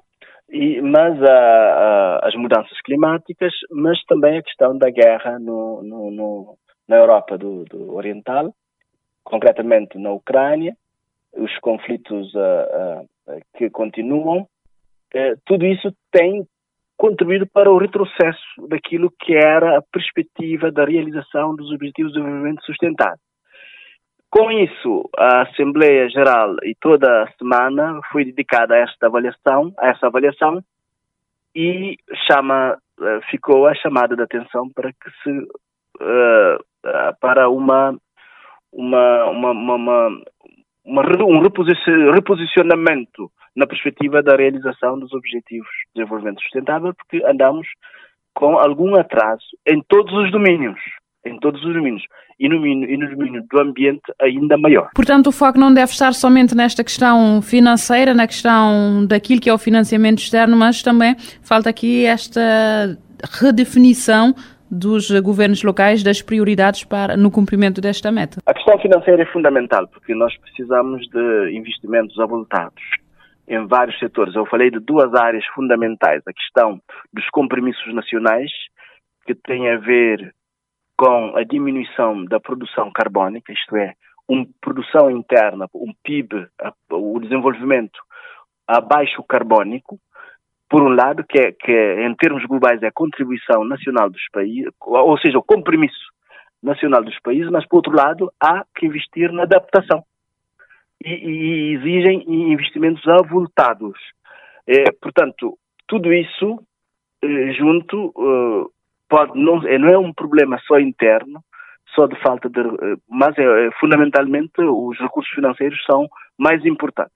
e, 0.52 0.82
mas 0.82 1.20
a, 1.22 1.32
a, 1.32 2.28
as 2.28 2.34
mudanças 2.34 2.78
climáticas, 2.82 3.52
mas 3.70 3.98
também 4.04 4.38
a 4.38 4.42
questão 4.42 4.76
da 4.76 4.90
guerra 4.90 5.38
no, 5.38 5.82
no, 5.82 6.10
no, 6.10 6.58
na 6.86 6.96
Europa 6.96 7.38
do, 7.38 7.64
do, 7.64 7.94
Oriental, 7.94 8.54
concretamente 9.24 9.96
na 9.98 10.12
Ucrânia, 10.12 10.76
os 11.32 11.56
conflitos 11.60 12.34
uh, 12.34 13.08
que 13.56 13.70
continuam, 13.70 14.42
uh, 14.42 15.40
tudo 15.46 15.64
isso 15.64 15.90
tem 16.10 16.46
contribuído 16.98 17.46
para 17.46 17.72
o 17.72 17.78
retrocesso 17.78 18.68
daquilo 18.68 19.10
que 19.18 19.34
era 19.34 19.78
a 19.78 19.82
perspectiva 19.90 20.70
da 20.70 20.84
realização 20.84 21.56
dos 21.56 21.72
Objetivos 21.72 22.12
de 22.12 22.18
Desenvolvimento 22.18 22.62
Sustentável. 22.64 23.18
Com 24.32 24.50
isso, 24.50 25.10
a 25.14 25.42
Assembleia 25.42 26.08
Geral 26.08 26.56
e 26.62 26.74
toda 26.80 27.22
a 27.22 27.30
semana 27.32 28.00
foi 28.10 28.24
dedicada 28.24 28.74
a 28.74 28.78
esta 28.78 29.06
avaliação, 29.06 29.74
a 29.78 29.88
essa 29.88 30.06
avaliação, 30.06 30.64
e 31.54 31.98
chama, 32.26 32.78
eh, 32.98 33.20
ficou 33.30 33.66
a 33.66 33.74
chamada 33.74 34.16
de 34.16 34.22
atenção 34.22 34.70
para 34.70 34.90
que 34.90 35.10
se 35.22 35.38
uh, 35.38 36.64
para 37.20 37.50
uma 37.50 37.94
uma, 38.72 39.24
uma, 39.26 39.50
uma, 39.50 40.08
uma 40.82 41.02
um 41.26 41.40
reposicionamento 42.10 43.30
na 43.54 43.66
perspectiva 43.66 44.22
da 44.22 44.34
realização 44.34 44.98
dos 44.98 45.12
Objetivos 45.12 45.68
de 45.94 46.00
Desenvolvimento 46.00 46.40
Sustentável, 46.40 46.94
porque 46.94 47.22
andamos 47.26 47.68
com 48.32 48.56
algum 48.56 48.98
atraso 48.98 49.44
em 49.68 49.82
todos 49.82 50.10
os 50.14 50.32
domínios 50.32 50.80
em 51.24 51.38
todos 51.38 51.64
os 51.64 51.72
domínios 51.72 52.02
e 52.38 52.48
no, 52.48 52.66
e 52.66 52.96
no 52.96 53.10
domínio 53.10 53.44
do 53.48 53.58
ambiente 53.60 54.02
ainda 54.20 54.56
maior. 54.56 54.90
Portanto, 54.94 55.28
o 55.28 55.32
foco 55.32 55.58
não 55.58 55.72
deve 55.72 55.92
estar 55.92 56.12
somente 56.12 56.54
nesta 56.54 56.82
questão 56.82 57.40
financeira, 57.40 58.14
na 58.14 58.26
questão 58.26 59.06
daquilo 59.06 59.40
que 59.40 59.48
é 59.48 59.54
o 59.54 59.58
financiamento 59.58 60.18
externo, 60.18 60.56
mas 60.56 60.82
também 60.82 61.14
falta 61.42 61.70
aqui 61.70 62.04
esta 62.04 62.98
redefinição 63.40 64.34
dos 64.70 65.10
governos 65.20 65.62
locais 65.62 66.02
das 66.02 66.22
prioridades 66.22 66.82
para 66.82 67.14
no 67.14 67.30
cumprimento 67.30 67.80
desta 67.80 68.10
meta. 68.10 68.38
A 68.46 68.54
questão 68.54 68.78
financeira 68.78 69.22
é 69.22 69.26
fundamental 69.26 69.86
porque 69.86 70.14
nós 70.14 70.34
precisamos 70.38 71.06
de 71.08 71.52
investimentos 71.54 72.18
avultados 72.18 72.82
em 73.46 73.66
vários 73.66 73.98
setores. 73.98 74.34
Eu 74.34 74.46
falei 74.46 74.70
de 74.70 74.80
duas 74.80 75.14
áreas 75.14 75.44
fundamentais: 75.54 76.22
a 76.26 76.32
questão 76.32 76.80
dos 77.12 77.28
compromissos 77.30 77.94
nacionais 77.94 78.50
que 79.26 79.34
tem 79.34 79.70
a 79.70 79.76
ver 79.76 80.32
com 81.02 81.36
a 81.36 81.42
diminuição 81.42 82.24
da 82.26 82.38
produção 82.38 82.88
carbónica, 82.92 83.52
isto 83.52 83.76
é, 83.76 83.94
uma 84.28 84.46
produção 84.60 85.10
interna, 85.10 85.68
um 85.74 85.92
PIB, 86.04 86.46
o 86.92 87.18
desenvolvimento 87.18 87.98
abaixo 88.68 89.20
carbónico, 89.24 89.98
por 90.70 90.80
um 90.80 90.94
lado, 90.94 91.24
que, 91.28 91.40
é, 91.40 91.50
que 91.50 91.72
é, 91.72 92.06
em 92.06 92.14
termos 92.14 92.44
globais 92.44 92.80
é 92.84 92.86
a 92.86 92.92
contribuição 92.92 93.64
nacional 93.64 94.08
dos 94.08 94.22
países, 94.32 94.72
ou 94.80 95.18
seja, 95.18 95.38
o 95.38 95.42
compromisso 95.42 96.12
nacional 96.62 97.02
dos 97.02 97.18
países, 97.18 97.50
mas 97.50 97.66
por 97.66 97.78
outro 97.78 97.96
lado 97.96 98.32
há 98.40 98.64
que 98.72 98.86
investir 98.86 99.32
na 99.32 99.42
adaptação 99.42 100.04
e, 101.04 101.10
e 101.10 101.74
exigem 101.74 102.24
investimentos 102.52 103.02
avultados. 103.08 103.98
É, 104.68 104.84
portanto, 105.00 105.58
tudo 105.88 106.12
isso 106.12 106.62
eh, 107.24 107.52
junto 107.54 108.12
uh, 108.16 108.70
pode 109.12 109.38
não, 109.38 109.62
é, 109.68 109.76
não 109.76 109.88
é 109.90 109.98
um 109.98 110.10
problema 110.10 110.58
só 110.66 110.80
interno, 110.80 111.44
só 111.94 112.06
de 112.06 112.18
falta 112.22 112.48
de, 112.48 112.60
eh, 112.60 112.96
mas 113.10 113.36
é, 113.36 113.42
é, 113.42 113.70
fundamentalmente 113.78 114.58
os 114.58 114.98
recursos 114.98 115.30
financeiros 115.34 115.78
são 115.84 116.08
mais 116.38 116.64
importantes. 116.64 117.12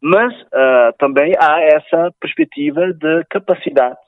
Mas 0.00 0.32
uh, 0.32 0.92
também 0.98 1.32
há 1.36 1.60
essa 1.62 2.12
perspectiva 2.20 2.92
de 2.92 3.24
capacidade 3.28 3.98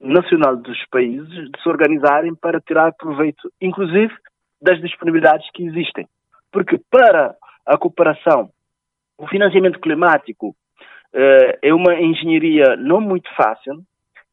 nacional 0.00 0.56
dos 0.56 0.78
países 0.90 1.50
de 1.50 1.60
se 1.60 1.68
organizarem 1.68 2.36
para 2.36 2.60
tirar 2.60 2.92
proveito, 2.92 3.50
inclusive 3.60 4.14
das 4.62 4.80
disponibilidades 4.80 5.50
que 5.52 5.66
existem. 5.66 6.06
Porque 6.52 6.78
para 6.88 7.34
a 7.66 7.76
cooperação, 7.76 8.50
o 9.18 9.26
financiamento 9.26 9.80
climático 9.80 10.50
uh, 10.50 11.58
é 11.60 11.74
uma 11.74 11.94
engenharia 11.94 12.76
não 12.76 13.00
muito 13.00 13.28
fácil, 13.34 13.82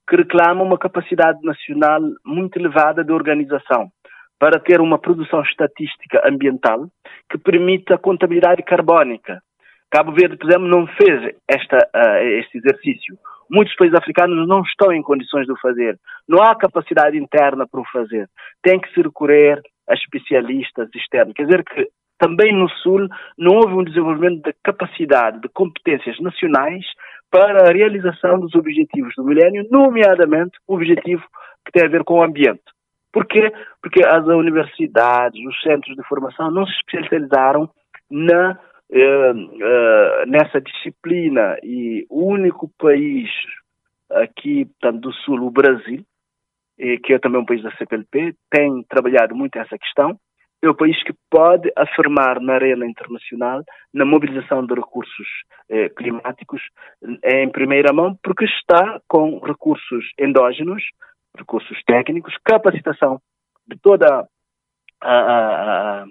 que 0.07 0.15
reclama 0.15 0.63
uma 0.63 0.77
capacidade 0.77 1.39
nacional 1.43 2.01
muito 2.25 2.57
elevada 2.57 3.03
de 3.03 3.11
organização 3.11 3.91
para 4.39 4.59
ter 4.59 4.79
uma 4.79 4.99
produção 4.99 5.41
estatística 5.41 6.21
ambiental 6.25 6.87
que 7.29 7.37
permita 7.37 7.95
a 7.95 7.97
contabilidade 7.97 8.63
carbónica. 8.63 9.41
Cabo 9.89 10.11
Verde, 10.11 10.37
por 10.37 10.49
exemplo, 10.49 10.67
não 10.67 10.85
fez 10.87 11.35
esta, 11.47 11.77
uh, 11.77 12.23
este 12.39 12.57
exercício. 12.57 13.17
Muitos 13.49 13.75
países 13.75 13.97
africanos 13.97 14.47
não 14.47 14.61
estão 14.61 14.91
em 14.91 15.01
condições 15.01 15.45
de 15.45 15.53
o 15.53 15.59
fazer. 15.59 15.97
Não 16.27 16.43
há 16.43 16.55
capacidade 16.55 17.17
interna 17.17 17.65
para 17.65 17.79
o 17.79 17.85
fazer. 17.91 18.29
Tem 18.61 18.79
que 18.79 18.93
se 18.93 19.01
recorrer 19.01 19.61
a 19.89 19.93
especialistas 19.93 20.89
externos. 20.93 21.33
Quer 21.33 21.45
dizer 21.45 21.63
que 21.63 21.87
também 22.19 22.53
no 22.53 22.69
Sul 22.69 23.07
não 23.37 23.55
houve 23.55 23.73
um 23.73 23.83
desenvolvimento 23.83 24.43
de 24.43 24.53
capacidade, 24.63 25.39
de 25.39 25.49
competências 25.49 26.19
nacionais 26.19 26.85
para 27.29 27.69
a 27.69 27.73
realização 27.73 28.39
dos 28.39 28.55
objetivos 28.55 29.13
do 29.15 29.23
milénio, 29.23 29.67
nomeadamente 29.69 30.57
o 30.67 30.75
objetivo 30.75 31.23
que 31.65 31.71
tem 31.71 31.85
a 31.85 31.89
ver 31.89 32.03
com 32.03 32.15
o 32.15 32.23
ambiente. 32.23 32.63
Porquê? 33.11 33.51
Porque 33.81 34.05
as 34.05 34.25
universidades, 34.25 35.39
os 35.45 35.61
centros 35.61 35.95
de 35.95 36.03
formação 36.07 36.51
não 36.51 36.65
se 36.65 36.73
especializaram 36.73 37.69
na, 38.09 38.59
eh, 38.91 39.33
eh, 39.61 40.25
nessa 40.27 40.61
disciplina 40.61 41.57
e 41.63 42.05
o 42.09 42.25
único 42.25 42.69
país 42.77 43.29
aqui, 44.11 44.65
portanto, 44.65 45.01
do 45.01 45.13
Sul, 45.13 45.41
o 45.41 45.51
Brasil, 45.51 46.05
que 47.03 47.13
é 47.13 47.19
também 47.19 47.41
um 47.41 47.45
país 47.45 47.63
da 47.63 47.75
CPLP, 47.75 48.35
tem 48.51 48.83
trabalhado 48.83 49.35
muito 49.35 49.57
essa 49.57 49.77
questão 49.77 50.17
é 50.61 50.69
o 50.69 50.75
país 50.75 51.01
que 51.03 51.13
pode 51.29 51.71
afirmar 51.75 52.39
na 52.39 52.53
arena 52.53 52.85
internacional 52.85 53.63
na 53.93 54.05
mobilização 54.05 54.65
de 54.65 54.73
recursos 54.73 55.27
eh, 55.69 55.89
climáticos 55.89 56.61
eh, 57.23 57.43
em 57.43 57.49
primeira 57.49 57.93
mão, 57.93 58.17
porque 58.23 58.45
está 58.45 58.99
com 59.07 59.39
recursos 59.39 60.05
endógenos, 60.19 60.83
recursos 61.37 61.81
técnicos, 61.85 62.35
capacitação 62.43 63.21
de 63.67 63.77
toda 63.77 64.27
a, 65.01 65.11
a, 65.11 66.05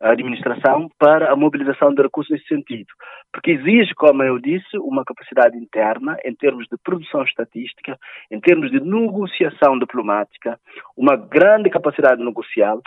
a 0.00 0.10
administração 0.10 0.88
para 0.98 1.30
a 1.30 1.36
mobilização 1.36 1.92
de 1.92 2.02
recursos 2.02 2.30
nesse 2.30 2.46
sentido. 2.46 2.88
Porque 3.32 3.50
exige, 3.50 3.94
como 3.94 4.22
eu 4.22 4.38
disse, 4.38 4.78
uma 4.78 5.04
capacidade 5.04 5.56
interna 5.58 6.16
em 6.24 6.34
termos 6.34 6.66
de 6.68 6.78
produção 6.82 7.22
estatística, 7.22 7.98
em 8.30 8.40
termos 8.40 8.70
de 8.70 8.80
negociação 8.80 9.78
diplomática, 9.78 10.58
uma 10.96 11.16
grande 11.16 11.68
capacidade 11.68 12.24
negocial, 12.24 12.80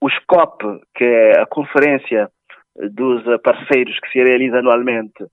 os 0.00 0.16
COP, 0.26 0.64
que 0.94 1.04
é 1.04 1.40
a 1.40 1.46
conferência 1.46 2.28
dos 2.92 3.22
parceiros 3.42 3.98
que 4.00 4.10
se 4.10 4.22
realiza 4.22 4.58
anualmente, 4.58 5.24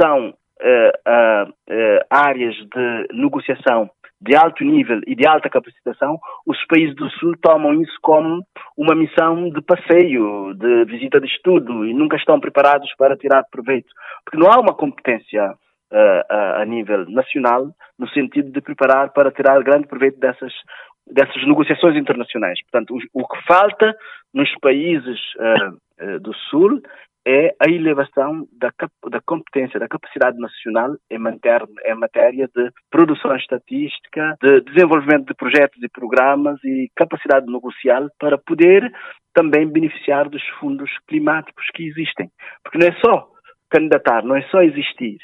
são 0.00 0.30
uh, 0.30 1.50
uh, 1.50 2.06
áreas 2.10 2.54
de 2.54 3.06
negociação 3.12 3.90
de 4.20 4.34
alto 4.34 4.64
nível 4.64 5.00
e 5.06 5.14
de 5.14 5.26
alta 5.26 5.50
capacitação, 5.50 6.18
os 6.46 6.56
países 6.66 6.94
do 6.96 7.08
Sul 7.10 7.34
tomam 7.42 7.74
isso 7.82 7.96
como 8.00 8.42
uma 8.76 8.94
missão 8.94 9.50
de 9.50 9.60
passeio, 9.60 10.54
de 10.54 10.84
visita 10.86 11.20
de 11.20 11.26
estudo 11.26 11.84
e 11.84 11.92
nunca 11.92 12.16
estão 12.16 12.40
preparados 12.40 12.88
para 12.96 13.16
tirar 13.16 13.44
proveito. 13.50 13.88
Porque 14.24 14.38
não 14.38 14.50
há 14.50 14.58
uma 14.58 14.74
competência 14.74 15.50
uh, 15.50 16.60
a 16.60 16.64
nível 16.64 17.04
nacional 17.10 17.66
no 17.98 18.08
sentido 18.08 18.50
de 18.50 18.60
preparar 18.60 19.12
para 19.12 19.30
tirar 19.30 19.62
grande 19.62 19.86
proveito 19.86 20.18
dessas, 20.18 20.52
dessas 21.06 21.46
negociações 21.46 21.96
internacionais. 21.96 22.58
Portanto, 22.62 22.94
o, 22.94 23.22
o 23.22 23.28
que 23.28 23.42
falta 23.46 23.94
nos 24.34 24.50
países 24.60 25.18
uh, 25.36 26.04
uh, 26.04 26.20
do 26.20 26.34
Sul 26.50 26.80
é 27.26 27.52
a 27.60 27.68
elevação 27.68 28.46
da, 28.52 28.70
da 29.10 29.20
competência, 29.26 29.80
da 29.80 29.88
capacidade 29.88 30.38
nacional 30.38 30.94
em, 31.10 31.18
matéria, 31.18 31.66
em 31.84 31.94
matéria 31.96 32.48
de 32.54 32.70
produção 32.88 33.34
estatística, 33.34 34.36
de 34.40 34.60
desenvolvimento 34.60 35.26
de 35.26 35.34
projetos 35.34 35.82
e 35.82 35.88
programas 35.88 36.62
e 36.62 36.88
capacidade 36.94 37.46
negocial 37.46 38.08
para 38.20 38.38
poder 38.38 38.88
também 39.34 39.66
beneficiar 39.66 40.28
dos 40.28 40.42
fundos 40.60 40.88
climáticos 41.08 41.66
que 41.74 41.88
existem. 41.88 42.30
Porque 42.62 42.78
não 42.78 42.86
é 42.86 42.92
só 43.04 43.28
candidatar, 43.70 44.22
não 44.22 44.36
é 44.36 44.42
só 44.42 44.62
existir. 44.62 45.18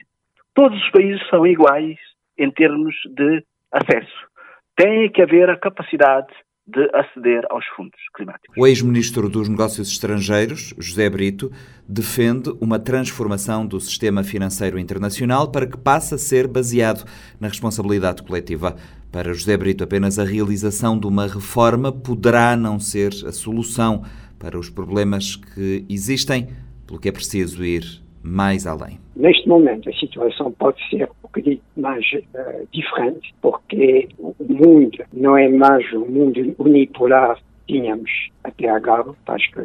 Todos 0.54 0.82
os 0.82 0.90
países 0.90 1.24
são 1.28 1.46
iguais 1.46 1.98
em 2.36 2.50
termos 2.50 2.96
de 3.14 3.44
acesso. 3.70 4.31
Tem 4.76 5.10
que 5.12 5.22
haver 5.22 5.50
a 5.50 5.58
capacidade 5.58 6.32
de 6.66 6.88
aceder 6.94 7.44
aos 7.50 7.64
fundos 7.76 7.98
climáticos. 8.14 8.56
O 8.56 8.66
ex-ministro 8.66 9.28
dos 9.28 9.48
Negócios 9.48 9.90
Estrangeiros, 9.90 10.72
José 10.78 11.10
Brito, 11.10 11.50
defende 11.88 12.50
uma 12.60 12.78
transformação 12.78 13.66
do 13.66 13.80
sistema 13.80 14.22
financeiro 14.22 14.78
internacional 14.78 15.50
para 15.50 15.66
que 15.66 15.76
passe 15.76 16.14
a 16.14 16.18
ser 16.18 16.46
baseado 16.46 17.04
na 17.40 17.48
responsabilidade 17.48 18.22
coletiva. 18.22 18.76
Para 19.10 19.34
José 19.34 19.56
Brito, 19.56 19.84
apenas 19.84 20.18
a 20.18 20.24
realização 20.24 20.98
de 20.98 21.06
uma 21.06 21.26
reforma 21.26 21.92
poderá 21.92 22.56
não 22.56 22.78
ser 22.78 23.12
a 23.26 23.32
solução 23.32 24.04
para 24.38 24.58
os 24.58 24.70
problemas 24.70 25.36
que 25.36 25.84
existem, 25.88 26.48
pelo 26.86 26.98
que 26.98 27.08
é 27.08 27.12
preciso 27.12 27.64
ir 27.64 28.01
mais 28.22 28.66
além? 28.66 28.98
Neste 29.16 29.48
momento, 29.48 29.88
a 29.88 29.92
situação 29.92 30.52
pode 30.52 30.78
ser 30.88 31.04
um 31.04 31.22
bocadinho 31.22 31.60
mais 31.76 32.04
uh, 32.12 32.68
diferente, 32.72 33.34
porque 33.40 34.08
o 34.18 34.34
mundo 34.48 34.98
não 35.12 35.36
é 35.36 35.48
mais 35.48 35.90
o 35.92 36.00
mundo 36.00 36.54
unipolar 36.58 37.36
que 37.66 37.74
tínhamos 37.74 38.10
até 38.44 38.68
agora. 38.68 39.12
Acho 39.26 39.52
que 39.52 39.60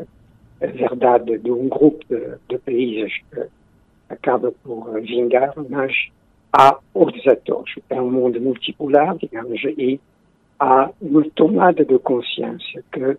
a 0.63 0.67
verdade 0.67 1.37
de 1.37 1.51
um 1.51 1.67
grupo 1.69 2.03
de, 2.09 2.37
de 2.49 2.57
países 2.59 3.13
acaba 4.09 4.51
por 4.63 4.99
vingar, 5.01 5.53
mas 5.69 5.93
há 6.51 6.77
outros 6.93 7.25
atores. 7.27 7.75
É 7.89 8.01
um 8.01 8.11
mundo 8.11 8.41
multipolar, 8.41 9.15
digamos, 9.17 9.61
e 9.63 9.99
há 10.59 10.89
uma 11.01 11.23
tomada 11.35 11.85
de 11.85 11.99
consciência 11.99 12.83
que 12.91 13.17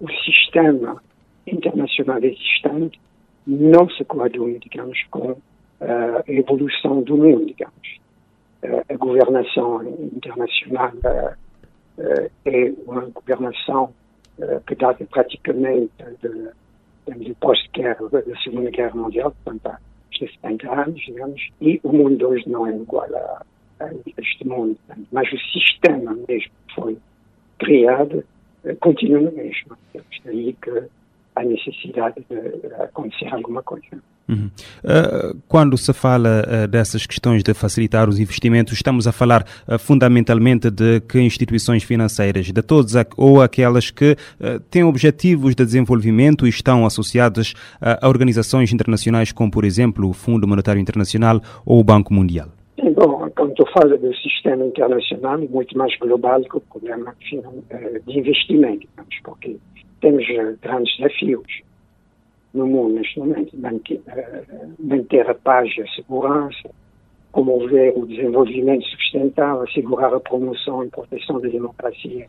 o 0.00 0.10
sistema 0.24 1.02
internacional 1.46 2.18
existente 2.18 2.98
não 3.46 3.88
se 3.90 4.04
coaduna, 4.04 4.58
digamos, 4.58 4.98
com 5.10 5.36
a 5.80 6.22
evolução 6.30 7.02
do 7.02 7.16
mundo, 7.16 7.46
digamos. 7.46 8.00
A 8.88 8.96
governação 8.96 9.82
internacional 9.82 10.92
é 12.44 12.72
uma 12.86 13.06
governação 13.06 13.92
que 14.66 14.74
data 14.74 15.04
praticamente 15.06 15.90
de, 16.22 17.24
de 17.24 17.34
pós-guerra, 17.34 18.08
da 18.08 18.40
Segunda 18.42 18.70
Guerra 18.70 18.94
Mundial, 18.94 19.34
portanto 19.44 19.66
há 19.66 19.78
70 20.18 20.70
anos, 20.70 21.00
digamos, 21.00 21.48
e 21.60 21.80
o 21.82 21.92
mundo 21.92 22.28
hoje 22.28 22.48
não 22.48 22.66
é 22.66 22.76
igual 22.76 23.08
a, 23.14 23.44
a 23.80 23.90
este 24.18 24.46
mundo, 24.46 24.78
mas 25.10 25.32
o 25.32 25.38
sistema 25.38 26.14
mesmo 26.28 26.52
que 26.68 26.74
foi 26.74 26.98
criado 27.58 28.22
continua 28.80 29.20
no 29.20 29.32
mesmo. 29.32 29.76
É 29.94 30.28
aí 30.28 30.54
que 30.60 30.70
a 31.36 31.44
necessidade 31.44 32.24
de 32.28 32.74
acontecer 32.82 33.32
alguma 33.32 33.62
coisa. 33.62 33.86
Uhum. 34.28 34.48
Uh, 34.84 35.36
quando 35.48 35.76
se 35.76 35.92
fala 35.92 36.44
uh, 36.46 36.68
dessas 36.68 37.04
questões 37.04 37.42
de 37.42 37.52
facilitar 37.52 38.08
os 38.08 38.20
investimentos, 38.20 38.72
estamos 38.74 39.08
a 39.08 39.12
falar 39.12 39.44
uh, 39.66 39.78
fundamentalmente 39.78 40.70
de 40.70 41.00
que 41.00 41.20
instituições 41.20 41.82
financeiras, 41.82 42.46
de 42.46 42.62
todas 42.62 42.92
ou 43.16 43.42
aquelas 43.42 43.90
que 43.90 44.16
têm 44.70 44.84
objetivos 44.84 45.54
de 45.54 45.64
desenvolvimento 45.64 46.46
e 46.46 46.50
estão 46.50 46.86
associadas 46.86 47.54
a 47.80 48.06
organizações 48.06 48.72
internacionais 48.72 49.32
como, 49.32 49.50
por 49.50 49.64
exemplo, 49.64 50.08
o 50.08 50.12
Fundo 50.12 50.46
Monetário 50.46 50.80
Internacional 50.80 51.40
ou 51.64 51.80
o 51.80 51.84
Banco 51.84 52.12
Mundial. 52.14 52.48
Sim, 52.80 52.92
bom, 52.92 53.28
quando 53.36 53.54
eu 53.58 53.66
falo 53.72 53.96
do 53.98 54.14
sistema 54.16 54.64
internacional, 54.64 55.38
muito 55.38 55.76
mais 55.76 55.96
global 55.98 56.40
que 56.42 56.56
o 56.56 56.60
problema 56.60 57.14
de 58.06 58.18
investimento, 58.18 58.86
porque 59.24 59.56
temos 60.00 60.24
grandes 60.60 60.96
desafios 60.96 61.62
no 62.52 62.66
mundo 62.66 62.94
neste 62.94 63.18
momento. 63.18 63.56
Manter, 63.56 64.00
manter 64.78 65.30
a 65.30 65.34
paz 65.34 65.70
e 65.76 65.82
a 65.82 65.88
segurança, 65.88 66.70
promover 67.32 67.96
o 67.96 68.06
desenvolvimento 68.06 68.84
sustentável, 68.86 69.62
assegurar 69.62 70.12
a 70.12 70.20
promoção 70.20 70.84
e 70.84 70.88
proteção 70.88 71.40
da 71.40 71.48
democracia 71.48 72.28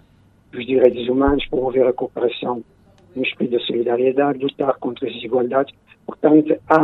dos 0.52 0.66
direitos 0.66 1.08
humanos, 1.08 1.46
promover 1.48 1.88
a 1.88 1.94
cooperação 1.94 2.64
no 3.16 3.24
espírito 3.24 3.58
da 3.58 3.66
solidariedade, 3.66 4.40
lutar 4.40 4.78
contra 4.80 5.08
as 5.08 5.14
desigualdades. 5.14 5.74
Portanto, 6.06 6.56
há 6.70 6.82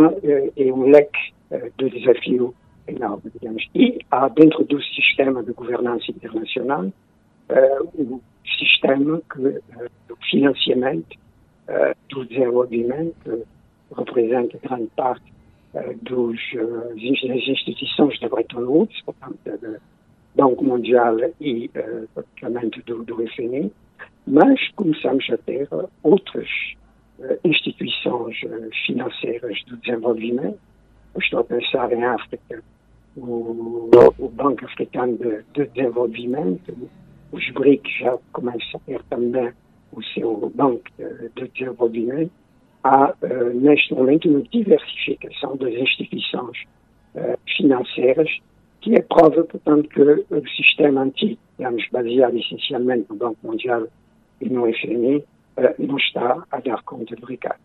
é 0.56 0.74
um 0.74 0.90
leque 0.90 1.34
de 1.78 1.90
desafio 1.90 2.54
enorme, 2.88 3.32
digamos. 3.34 3.68
E 3.76 4.00
há 4.10 4.28
dentro 4.30 4.64
do 4.64 4.82
sistema 4.82 5.44
de 5.44 5.52
governança 5.54 6.10
internacional 6.10 6.92
sistema 8.58 9.22
que, 9.34 9.62
do 10.08 10.16
financiamento 10.30 11.16
uh, 11.68 11.96
do 12.10 12.26
desenvolvimento 12.26 13.48
representa 13.96 14.58
grande 14.60 14.90
parte 14.96 15.38
dos, 16.02 16.40
das 16.54 17.48
instituições 17.48 18.20
da 18.20 18.30
Bretton 18.30 18.62
Woods, 18.62 19.02
portanto, 19.02 19.38
do 19.44 19.78
Banco 20.36 20.64
Mundial 20.64 21.18
e 21.40 21.70
praticamente 22.14 22.82
do, 22.84 23.04
do 23.04 23.16
FMI, 23.28 23.72
mas 24.26 24.60
começamos 24.72 25.26
a 25.30 25.38
ter 25.38 25.68
outras 26.04 26.50
instituições 27.44 28.38
financeiras 28.86 29.64
do 29.66 29.78
desenvolvimento. 29.78 30.60
Eu 31.16 31.22
estou 31.22 31.40
a 31.40 31.44
pensar 31.44 31.92
em 31.92 32.04
África, 32.04 32.64
o, 33.16 33.90
o 34.20 34.30
Banco 34.30 34.66
Africano 34.66 35.18
de, 35.18 35.44
de 35.54 35.68
Desenvolvimento, 35.68 36.90
os 37.32 37.50
BRICS 37.52 37.92
já 38.00 38.18
começam 38.32 38.76
a 38.76 38.80
ter 38.80 39.04
também 39.04 39.52
o 39.92 40.04
seu 40.04 40.52
banco 40.54 40.84
de, 40.98 41.30
de 41.30 41.48
desenvolvimento. 41.50 42.32
Há, 42.84 43.10
uh, 43.10 43.54
neste 43.54 43.94
momento, 43.94 44.30
uma 44.30 44.42
diversificação 44.44 45.58
das 45.58 45.74
instituições 45.74 46.58
uh, 47.16 47.38
financeiras, 47.58 48.30
que 48.82 48.96
é 48.96 49.02
prova, 49.02 49.44
portanto, 49.44 49.90
que 49.90 50.02
o 50.02 50.48
sistema 50.56 51.02
antigo, 51.02 51.40
digamos, 51.58 51.84
baseado 51.92 52.38
essencialmente 52.38 53.08
no 53.10 53.16
Banco 53.16 53.38
Mundial 53.44 53.88
e 54.40 54.50
no 54.50 54.72
FMI, 54.74 55.18
uh, 55.18 55.24
não 55.80 55.98
está 55.98 56.44
a 56.52 56.60
dar 56.60 56.82
conta 56.84 57.16
do 57.16 57.26
recado. 57.26 57.60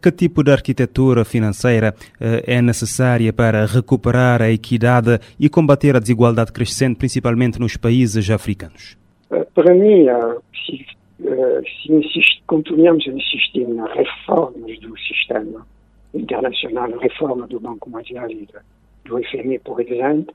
Que 0.00 0.12
tipo 0.12 0.42
de 0.42 0.50
arquitetura 0.50 1.24
financeira 1.24 1.94
é 2.20 2.60
necessária 2.62 3.32
para 3.32 3.66
recuperar 3.66 4.42
a 4.42 4.50
equidade 4.50 5.20
e 5.38 5.48
combater 5.48 5.96
a 5.96 6.00
desigualdade 6.00 6.52
crescente, 6.52 6.96
principalmente 6.96 7.58
nos 7.58 7.76
países 7.76 8.28
africanos? 8.30 8.96
Para 9.54 9.74
mim, 9.74 10.06
se, 10.66 10.86
se 11.18 11.92
insiste, 11.92 12.42
continuamos 12.46 13.06
a 13.06 13.10
insistir 13.10 13.66
nas 13.68 13.92
reformas 13.94 14.78
do 14.80 14.96
sistema 14.98 15.66
internacional, 16.14 16.92
a 16.94 17.02
reforma 17.02 17.46
do 17.46 17.60
Banco 17.60 17.90
Mundial 17.90 18.30
e 18.30 18.48
do 19.04 19.18
FMI, 19.18 19.58
por 19.58 19.80
exemplo, 19.80 20.34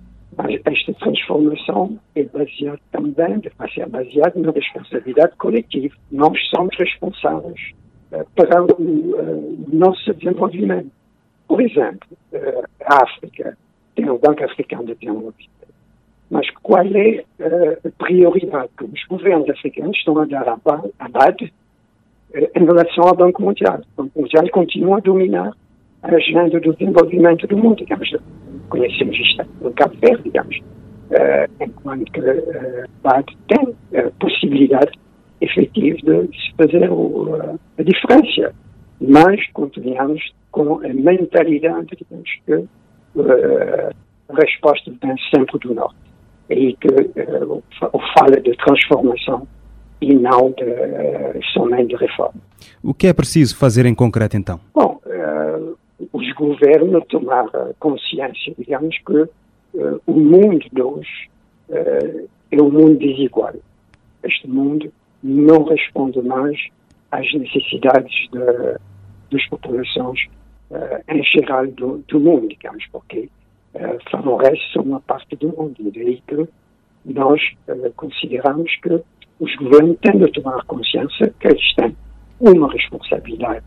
Mas 0.37 0.61
esta 0.65 0.93
transformação 0.93 1.99
é 2.15 2.23
baseada 2.23 2.79
também, 2.91 3.41
vai 3.57 3.71
ser 3.71 3.87
baseada 3.87 4.39
na 4.39 4.51
responsabilidade 4.51 5.35
coletiva. 5.35 5.93
Nós 6.11 6.37
somos 6.49 6.75
responsáveis 6.77 7.71
para 8.35 8.63
o, 8.63 9.67
nosso 9.71 10.13
desenvolvimento. 10.13 10.91
Por 11.47 11.61
exemplo, 11.61 12.07
a 12.85 13.03
África 13.03 13.57
tem 13.95 14.09
o 14.09 14.17
Banco 14.17 14.43
Africano 14.43 14.85
de 14.85 14.95
Desenvolvimento. 14.95 15.49
Mas 16.29 16.49
qual 16.61 16.85
é 16.85 17.25
a 17.85 17.91
prioridade 17.97 18.69
que 18.77 18.85
os 18.85 19.03
governos 19.05 19.49
africanos 19.49 19.97
estão 19.97 20.17
a 20.17 20.25
dar 20.25 20.47
à 20.47 21.09
BAD 21.09 21.51
em 22.33 22.65
relação 22.65 23.03
ao 23.03 23.15
Banco 23.15 23.41
Mundial? 23.41 23.81
O 23.97 24.03
Banco 24.03 24.21
Mundial 24.21 24.49
continua 24.49 24.97
a 24.97 25.01
dominar 25.01 25.51
a 26.03 26.15
agenda 26.15 26.59
do 26.59 26.73
desenvolvimento 26.73 27.47
do 27.47 27.57
mundo, 27.57 27.77
digamos. 27.77 28.09
Conhecemos 28.69 29.17
isto 29.17 29.45
no 29.61 29.71
Cabo 29.73 29.95
Verde, 30.01 30.23
digamos. 30.23 30.57
enquanto 31.59 32.11
que 32.11 32.19
a 32.21 32.87
BAD 33.03 33.37
tem 33.47 33.75
a 33.99 34.09
possibilidade 34.19 34.91
efetiva 35.41 36.27
de 36.27 36.37
se 36.37 36.53
fazer 36.55 36.83
a 36.85 37.83
diferença. 37.83 38.53
Mas 39.01 39.39
continuamos 39.53 40.21
com 40.51 40.75
a 40.85 40.93
mentalidade, 40.93 41.87
digamos, 41.97 42.29
que 42.45 42.53
uh, 42.53 43.95
a 44.29 44.35
resposta 44.35 44.91
vem 45.01 45.15
sempre 45.33 45.57
do 45.59 45.73
Norte. 45.73 45.95
É 46.49 46.53
aí 46.53 46.75
que 46.75 46.87
uh, 46.87 47.63
o 47.93 47.99
fala 48.17 48.39
de 48.39 48.55
transformação 48.57 49.47
e 50.01 50.13
não 50.13 50.51
de, 50.51 50.63
uh, 50.63 51.43
somente 51.53 51.89
de 51.89 51.95
reforma. 51.95 52.39
O 52.83 52.93
que 52.93 53.07
é 53.07 53.13
preciso 53.13 53.57
fazer 53.57 53.85
em 53.85 53.95
concreto, 53.95 54.37
então? 54.37 54.59
Bom, 54.73 54.99
uh, 55.05 55.70
os 56.11 56.33
governos 56.33 57.05
tomar 57.07 57.47
consciência, 57.79 58.53
digamos, 58.57 58.97
que 59.05 59.27
o 60.05 60.13
mundo 60.13 60.65
de 60.71 60.81
hoje 60.81 61.29
é 61.69 62.61
um 62.61 62.69
mundo 62.69 62.97
desigual. 62.97 63.53
Este 64.23 64.47
mundo 64.47 64.91
não 65.23 65.63
responde 65.63 66.21
mais 66.21 66.57
às 67.11 67.31
necessidades 67.33 68.13
de, 68.31 68.79
das 69.31 69.45
populações 69.49 70.19
uh, 70.71 71.13
em 71.13 71.23
geral 71.23 71.67
do, 71.67 72.03
do, 72.07 72.19
mundo, 72.19 72.47
digamos, 72.47 72.85
porque 72.91 73.29
uh, 73.75 74.09
favorece 74.09 74.77
uma 74.77 74.99
parte 75.01 75.35
do 75.35 75.49
mundo. 75.49 75.75
E 75.79 75.91
daí 75.91 76.21
que 76.27 76.47
nós 77.05 77.41
uh, 77.67 77.91
consideramos 77.95 78.73
que 78.81 79.01
os 79.39 79.55
governos 79.55 79.97
têm 80.01 80.17
de 80.19 80.31
tomar 80.31 80.63
consciência 80.65 81.33
que 81.39 81.47
eles 81.47 81.75
têm 81.75 81.95
uma 82.39 82.71
responsabilidade, 82.71 83.63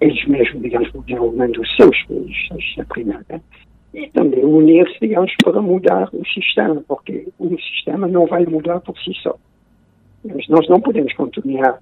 eles 0.00 0.26
mesmos, 0.26 0.62
digamos, 0.62 0.92
no 0.92 1.02
desenvolvimento 1.02 1.60
dos 1.60 1.76
seus 1.76 2.02
países, 2.04 2.78
a 2.78 2.84
primeira, 2.84 3.42
e 3.94 4.08
também 4.08 4.44
unir-se, 4.44 4.98
digamos, 5.00 5.32
para 5.42 5.60
mudar 5.60 6.08
o 6.12 6.24
sistema, 6.26 6.82
porque 6.86 7.28
o 7.38 7.56
sistema 7.58 8.06
não 8.06 8.26
vai 8.26 8.44
mudar 8.44 8.80
por 8.80 8.96
si 8.98 9.12
só. 9.22 9.36
Mas 10.24 10.46
nós 10.48 10.68
não 10.68 10.80
podemos 10.80 11.12
continuar 11.14 11.80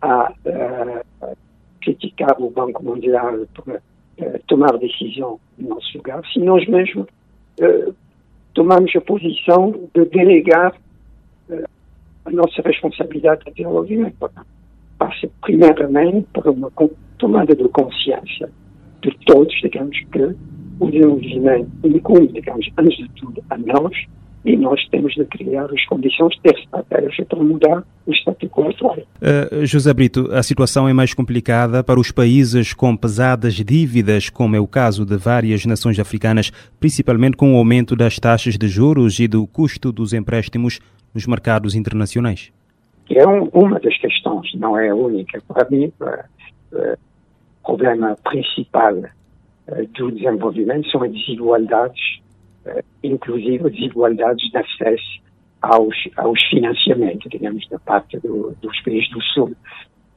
a, 0.00 0.32
a, 0.32 1.34
criticar 1.82 2.40
o 2.40 2.50
Banco 2.50 2.84
Mundial 2.84 3.46
por 3.54 3.68
uh, 3.68 3.80
tomar 4.46 4.76
decisão 4.78 5.40
no 5.58 5.70
nosso 5.70 5.96
lugar, 5.96 6.22
se 6.32 6.38
nós 6.40 6.66
mesmos 6.68 7.06
uh, 7.60 7.94
tomamos 8.54 8.94
a 8.94 9.00
posição 9.00 9.88
de 9.94 10.04
delegar 10.06 10.74
uh, 11.50 11.64
a 12.24 12.30
nossa 12.30 12.62
responsabilidade 12.62 13.44
de 13.44 13.52
desenvolvimento. 13.52 14.30
Passa 14.98 15.28
primeiramente 15.42 16.26
por 16.32 16.48
uma 16.48 16.70
tomada 17.18 17.54
de 17.54 17.68
consciência 17.68 18.50
de 19.02 19.16
todos, 19.26 19.54
digamos, 19.60 19.96
que 20.12 20.34
o 20.80 20.90
desenvolvimento 20.90 21.70
incumbe, 21.84 22.28
digamos, 22.28 22.68
antes 22.78 22.96
de 22.96 23.08
tudo 23.10 23.42
a 23.50 23.58
nós, 23.58 23.94
e 24.46 24.56
nós 24.56 24.80
temos 24.90 25.12
de 25.14 25.24
criar 25.24 25.64
as 25.64 25.84
condições 25.86 26.34
de 26.36 26.42
ter 26.42 26.58
estratégia 26.60 27.24
para 27.24 27.42
mudar 27.42 27.82
o 28.06 28.12
status 28.12 28.48
quo 28.48 28.68
atual. 28.68 28.96
Uh, 28.96 29.66
José 29.66 29.92
Brito, 29.92 30.28
a 30.32 30.42
situação 30.42 30.88
é 30.88 30.92
mais 30.92 31.12
complicada 31.12 31.82
para 31.82 31.98
os 31.98 32.12
países 32.12 32.72
com 32.72 32.96
pesadas 32.96 33.54
dívidas, 33.54 34.30
como 34.30 34.54
é 34.54 34.60
o 34.60 34.66
caso 34.66 35.04
de 35.04 35.16
várias 35.16 35.66
nações 35.66 35.98
africanas, 35.98 36.52
principalmente 36.78 37.36
com 37.36 37.54
o 37.54 37.58
aumento 37.58 37.96
das 37.96 38.20
taxas 38.20 38.56
de 38.56 38.68
juros 38.68 39.18
e 39.18 39.26
do 39.26 39.44
custo 39.48 39.90
dos 39.90 40.12
empréstimos 40.12 40.78
nos 41.12 41.26
mercados 41.26 41.74
internacionais. 41.74 42.52
É 43.10 43.26
um, 43.26 43.48
uma 43.52 43.80
das 43.80 43.98
questões, 43.98 44.48
não 44.54 44.78
é 44.78 44.90
a 44.90 44.94
única. 44.94 45.40
Para 45.48 45.68
mim, 45.68 45.92
uh, 46.00 46.76
uh, 46.76 46.98
problema 47.66 48.16
principal 48.24 48.94
do 49.98 50.12
desenvolvimento 50.12 50.88
são 50.90 51.02
as 51.02 51.12
desigualdades 51.12 52.20
uh, 52.66 52.82
inclusive 53.02 53.68
desigualdades 53.70 54.48
de 54.50 54.58
acesso 54.58 55.20
aos, 55.60 55.96
aos 56.16 56.42
financiamentos, 56.44 57.28
digamos, 57.30 57.68
da 57.68 57.78
parte 57.78 58.18
do, 58.20 58.56
dos 58.62 58.80
países 58.82 59.10
do 59.10 59.20
Sul. 59.22 59.56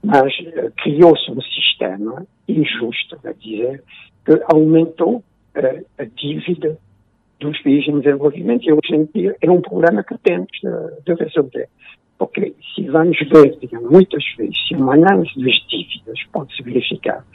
Mas 0.04 0.32
uh, 0.40 0.72
criou-se 0.78 1.32
um 1.32 1.42
sistema 1.42 2.26
injusto, 2.48 3.18
a 3.24 3.32
dizer, 3.34 3.84
que 4.26 4.40
aumentou 4.54 5.24
a 5.98 6.04
dívida 6.06 6.78
dos 7.40 7.60
países 7.62 7.88
em 7.88 8.00
desenvolvimento 8.00 8.64
e 8.64 8.72
hoje 8.72 8.96
em 8.96 9.10
dia 9.14 9.36
é 9.42 9.50
um 9.50 9.62
problema 9.62 10.04
que 10.04 10.18
temos 10.20 10.48
de, 10.62 11.02
de 11.06 11.24
resolver. 11.24 11.68
Porque 12.20 12.54
se 12.76 12.84
vamos 12.90 13.18
ver, 13.18 13.58
digamos, 13.62 13.90
muitas 13.90 14.24
vezes, 14.38 14.56
se 14.68 14.76
uma 14.76 14.94
análise 14.94 15.34
das 15.42 15.56
dívidas 15.70 16.20
pode-se 16.34 16.62
verificar, 16.62 17.26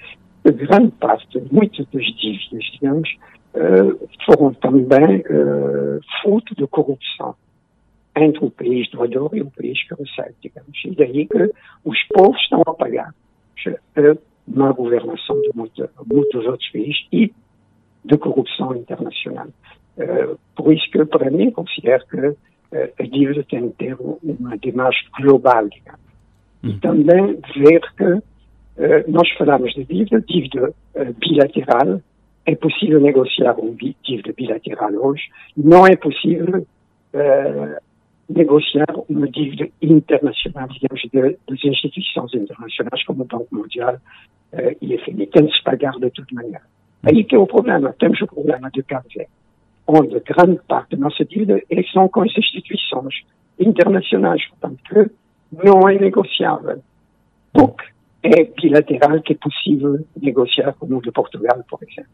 que 0.45 0.53
grande 0.53 0.93
parte, 1.01 1.43
muitas 1.51 1.87
das 1.87 2.05
dívidas, 2.05 2.65
digamos, 2.71 3.09
uh, 3.55 4.09
foram 4.27 4.53
também 4.53 5.21
uh, 5.21 6.01
fruto 6.21 6.55
de 6.55 6.67
corrupção 6.67 7.35
entre 8.15 8.45
o 8.45 8.51
país 8.51 8.89
doador 8.91 9.31
e 9.33 9.41
o 9.41 9.51
país 9.51 9.83
que 9.89 9.95
recebe, 9.95 10.35
digamos. 10.43 10.79
E 10.85 10.95
daí 10.95 11.27
que 11.27 11.51
os 11.85 12.03
povos 12.13 12.41
estão 12.43 12.61
a 12.67 12.75
pagar 12.75 13.15
a 13.97 14.17
má 14.47 14.71
governação 14.71 15.41
de 15.41 15.51
muitos, 15.55 16.45
outros 16.45 16.71
países 16.71 17.07
e 17.11 17.33
de 18.05 18.19
corrupção 18.19 18.77
internacional. 18.77 19.49
Por 20.55 20.73
isso 20.73 20.89
que, 20.91 21.05
para 21.07 21.31
mim, 21.31 21.51
considero 21.51 22.07
que 22.07 22.37
uh, 22.75 22.93
a 22.99 23.03
dívida 23.05 23.45
tem 23.45 23.69
de 23.69 23.75
ter 23.75 23.97
uma 24.01 24.59
dimensão 24.59 24.93
global, 25.21 25.69
digamos. 25.69 26.01
Hum. 26.63 26.71
E 26.71 26.79
também 26.81 27.39
ver 27.57 27.81
que 27.97 28.35
nós 29.07 29.31
falamos 29.39 29.73
de 29.73 29.85
dívida, 29.85 30.21
dívida 30.21 30.75
bilateral, 31.21 32.01
é 32.47 32.55
possível 32.55 33.01
negociar 33.01 33.59
um 33.59 33.75
dívida 33.75 34.33
bilateral 34.37 34.93
hoje, 34.95 35.23
não 35.57 35.87
é 35.87 35.97
possível 35.97 36.67
uh, 37.15 37.81
negociar 38.29 38.87
uma 39.09 39.29
dívida 39.29 39.69
internacional, 39.81 40.69
digamos, 40.69 41.03
de, 41.03 41.39
das 41.49 41.65
instituições 41.65 42.35
internacionais 42.35 43.05
como 43.05 43.23
o 43.23 43.27
Banco 43.27 43.49
Mundial 43.51 43.97
uh, 44.53 44.77
e 44.81 44.99
FMI. 44.99 45.27
Tem 45.29 45.47
de 45.47 45.57
se 45.57 45.63
pagar 45.63 45.93
de 45.93 46.11
toda 46.11 46.29
maneira. 46.33 46.63
Aí 47.03 47.25
que 47.25 47.35
é 47.35 47.39
o 47.39 47.47
problema. 47.47 47.95
Temos 47.99 48.21
o 48.21 48.27
problema 48.27 48.71
de 48.71 48.83
Cabo 48.83 49.07
Verde, 49.15 49.31
onde 49.87 50.21
grande 50.21 50.61
parte 50.67 50.97
da 50.97 51.05
nossa 51.05 51.25
dívida 51.25 51.61
é 51.71 51.83
são 51.93 52.09
com 52.09 52.23
as 52.23 52.37
instituições 52.37 53.15
internacionais, 53.59 54.47
portanto, 54.49 54.79
que 54.89 55.11
não 55.65 55.89
é 55.89 55.99
negociável. 55.99 56.83
Porque 57.53 57.85
é 58.23 58.45
bilateral 58.45 59.21
que 59.23 59.35
é 59.35 59.37
possível 59.37 60.05
negociar 60.21 60.73
como 60.75 60.97
o 60.97 61.03
de 61.03 61.13
Portugal, 61.13 61.63
por 61.69 61.81
exemplo. 61.83 62.11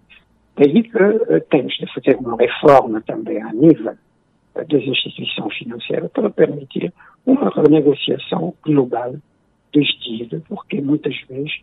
Daí 0.56 0.82
que 0.82 0.96
uh, 0.96 1.40
temos 1.48 1.74
de 1.74 1.86
fazer 1.94 2.16
uma 2.16 2.36
reforma 2.36 3.00
também 3.02 3.40
a 3.40 3.52
nível 3.52 3.92
uh, 3.92 4.68
das 4.68 4.82
instituições 4.82 5.56
financeiras 5.56 6.10
para 6.10 6.28
permitir 6.28 6.92
uma 7.24 7.48
renegociação 7.50 8.54
global 8.62 9.14
das 9.72 9.86
dívidas, 10.02 10.42
porque 10.48 10.80
muitas 10.80 11.16
vezes 11.28 11.62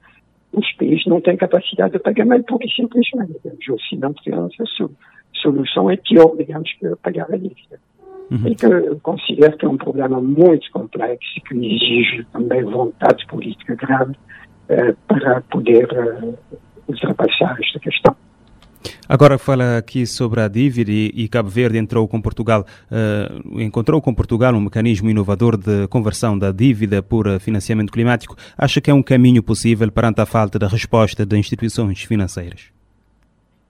os 0.58 0.72
países 0.74 1.06
não 1.06 1.22
têm 1.22 1.38
capacidade 1.38 1.94
de 1.94 2.00
pagamento 2.00 2.46
pura 2.46 2.66
e 2.66 2.72
simplesmente, 2.72 3.34
digamos, 3.44 3.92
não 3.94 4.14
tivemos 4.14 4.56
a 4.60 4.90
solução 5.42 5.90
é 5.90 5.98
pior, 5.98 6.36
digamos, 6.36 6.72
que 6.74 6.96
pagar 6.98 7.32
a 7.32 7.38
dívida. 7.38 7.80
Uhum. 8.32 8.48
E 8.48 8.56
que 8.56 8.66
eu 8.66 9.00
considero 9.02 9.56
que 9.58 9.66
é 9.66 9.70
um 9.70 9.78
problema 9.78 10.20
muito 10.20 10.70
complexo 10.72 11.42
que 11.48 11.56
exige 11.56 12.26
também 12.34 12.64
vontade 12.64 13.26
política 13.28 13.76
grande 13.76 14.18
uh, 14.70 14.98
para 15.08 15.42
poder 15.42 15.88
uh, 15.94 16.38
ultrapassar 16.88 17.58
esta 17.62 17.80
questão. 17.80 18.16
Agora 19.08 19.38
fala 19.38 19.78
aqui 19.78 20.06
sobre 20.06 20.42
a 20.42 20.48
dívida 20.48 20.92
e, 20.92 21.12
e 21.16 21.28
Cabo 21.28 21.50
Verde 21.50 21.78
entrou 21.78 22.08
com 22.08 22.22
Portugal, 22.22 22.66
uh, 22.92 23.62
encontrou 23.62 24.02
com 24.02 24.14
Portugal 24.14 24.54
um 24.54 24.62
mecanismo 24.62 25.10
inovador 25.10 25.58
de 25.58 25.88
conversão 25.88 26.38
da 26.38 26.52
dívida 26.52 27.02
por 27.02 27.40
financiamento 27.40 27.92
climático. 27.92 28.36
Acha 28.58 28.82
que 28.82 28.92
é 28.92 28.94
um 28.94 29.04
caminho 29.04 29.42
possível 29.42 29.92
perante 29.92 30.22
a 30.22 30.26
falta 30.26 30.60
de 30.60 30.66
resposta 30.66 31.26
de 31.26 31.38
instituições 31.38 32.04
financeiras? 32.04 32.72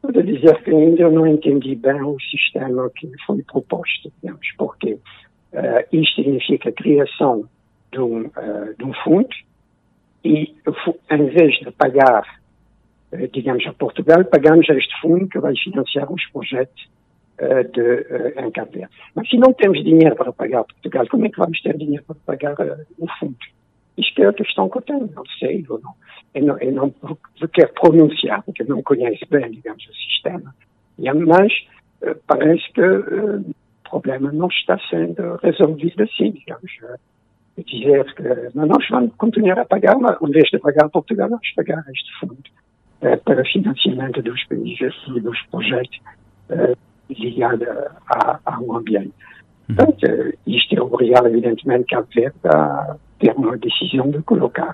Vou 0.01 0.24
dizer 0.24 0.63
que 0.63 0.72
ainda 0.72 1.09
não 1.09 1.28
entendi 1.28 1.76
bem 1.76 2.01
o 2.01 2.18
sistema 2.20 2.89
que 2.95 3.09
foi 3.26 3.43
proposto, 3.43 4.11
digamos, 4.22 4.47
porque 4.57 4.93
uh, 4.93 4.99
isto 5.91 6.15
significa 6.15 6.70
a 6.70 6.72
criação 6.72 7.47
de 7.91 7.99
um, 7.99 8.22
uh, 8.22 8.76
de 8.78 8.86
um 8.86 8.93
fundo 9.03 9.30
e, 10.24 10.53
em 11.11 11.26
vez 11.30 11.59
de 11.59 11.72
pagar 11.72 12.24
eh, 12.24 12.47
digamos, 13.12 13.66
a 13.66 13.74
Portugal, 13.74 14.24
pagamos 14.26 14.70
a 14.70 14.74
este 14.74 14.93
fundo 15.01 15.28
que 15.28 15.39
vai 15.39 15.53
financiar 15.55 16.12
os 16.12 16.26
projetos 16.28 16.89
uh, 17.39 17.72
de, 17.72 17.82
uh, 17.82 18.45
em 18.45 18.51
Cabo 18.51 18.72
Mas 19.16 19.30
se 19.30 19.38
não 19.38 19.53
temos 19.53 19.84
dinheiro 19.84 20.16
para 20.16 20.34
pagar 20.34 20.64
Portugal, 20.66 21.08
como 21.10 21.26
é 21.26 21.30
que 21.30 21.38
vamos 21.38 21.62
ter 21.62 21.78
dinheiro 21.78 22.03
para 22.03 22.16
pagar 22.26 22.53
uh, 22.53 22.86
o 22.99 23.08
fundo? 23.20 23.38
Isto 23.97 24.22
é 24.22 24.28
a 24.28 24.34
questão 24.34 24.70
que 24.70 24.78
eu 24.78 24.82
tenho, 24.82 25.10
não 25.16 25.26
sei, 25.39 25.66
eu 25.68 25.80
não, 25.80 25.95
eu 26.36 26.45
não, 26.45 26.60
eu 26.60 26.72
não 26.74 27.47
quero 27.51 27.74
pronunciar, 27.74 28.43
porque 28.43 28.64
eu 28.64 28.68
não 28.68 28.84
conheço 28.84 29.26
bem, 29.30 29.49
digamos, 29.51 29.84
o 29.88 29.93
sistema. 29.93 30.53
Mas 30.99 31.53
uh, 32.01 32.16
parece 32.28 32.72
que 32.74 32.82
o 32.82 33.53
problema 33.89 34.32
não 34.34 34.47
está 34.47 34.78
sendo 34.89 35.38
resolvido 35.38 36.03
assim, 36.03 36.32
digamos. 36.32 36.72
Dizer 37.58 38.14
que 38.14 38.22
nós 38.53 38.88
vamos 38.88 39.16
continuar 39.16 39.58
a 39.58 39.66
pagar, 39.66 39.97
mas 39.97 40.16
em 40.22 40.30
vez 40.30 40.47
de 40.51 40.60
pagar 40.60 40.89
Portugal, 40.89 41.28
vamos 41.28 41.49
pagar 41.55 41.84
este 41.89 42.20
fundo 42.20 42.38
para 43.00 43.45
financiamento 43.45 44.22
dos 44.22 44.43
países 44.45 44.93
e 45.16 45.20
dos 45.20 45.41
projetos 45.52 46.00
ligados 47.10 47.68
ao 48.45 48.76
ambiente. 48.76 49.14
Uhum. 49.70 49.76
Portanto, 49.76 50.38
isto 50.45 50.76
é 50.76 50.82
obrigado, 50.82 51.28
evidentemente, 51.28 51.86
Cabo 51.89 52.08
Verde 52.14 52.38
a 52.45 52.95
ter 53.20 53.34
uma 53.36 53.58
decisão 53.58 54.10
de 54.10 54.22
colocar 54.24 54.74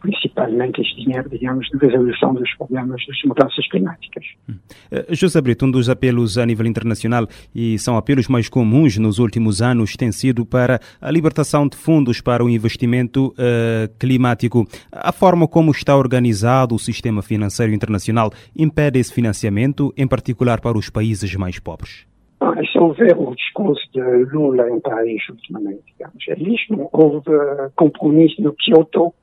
principalmente 0.00 0.80
este 0.80 1.04
dinheiro, 1.04 1.28
digamos, 1.28 1.68
de 1.68 1.78
resolução 1.78 2.34
dos 2.34 2.52
problemas 2.56 3.00
das 3.06 3.22
mudanças 3.24 3.68
climáticas. 3.68 4.24
Hum. 4.48 4.54
Eh, 4.90 5.06
José 5.10 5.40
Brito, 5.40 5.66
um 5.66 5.70
dos 5.70 5.88
apelos 5.88 6.38
a 6.38 6.46
nível 6.46 6.66
internacional 6.66 7.26
e 7.54 7.78
são 7.78 7.96
apelos 7.96 8.28
mais 8.28 8.48
comuns 8.48 8.96
nos 8.98 9.18
últimos 9.18 9.60
anos 9.60 9.96
tem 9.96 10.12
sido 10.12 10.44
para 10.46 10.80
a 11.00 11.10
libertação 11.10 11.68
de 11.68 11.76
fundos 11.76 12.20
para 12.20 12.44
o 12.44 12.48
investimento 12.48 13.28
uh, 13.28 13.88
climático. 13.98 14.66
A 14.92 15.12
forma 15.12 15.46
como 15.48 15.70
está 15.70 15.96
organizado 15.96 16.74
o 16.74 16.78
sistema 16.78 17.22
financeiro 17.22 17.72
internacional 17.72 18.30
impede 18.56 18.98
esse 18.98 19.12
financiamento, 19.12 19.92
em 19.96 20.06
particular 20.06 20.60
para 20.60 20.78
os 20.78 20.90
países 20.90 21.34
mais 21.34 21.58
pobres? 21.58 22.06
Ah, 22.40 22.52
se 22.70 22.78
houver 22.78 23.16
o 23.16 23.34
discurso 23.34 23.82
de 23.92 24.00
Lula 24.32 24.68
em 24.70 24.80
Paris 24.80 25.22
ultimamente, 25.28 25.82
digamos, 25.86 26.24
é 26.28 26.36
não 26.70 26.88
houve 26.92 27.30
compromisso 27.74 28.42
no 28.42 28.54
Kyoto 28.54 29.14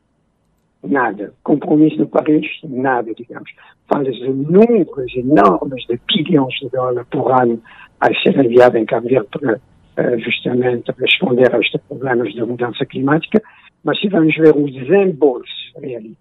nada. 0.84 1.34
Compromisso 1.44 1.98
no 1.98 2.08
Paris, 2.08 2.48
nada, 2.64 3.12
digamos. 3.14 3.50
Fala-se 3.88 4.20
de 4.20 4.30
números 4.30 5.16
enormes 5.16 5.86
de 5.88 6.00
bilhões 6.08 6.54
de 6.60 6.70
dólares 6.70 7.08
por 7.10 7.32
ano 7.32 7.62
a 8.00 8.14
ser 8.22 8.38
enviado 8.38 8.78
em 8.78 8.86
Cabo 8.86 9.08
para 9.32 9.56
uh, 9.56 10.20
justamente 10.20 10.92
responder 11.00 11.54
a 11.56 11.60
estes 11.60 11.82
problemas 11.82 12.34
da 12.36 12.46
mudança 12.46 12.86
climática, 12.86 13.42
mas 13.84 14.00
se 14.00 14.08
vamos 14.10 14.36
ver 14.36 14.56
os 14.56 14.74
desembolsos 14.74 15.74
reais, 15.78 16.12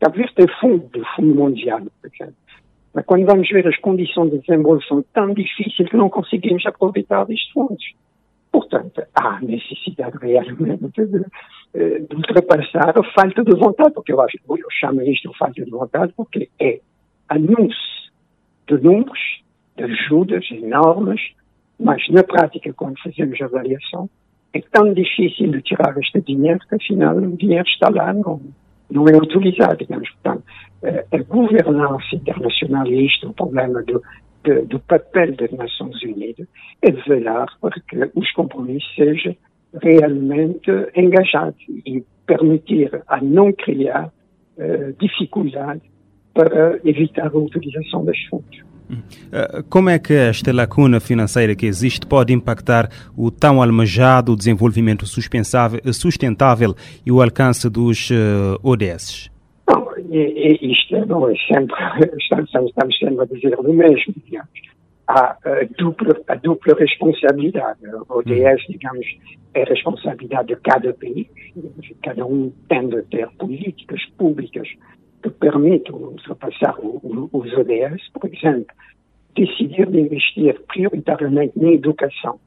Cabo 0.00 0.16
Verde 0.16 0.34
tem 0.34 0.46
fundo, 0.60 0.88
do 0.88 1.04
Fundo 1.16 1.34
Mundial, 1.34 1.80
por 1.80 2.10
exemplo. 2.12 2.36
Mas 2.94 3.04
quando 3.04 3.26
vamos 3.26 3.48
ver 3.48 3.66
as 3.66 3.76
condições 3.78 4.30
de 4.30 4.38
desembolso 4.38 4.86
são 4.86 5.04
tão 5.12 5.34
difíceis 5.34 5.88
que 5.88 5.96
não 5.96 6.08
conseguimos 6.08 6.64
aproveitar 6.66 7.28
estes 7.30 7.50
fundos. 7.52 7.84
Portanto, 8.50 9.02
há 9.14 9.40
necessidade 9.40 10.16
realmente 10.20 11.04
de, 11.04 11.24
eh, 11.74 12.00
de 12.00 12.16
ultrapassar 12.16 12.98
a 12.98 13.12
falta 13.12 13.44
de 13.44 13.54
vontade, 13.54 13.92
porque 13.92 14.12
eu, 14.12 14.20
acho, 14.20 14.38
eu 14.48 14.70
chamo 14.70 15.02
isto 15.02 15.30
de 15.30 15.38
falta 15.38 15.64
de 15.64 15.70
vontade 15.70 16.12
porque 16.16 16.48
é 16.60 16.80
anúncio 17.28 18.10
de 18.66 18.78
números, 18.82 19.42
de 19.76 19.84
ajudas 19.84 20.44
enormes, 20.50 21.20
mas 21.78 22.06
na 22.08 22.22
prática, 22.24 22.72
quando 22.72 22.98
fazemos 23.00 23.40
a 23.40 23.44
avaliação, 23.44 24.08
é 24.52 24.60
tão 24.60 24.92
difícil 24.92 25.50
de 25.50 25.62
tirar 25.62 25.96
este 25.98 26.20
dinheiro 26.22 26.60
que 26.68 26.74
afinal 26.74 27.16
o 27.16 27.36
dinheiro 27.36 27.68
está 27.68 27.88
lá, 27.90 28.12
não, 28.12 28.40
não 28.90 29.06
é 29.08 29.16
utilizado, 29.16 29.76
digamos. 29.76 30.08
Portanto, 30.10 30.42
eh, 30.82 31.06
a 31.12 31.18
governança 31.18 32.14
internacional, 32.14 32.86
isto 32.86 33.28
o 33.28 33.34
problema 33.34 33.82
do, 33.82 34.02
de, 34.48 34.66
do 34.66 34.80
papel 34.80 35.34
das 35.36 35.50
Nações 35.52 36.02
Unidas 36.02 36.46
é 36.82 36.90
de 36.90 37.02
velar 37.08 37.48
para 37.60 37.80
que 37.88 38.10
os 38.14 38.32
compromissos 38.32 38.94
sejam 38.94 39.36
realmente 39.82 40.70
engajados 40.96 41.60
e 41.68 42.02
permitir 42.26 43.02
a 43.06 43.20
não 43.22 43.52
criar 43.52 44.06
uh, 44.06 44.92
dificuldade 44.98 45.82
para 46.32 46.78
evitar 46.84 47.26
a 47.26 47.38
utilização 47.38 48.04
dos 48.04 48.18
fundos. 48.26 48.68
Eh, 49.30 49.62
como 49.68 49.90
é 49.90 49.98
que 49.98 50.14
esta 50.14 50.50
lacuna 50.52 50.98
financeira 50.98 51.54
que 51.54 51.66
existe 51.66 52.06
pode 52.06 52.32
impactar 52.32 52.88
o 53.16 53.30
tão 53.30 53.60
almejado 53.60 54.34
desenvolvimento 54.34 55.04
sustentável 55.06 56.74
e 57.04 57.12
o 57.12 57.20
alcance 57.20 57.68
dos 57.68 58.10
eh, 58.10 58.14
ODS? 58.62 59.30
E, 60.10 60.58
e 60.60 60.72
isto 60.72 61.06
não 61.06 61.28
é 61.28 61.34
sempre, 61.36 61.76
estamos, 62.18 62.50
estamos 62.68 62.98
sempre 62.98 63.20
a 63.20 63.24
dizer 63.26 63.58
o 63.58 63.72
mesmo, 63.72 64.14
digamos. 64.24 64.48
Há 65.06 65.38
a 65.42 65.64
dupla, 65.78 66.20
a 66.28 66.34
dupla 66.34 66.74
responsabilidade. 66.74 67.80
O 67.86 68.18
ODS, 68.18 68.62
digamos, 68.68 69.06
é 69.54 69.64
responsabilidade 69.64 70.48
de 70.48 70.56
cada 70.56 70.92
país, 70.92 71.26
cada 72.02 72.26
um 72.26 72.52
tem 72.68 72.88
de 72.88 73.02
ter 73.04 73.28
políticas 73.38 74.04
públicas 74.18 74.68
que 75.22 75.30
permitam 75.30 75.96
ultrapassar 75.96 76.74
os 76.78 77.52
ODS, 77.54 78.08
por 78.12 78.30
exemplo, 78.32 78.66
decidir 79.34 79.86
de 79.86 80.00
investir 80.00 80.60
prioritariamente 80.68 81.58
na 81.58 81.72
educação 81.72 82.38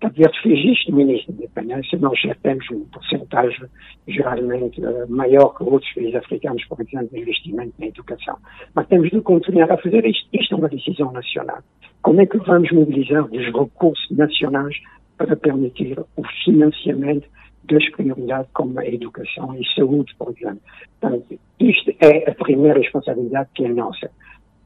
Cabo 0.00 0.14
Verde 0.16 0.40
fez 0.42 0.78
isto 0.78 0.92
no 0.92 1.00
início 1.02 1.30
da 1.30 1.44
independência, 1.44 1.98
nós 1.98 2.18
já 2.18 2.34
temos 2.36 2.64
um 2.70 2.86
porcentagem 2.86 3.68
geralmente 4.08 4.80
uh, 4.80 5.06
maior 5.10 5.50
que 5.50 5.62
outros 5.62 5.92
países 5.92 6.14
africanos, 6.14 6.64
por 6.64 6.80
exemplo, 6.80 7.08
de 7.12 7.20
investimento 7.20 7.74
na 7.78 7.86
educação. 7.86 8.36
Mas 8.74 8.86
temos 8.88 9.10
de 9.10 9.20
continuar 9.20 9.70
a 9.70 9.76
fazer 9.76 10.04
isto. 10.06 10.26
Isto 10.32 10.54
é 10.54 10.56
uma 10.56 10.68
decisão 10.70 11.12
nacional. 11.12 11.58
Como 12.00 12.18
é 12.18 12.26
que 12.26 12.38
vamos 12.38 12.72
mobilizar 12.72 13.24
os 13.26 13.44
recursos 13.46 14.10
nacionais 14.10 14.74
para 15.18 15.36
permitir 15.36 15.98
o 15.98 16.22
financiamento 16.44 17.28
das 17.64 17.86
prioridades 17.90 18.50
como 18.54 18.80
a 18.80 18.86
educação 18.86 19.54
e 19.54 19.66
saúde, 19.74 20.14
por 20.18 20.30
exemplo? 20.30 20.62
Portanto, 20.98 21.38
isto 21.60 21.90
é 22.00 22.30
a 22.30 22.34
primeira 22.34 22.78
responsabilidade 22.78 23.50
que 23.54 23.66
é 23.66 23.68
nossa. 23.68 24.10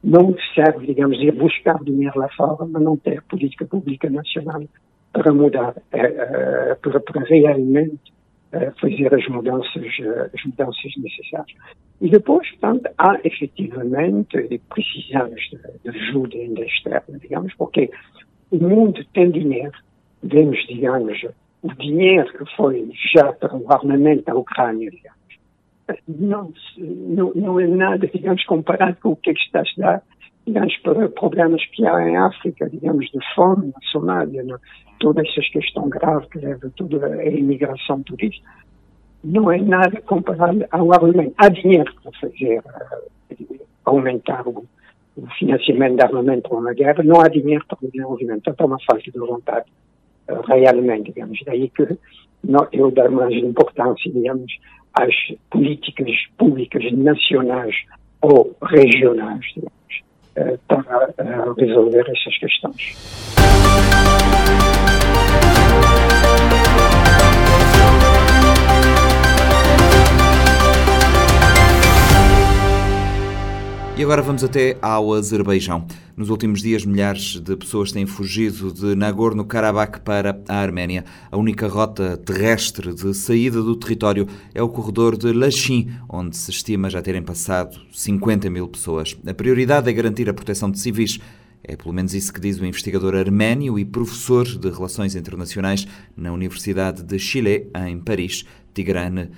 Não 0.04 0.36
serve, 0.54 0.86
digamos, 0.86 1.18
ir 1.18 1.32
buscar 1.32 1.82
dinheiro 1.82 2.16
lá 2.20 2.28
fora, 2.36 2.64
mas 2.66 2.82
não 2.82 2.96
ter 2.96 3.20
política 3.22 3.66
pública 3.66 4.08
nacional 4.08 4.62
é, 5.92 6.74
para, 6.74 7.00
para 7.00 7.24
realmente 7.24 8.12
fazer 8.80 9.14
as 9.14 9.26
mudanças, 9.28 9.84
as 10.32 10.44
mudanças 10.44 10.92
necessárias. 10.96 11.58
Depois, 12.00 12.50
portanto, 12.52 12.90
há 12.98 13.18
efetivamente, 13.24 14.36
e 14.50 14.58
precisamos 14.58 15.40
de, 15.50 15.90
de 15.90 15.98
ajuda 15.98 16.36
digamos, 17.20 17.52
porque 17.54 17.90
o 18.50 18.56
mundo 18.56 19.04
tem 19.12 19.30
dinheiro, 19.30 19.72
digamos, 20.22 20.58
o 21.62 21.68
que 22.32 22.56
foi 22.56 22.90
já 23.14 23.32
para 23.32 23.56
o 23.56 23.72
armamento 23.72 24.24
da 24.24 24.34
Ucrânia, 24.34 24.90
digamos, 24.90 25.14
comparado 28.44 28.96
para 30.82 31.08
problemas 31.08 31.64
que 31.66 31.86
há 31.86 32.08
em 32.08 32.16
África, 32.16 32.68
digamos, 32.68 33.06
de 33.10 33.18
fome, 33.34 33.68
na 33.68 33.90
Somália, 33.90 34.44
todas 35.00 35.26
essas 35.28 35.48
questões 35.48 35.90
graves 35.90 36.28
que 36.28 36.38
leva 36.38 36.70
toda 36.76 37.06
a 37.06 37.26
imigração 37.26 38.02
turista, 38.02 38.44
não 39.22 39.50
é 39.50 39.58
nada 39.58 40.00
comparado 40.02 40.64
ao 40.70 40.92
armamento. 40.92 41.34
Há 41.38 41.48
dinheiro 41.48 41.92
para 42.02 42.12
fazer, 42.20 42.58
uh, 42.58 43.60
aumentar 43.86 44.46
o, 44.46 44.66
o, 45.16 45.26
financiamento 45.38 45.96
de 45.96 46.02
armamento 46.02 46.48
para 46.48 46.58
uma 46.58 46.74
guerra, 46.74 47.02
não 47.02 47.20
há 47.20 47.28
dinheiro 47.28 47.64
para 47.66 47.78
o 47.80 47.90
desenvolvimento. 47.90 48.42
Portanto, 48.42 48.60
há 48.60 48.66
uma 48.66 48.78
falta 48.86 49.10
de 49.10 49.18
vontade, 49.18 49.66
uh, 50.28 50.40
realmente, 50.46 51.10
digamos. 51.10 51.38
Daí 51.46 51.70
que 51.70 51.98
não, 52.42 52.68
eu 52.70 52.90
dar 52.90 53.10
mais 53.10 53.34
importância, 53.34 54.12
digamos, 54.12 54.52
às 54.92 55.14
políticas 55.50 56.10
públicas 56.36 56.92
nacionais 56.92 57.74
ou 58.20 58.54
regionais, 58.62 59.44
digamos 59.54 59.83
para 60.66 61.14
eh, 61.18 61.52
resolver 61.56 62.04
essas 62.10 62.38
questões. 62.38 62.96
E 73.96 74.02
agora 74.02 74.20
vamos 74.20 74.42
até 74.42 74.76
ao 74.82 75.14
Azerbaijão. 75.14 75.86
Nos 76.16 76.28
últimos 76.28 76.60
dias, 76.60 76.84
milhares 76.84 77.38
de 77.38 77.56
pessoas 77.56 77.92
têm 77.92 78.04
fugido 78.06 78.72
de 78.72 78.96
Nagorno-Karabakh 78.96 80.00
para 80.00 80.42
a 80.48 80.56
Arménia. 80.56 81.04
A 81.30 81.36
única 81.36 81.68
rota 81.68 82.16
terrestre 82.16 82.92
de 82.92 83.14
saída 83.14 83.62
do 83.62 83.76
território 83.76 84.26
é 84.52 84.60
o 84.60 84.68
corredor 84.68 85.16
de 85.16 85.32
Lachin, 85.32 85.92
onde 86.08 86.36
se 86.36 86.50
estima 86.50 86.90
já 86.90 87.00
terem 87.00 87.22
passado 87.22 87.80
50 87.92 88.50
mil 88.50 88.66
pessoas. 88.66 89.16
A 89.24 89.32
prioridade 89.32 89.88
é 89.88 89.92
garantir 89.92 90.28
a 90.28 90.34
proteção 90.34 90.72
de 90.72 90.80
civis. 90.80 91.20
É 91.62 91.76
pelo 91.76 91.94
menos 91.94 92.14
isso 92.14 92.32
que 92.32 92.40
diz 92.40 92.58
o 92.58 92.66
investigador 92.66 93.14
arménio 93.14 93.78
e 93.78 93.84
professor 93.84 94.44
de 94.44 94.70
Relações 94.70 95.14
Internacionais 95.14 95.86
na 96.16 96.32
Universidade 96.32 97.00
de 97.04 97.18
Chile, 97.20 97.70
em 97.86 98.00
Paris, 98.00 98.44
Tigrane 98.74 99.30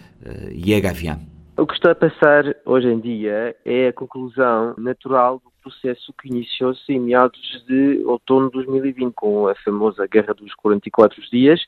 Yegavian. 0.51 1.36
O 1.59 1.67
que 1.67 1.73
está 1.73 1.93
a 1.93 1.95
passar 1.95 2.55
hoje 2.67 2.87
em 2.87 3.01
dia 3.01 3.57
é 3.65 3.89
a 3.89 3.93
conclusão 3.93 4.75
natural 4.77 5.41
do 5.43 5.51
processo 5.63 6.13
que 6.21 6.29
iniciou-se 6.29 6.93
em 6.93 7.01
meados 7.01 7.65
de 7.67 8.03
outono 8.05 8.49
de 8.49 8.53
2020, 8.53 9.15
com 9.15 9.49
a 9.49 9.55
famosa 9.55 10.07
Guerra 10.07 10.35
dos 10.35 10.55
44 10.55 11.19
Dias, 11.31 11.59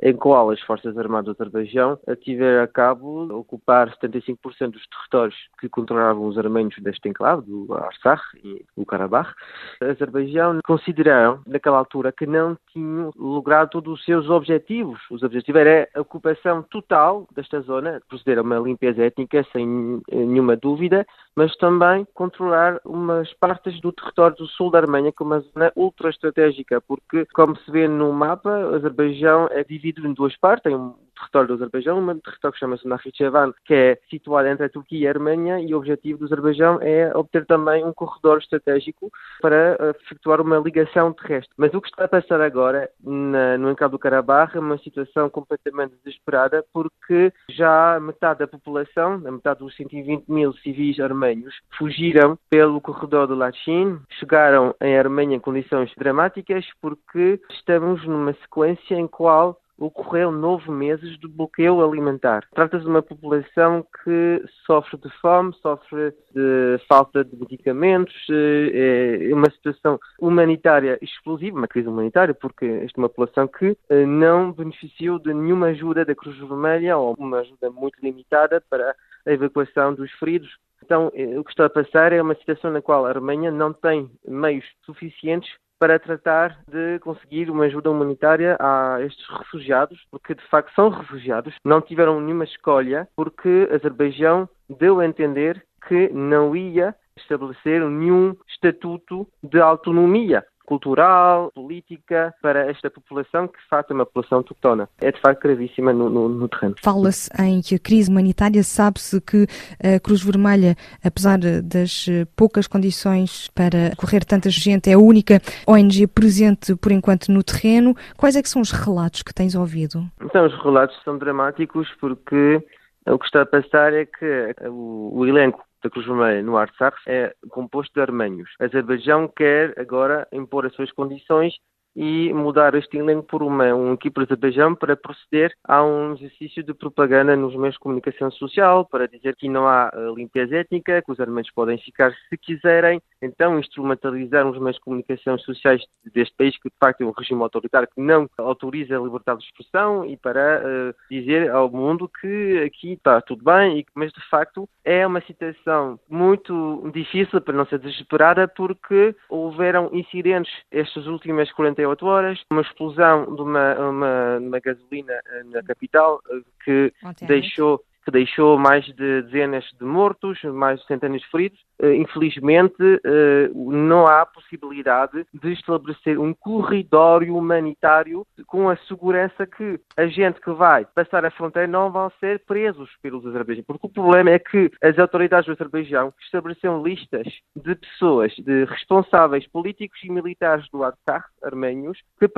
em 0.00 0.14
qual 0.14 0.50
as 0.50 0.60
Forças 0.60 0.96
Armadas 0.98 1.36
do 1.36 1.42
Azerbaijão 1.42 1.98
tiveram 2.20 2.62
a 2.62 2.66
cabo 2.66 3.32
ocupar 3.34 3.90
75% 3.98 4.70
dos 4.70 4.86
territórios 4.86 5.36
que 5.58 5.68
controlavam 5.68 6.26
os 6.26 6.38
armênios 6.38 6.76
deste 6.80 7.08
enclave, 7.08 7.46
do 7.46 7.72
Artsakh 7.74 8.22
e 8.44 8.64
o 8.76 8.84
Karabakh. 8.84 9.34
A 9.82 9.86
Azerbaijão 9.86 10.60
consideraram, 10.64 11.40
naquela 11.46 11.78
altura, 11.78 12.12
que 12.12 12.26
não 12.26 12.56
tinham 12.72 13.10
logrado 13.16 13.70
todos 13.70 13.94
os 13.94 14.04
seus 14.04 14.28
objetivos. 14.28 15.00
Os 15.10 15.22
objetivos 15.22 15.60
era 15.60 15.88
a 15.94 16.00
ocupação 16.00 16.62
total 16.62 17.26
desta 17.34 17.60
zona, 17.60 18.00
proceder 18.08 18.38
a 18.38 18.42
uma 18.42 18.58
limpeza 18.58 19.02
étnica, 19.02 19.44
sem 19.52 20.00
nenhuma 20.10 20.56
dúvida, 20.56 21.06
mas 21.34 21.54
também 21.56 22.06
controlar 22.14 22.80
umas 22.84 23.32
partes 23.34 23.80
do 23.80 23.92
território 23.92 24.36
do 24.36 24.46
sul 24.46 24.70
da 24.70 24.78
Arménia, 24.78 25.12
que 25.12 25.22
é 25.22 25.26
uma 25.26 25.40
zona 25.40 25.72
ultra 25.74 26.10
estratégica, 26.10 26.80
porque, 26.80 27.26
como 27.34 27.56
se 27.56 27.70
vê 27.70 27.88
no 27.88 28.12
mapa, 28.12 28.50
o 28.50 28.74
Azerbaijão 28.74 29.48
é 29.50 29.64
em 29.88 30.12
duas 30.12 30.36
partes, 30.36 30.62
tem 30.62 30.76
um 30.76 30.94
território 31.16 31.48
do 31.48 31.54
Azerbaijão, 31.54 31.98
um 31.98 32.18
território 32.18 32.52
que 32.52 32.58
chama-se 32.58 32.86
Nakhichevan, 32.86 33.52
que 33.64 33.74
é 33.74 33.98
situado 34.08 34.48
entre 34.48 34.66
a 34.66 34.68
Turquia 34.68 35.00
e 35.00 35.06
a 35.06 35.10
Arménia, 35.10 35.60
e 35.60 35.74
o 35.74 35.78
objetivo 35.78 36.18
do 36.18 36.26
Azerbaijão 36.26 36.78
é 36.80 37.16
obter 37.16 37.44
também 37.46 37.84
um 37.84 37.92
corredor 37.92 38.38
estratégico 38.38 39.10
para 39.40 39.76
eh, 39.80 39.94
efetuar 40.02 40.40
uma 40.40 40.58
ligação 40.58 41.12
terrestre. 41.12 41.52
Mas 41.56 41.72
o 41.74 41.80
que 41.80 41.88
está 41.88 42.04
a 42.04 42.08
passar 42.08 42.40
agora 42.40 42.90
na, 43.02 43.58
no 43.58 43.70
enclave 43.70 43.92
do 43.92 43.98
Karabakh 43.98 44.56
é 44.56 44.60
uma 44.60 44.78
situação 44.78 45.28
completamente 45.28 45.94
desesperada, 46.04 46.64
porque 46.72 47.32
já 47.50 47.98
metade 48.00 48.40
da 48.40 48.46
população, 48.46 49.14
a 49.24 49.30
metade 49.30 49.60
dos 49.60 49.74
120 49.76 50.26
mil 50.28 50.52
civis 50.54 51.00
armênios, 51.00 51.54
fugiram 51.78 52.38
pelo 52.50 52.80
corredor 52.80 53.26
de 53.26 53.34
Lachin, 53.34 53.98
chegaram 54.18 54.74
em 54.80 54.98
Arménia 54.98 55.36
em 55.36 55.40
condições 55.40 55.92
dramáticas, 55.96 56.64
porque 56.80 57.40
estamos 57.50 58.04
numa 58.06 58.32
sequência 58.34 58.94
em 58.94 59.06
qual 59.06 59.60
ocorreram 59.78 60.32
nove 60.32 60.70
meses 60.70 61.05
de 61.18 61.28
bloqueio 61.28 61.84
alimentar. 61.84 62.46
Trata-se 62.54 62.84
de 62.84 62.90
uma 62.90 63.02
população 63.02 63.86
que 64.04 64.44
sofre 64.66 64.98
de 64.98 65.10
fome, 65.20 65.54
sofre 65.62 66.12
de 66.34 66.78
falta 66.88 67.24
de 67.24 67.36
medicamentos, 67.36 68.14
eh, 68.30 69.28
é 69.30 69.34
uma 69.34 69.50
situação 69.50 69.98
humanitária 70.20 70.98
explosiva, 71.00 71.58
uma 71.58 71.68
crise 71.68 71.88
humanitária, 71.88 72.34
porque 72.34 72.64
esta 72.64 72.98
é 72.98 73.02
uma 73.02 73.08
população 73.08 73.46
que 73.48 73.76
eh, 73.88 74.06
não 74.06 74.52
beneficiou 74.52 75.18
de 75.18 75.32
nenhuma 75.32 75.68
ajuda 75.68 76.04
da 76.04 76.14
Cruz 76.14 76.36
Vermelha 76.38 76.96
ou 76.96 77.14
uma 77.18 77.38
ajuda 77.40 77.70
muito 77.70 77.98
limitada 78.02 78.62
para 78.68 78.94
a 79.26 79.32
evacuação 79.32 79.94
dos 79.94 80.10
feridos. 80.12 80.50
Então, 80.84 81.10
eh, 81.14 81.38
o 81.38 81.44
que 81.44 81.50
está 81.50 81.66
a 81.66 81.70
passar 81.70 82.12
é 82.12 82.22
uma 82.22 82.34
situação 82.34 82.70
na 82.70 82.82
qual 82.82 83.06
a 83.06 83.10
Alemanha 83.10 83.50
não 83.50 83.72
tem 83.72 84.10
meios 84.26 84.64
suficientes 84.84 85.50
para 85.78 85.98
tratar 85.98 86.58
de 86.68 86.98
conseguir 87.00 87.50
uma 87.50 87.64
ajuda 87.64 87.90
humanitária 87.90 88.56
a 88.58 88.98
estes 89.02 89.26
refugiados, 89.28 90.06
porque 90.10 90.34
de 90.34 90.42
facto 90.48 90.74
são 90.74 90.88
refugiados, 90.88 91.54
não 91.64 91.80
tiveram 91.80 92.20
nenhuma 92.20 92.44
escolha, 92.44 93.08
porque 93.14 93.68
Azerbaijão 93.72 94.48
deu 94.68 95.00
a 95.00 95.06
entender 95.06 95.64
que 95.86 96.08
não 96.12 96.56
ia 96.56 96.94
estabelecer 97.16 97.80
nenhum 97.82 98.36
estatuto 98.48 99.26
de 99.42 99.60
autonomia 99.60 100.44
cultural, 100.66 101.50
política 101.54 102.34
para 102.42 102.70
esta 102.70 102.90
população, 102.90 103.48
que 103.48 103.58
de 103.58 103.68
facto 103.68 103.92
é 103.92 103.94
uma 103.94 104.04
população 104.04 104.38
autoctona. 104.38 104.88
É 105.00 105.10
de 105.10 105.20
facto 105.20 105.42
gravíssima 105.42 105.92
no, 105.92 106.10
no, 106.10 106.28
no 106.28 106.48
terreno. 106.48 106.74
Fala-se 106.82 107.30
em 107.40 107.60
crise 107.78 108.10
humanitária, 108.10 108.62
sabe-se 108.62 109.20
que 109.20 109.46
a 109.82 110.00
Cruz 110.00 110.22
Vermelha, 110.22 110.74
apesar 111.04 111.38
das 111.38 112.06
poucas 112.34 112.66
condições 112.66 113.48
para 113.54 113.94
correr 113.96 114.24
tanta 114.24 114.50
gente, 114.50 114.90
é 114.90 114.94
a 114.94 114.98
única 114.98 115.40
ONG 115.66 116.06
presente 116.06 116.74
por 116.76 116.92
enquanto 116.92 117.30
no 117.30 117.42
terreno. 117.42 117.94
Quais 118.16 118.36
é 118.36 118.42
que 118.42 118.48
são 118.48 118.60
os 118.60 118.72
relatos 118.72 119.22
que 119.22 119.32
tens 119.32 119.54
ouvido? 119.54 120.04
Então, 120.20 120.46
os 120.46 120.62
relatos 120.62 120.96
são 121.04 121.16
dramáticos 121.16 121.88
porque 122.00 122.62
o 123.06 123.18
que 123.18 123.26
está 123.26 123.42
a 123.42 123.46
passar 123.46 123.92
é 123.92 124.04
que 124.04 124.54
o, 124.68 125.12
o 125.14 125.26
elenco 125.26 125.65
da 125.82 125.90
Cruz 125.90 126.06
Vermelha 126.06 126.42
no 126.42 126.56
Artsakh 126.56 126.96
é 127.06 127.34
composto 127.50 127.92
de 127.94 128.00
armênios. 128.00 128.50
Azerbaijão 128.58 129.28
quer 129.28 129.78
agora 129.78 130.26
impor 130.32 130.66
as 130.66 130.74
suas 130.74 130.90
condições 130.92 131.54
e 131.96 132.30
mudar 132.34 132.74
este 132.74 132.98
elenco 132.98 133.26
por 133.26 133.42
uma, 133.42 133.74
um 133.74 133.94
equipe 133.94 134.20
Azerbaijão 134.20 134.74
para 134.74 134.94
proceder 134.94 135.54
a 135.64 135.82
um 135.82 136.12
exercício 136.12 136.62
de 136.62 136.74
propaganda 136.74 137.34
nos 137.34 137.56
meios 137.56 137.74
de 137.74 137.80
comunicação 137.80 138.30
social, 138.30 138.84
para 138.84 139.08
dizer 139.08 139.34
que 139.34 139.48
não 139.48 139.66
há 139.66 139.90
eh, 139.92 140.12
limpeza 140.14 140.56
étnica, 140.56 141.00
que 141.00 141.10
os 141.10 141.18
armênios 141.18 141.50
podem 141.54 141.78
ficar 141.78 142.12
se 142.28 142.36
quiserem, 142.36 143.00
então 143.22 143.58
instrumentalizar 143.58 144.46
os 144.46 144.58
meios 144.58 144.76
de 144.76 144.82
comunicação 144.82 145.38
sociais 145.38 145.82
deste 146.14 146.36
país, 146.36 146.56
que 146.58 146.68
de 146.68 146.76
facto 146.78 147.00
é 147.00 147.06
um 147.06 147.12
regime 147.12 147.42
autoritário 147.42 147.88
que 147.88 148.00
não 148.00 148.28
autoriza 148.36 148.96
a 148.96 149.00
liberdade 149.00 149.40
de 149.40 149.46
expressão, 149.46 150.04
e 150.04 150.18
para 150.18 150.62
uh, 150.62 150.94
dizer 151.10 151.50
ao 151.50 151.70
mundo 151.70 152.10
que 152.20 152.62
aqui 152.66 152.92
está 152.92 153.22
tudo 153.22 153.42
bem, 153.42 153.86
mas 153.94 154.12
de 154.12 154.20
facto 154.28 154.68
é 154.84 155.06
uma 155.06 155.22
situação 155.22 155.98
muito 156.10 156.90
difícil, 156.92 157.40
para 157.40 157.56
não 157.56 157.64
ser 157.66 157.78
desesperada, 157.78 158.46
porque 158.46 159.14
houveram 159.30 159.88
incidentes 159.92 160.52
estas 160.70 161.06
últimas 161.06 161.50
48 161.52 161.85
48 161.86 162.06
horas, 162.06 162.44
uma 162.50 162.62
explosão 162.62 163.34
de 163.34 163.42
uma, 163.42 163.74
uma, 163.74 164.38
uma 164.38 164.60
gasolina 164.60 165.12
eh, 165.12 165.42
na 165.44 165.62
capital 165.62 166.20
eh, 166.30 166.40
que 166.64 166.92
deixou 167.26 167.82
que 168.04 168.12
deixou 168.12 168.56
mais 168.56 168.84
de 168.84 169.22
dezenas 169.22 169.64
de 169.76 169.84
mortos, 169.84 170.40
mais 170.44 170.78
de 170.78 170.86
centenas 170.86 171.20
de 171.20 171.28
feridos. 171.28 171.58
Eh, 171.78 171.96
infelizmente, 171.96 172.74
eh, 173.04 173.50
não 173.54 174.06
há 174.06 174.24
possibilidade 174.24 175.26
de 175.32 175.52
estabelecer 175.52 176.18
um 176.18 176.32
corredor 176.32 177.22
humanitário 177.24 178.26
com 178.46 178.70
a 178.70 178.76
segurança 178.88 179.46
que 179.46 179.78
a 179.96 180.06
gente 180.06 180.40
que 180.40 180.50
vai 180.52 180.86
passar 180.86 181.24
a 181.24 181.30
fronteira 181.30 181.68
não 181.68 181.90
vão 181.90 182.10
ser 182.18 182.40
presos 182.46 182.90
pelos 183.02 183.26
azerbaijanos. 183.26 183.66
Porque 183.66 183.86
o 183.86 183.90
problema 183.90 184.30
é 184.30 184.38
que 184.38 184.70
as 184.82 184.98
autoridades 184.98 185.46
do 185.46 185.52
Azerbaijão 185.52 186.12
estabeleceram 186.20 186.82
listas 186.82 187.26
de 187.54 187.74
pessoas, 187.74 188.32
de 188.36 188.64
responsáveis 188.64 189.46
políticos 189.48 190.02
e 190.02 190.10
militares 190.10 190.66
do 190.70 190.82
Artsakh, 190.82 191.26
armênios, 191.42 191.98
que, 192.18 192.28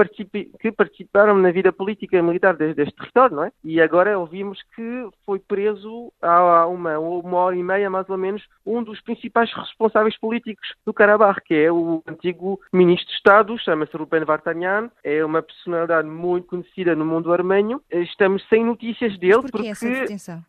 que 0.59 0.73
participaram 0.73 1.37
na 1.37 1.53
vida 1.53 1.73
política 1.73 2.17
e 2.17 2.23
militar 2.23 2.57
deste 2.57 2.95
território, 2.97 3.37
não 3.37 3.45
é? 3.45 3.53
E 3.63 3.81
agora 3.81 4.19
ouvimos 4.19 4.61
que 4.75 5.09
foi 5.25 5.39
preso 5.39 6.13
há 6.21 6.67
uma, 6.67 6.99
uma 6.99 7.39
hora 7.39 7.57
e 7.57 7.63
meia, 7.63 7.89
mais 7.89 8.09
ou 8.09 8.19
menos, 8.19 8.43
um 8.67 8.83
dos 8.83 9.01
principais 9.01 9.28
responsáveis 9.35 10.19
políticos 10.19 10.69
do 10.85 10.93
Karabakh, 10.93 11.41
que 11.45 11.55
é 11.55 11.73
o 11.73 12.03
antigo 12.07 12.61
ministro 12.73 13.09
de 13.09 13.15
Estado, 13.15 13.59
chama-se 13.59 13.97
Ruben 13.97 14.25
Vartanyan, 14.25 14.91
é 15.03 15.25
uma 15.25 15.43
personalidade 15.43 16.09
muito 16.09 16.49
conhecida 16.49 16.95
no 16.95 17.05
mundo 17.05 17.33
armênio. 17.33 17.83
Estamos 17.91 18.47
sem 18.49 18.65
notícias 18.65 19.19
dele 19.19 19.43
porque, 19.51 19.73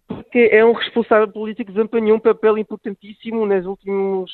porque 0.08 0.50
é 0.52 0.64
um 0.64 0.74
responsável 0.74 1.28
político 1.28 1.72
que 1.72 1.76
desempenhou 1.76 2.18
um 2.18 2.20
papel 2.20 2.58
importantíssimo 2.58 3.46
nos 3.46 3.66
últimos 3.66 4.32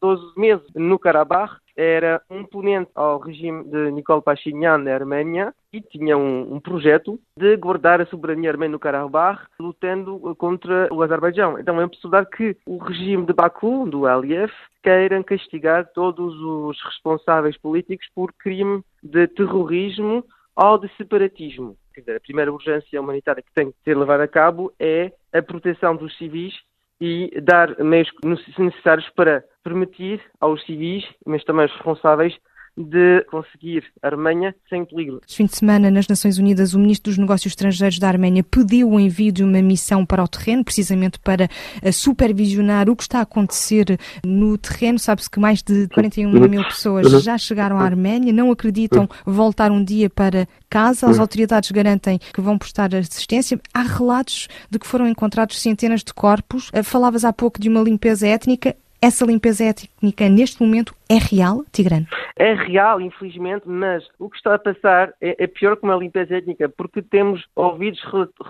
12 0.00 0.22
eh, 0.22 0.40
meses 0.40 0.66
no 0.74 0.98
Karabakh 0.98 1.63
era 1.76 2.22
um 2.30 2.44
ponente 2.44 2.90
ao 2.94 3.18
regime 3.18 3.64
de 3.64 3.90
Nicole 3.90 4.22
Pashinyan 4.22 4.78
na 4.78 4.94
Arménia 4.94 5.54
e 5.72 5.80
tinha 5.80 6.16
um, 6.16 6.54
um, 6.54 6.60
projeto 6.60 7.18
de 7.36 7.56
guardar 7.56 8.00
a 8.00 8.06
soberania 8.06 8.50
armênia 8.50 8.72
no 8.72 8.78
Karabakh, 8.78 9.40
lutando 9.58 10.34
contra 10.36 10.88
o 10.92 11.02
Azerbaijão. 11.02 11.58
Então 11.58 11.80
é 11.80 11.88
possibilidade 11.88 12.30
que 12.30 12.56
o 12.66 12.78
regime 12.78 13.26
de 13.26 13.32
Baku, 13.32 13.88
do 13.88 14.06
Aliyev, 14.06 14.52
queiram 14.82 15.22
castigar 15.22 15.90
todos 15.92 16.34
os 16.40 16.80
responsáveis 16.84 17.56
políticos 17.58 18.06
por 18.14 18.32
crime 18.34 18.82
de 19.02 19.26
terrorismo 19.28 20.24
ou 20.54 20.78
de 20.78 20.88
separatismo. 20.96 21.76
Quer 21.92 22.00
dizer, 22.00 22.16
a 22.16 22.20
primeira 22.20 22.52
urgência 22.52 23.00
humanitária 23.00 23.42
que 23.42 23.52
tem 23.52 23.70
que 23.70 23.76
ser 23.84 23.96
levada 23.96 24.24
a 24.24 24.28
cabo 24.28 24.72
é 24.78 25.12
a 25.32 25.42
proteção 25.42 25.96
dos 25.96 26.16
civis 26.16 26.54
e 27.04 27.38
dar 27.42 27.78
meios 27.84 28.10
necessários 28.58 29.06
para 29.10 29.44
permitir 29.62 30.22
aos 30.40 30.64
civis, 30.64 31.04
mas 31.26 31.44
também 31.44 31.64
aos 31.64 31.72
responsáveis, 31.72 32.34
de 32.76 33.24
conseguir 33.30 33.84
a 34.02 34.08
Arménia 34.08 34.54
sem 34.68 34.84
perigo. 34.84 35.20
Este 35.26 35.36
fim 35.36 35.46
de 35.46 35.56
semana, 35.56 35.90
nas 35.90 36.08
Nações 36.08 36.38
Unidas, 36.38 36.74
o 36.74 36.78
Ministro 36.78 37.10
dos 37.10 37.18
Negócios 37.18 37.52
Estrangeiros 37.52 37.98
da 37.98 38.08
Arménia 38.08 38.42
pediu 38.42 38.90
o 38.90 38.98
envio 38.98 39.32
de 39.32 39.44
uma 39.44 39.62
missão 39.62 40.04
para 40.04 40.22
o 40.22 40.28
terreno, 40.28 40.64
precisamente 40.64 41.18
para 41.18 41.48
eh, 41.80 41.92
supervisionar 41.92 42.90
o 42.90 42.96
que 42.96 43.04
está 43.04 43.18
a 43.18 43.22
acontecer 43.22 43.98
no 44.24 44.58
terreno. 44.58 44.98
Sabe-se 44.98 45.30
que 45.30 45.38
mais 45.38 45.62
de 45.62 45.86
41 45.88 46.30
mil 46.48 46.64
pessoas 46.64 47.22
já 47.22 47.38
chegaram 47.38 47.78
à 47.78 47.84
Arménia, 47.84 48.32
não 48.32 48.50
acreditam 48.50 49.08
voltar 49.24 49.70
um 49.70 49.82
dia 49.82 50.10
para 50.10 50.48
casa. 50.68 51.08
As 51.08 51.18
autoridades 51.18 51.70
garantem 51.70 52.18
que 52.32 52.40
vão 52.40 52.58
prestar 52.58 52.94
assistência. 52.94 53.60
Há 53.72 53.82
relatos 53.82 54.48
de 54.68 54.78
que 54.78 54.86
foram 54.86 55.08
encontrados 55.08 55.60
centenas 55.60 56.02
de 56.02 56.12
corpos. 56.12 56.70
Eh, 56.72 56.82
falavas 56.82 57.24
há 57.24 57.32
pouco 57.32 57.60
de 57.60 57.68
uma 57.68 57.80
limpeza 57.80 58.26
étnica 58.26 58.74
Essa 59.00 59.26
limpeza 59.26 59.64
étnica, 59.64 60.28
neste 60.30 60.62
momento, 60.62 60.94
é 61.08 61.18
real, 61.18 61.64
Tigrano? 61.70 62.06
É 62.36 62.54
real, 62.54 63.00
infelizmente, 63.00 63.68
mas 63.68 64.04
o 64.18 64.28
que 64.28 64.36
está 64.36 64.54
a 64.54 64.58
passar 64.58 65.12
é, 65.20 65.44
é 65.44 65.46
pior 65.46 65.76
que 65.76 65.84
uma 65.84 65.96
limpeza 65.96 66.36
étnica, 66.36 66.68
porque 66.68 67.02
temos 67.02 67.44
ouvidos 67.54 68.02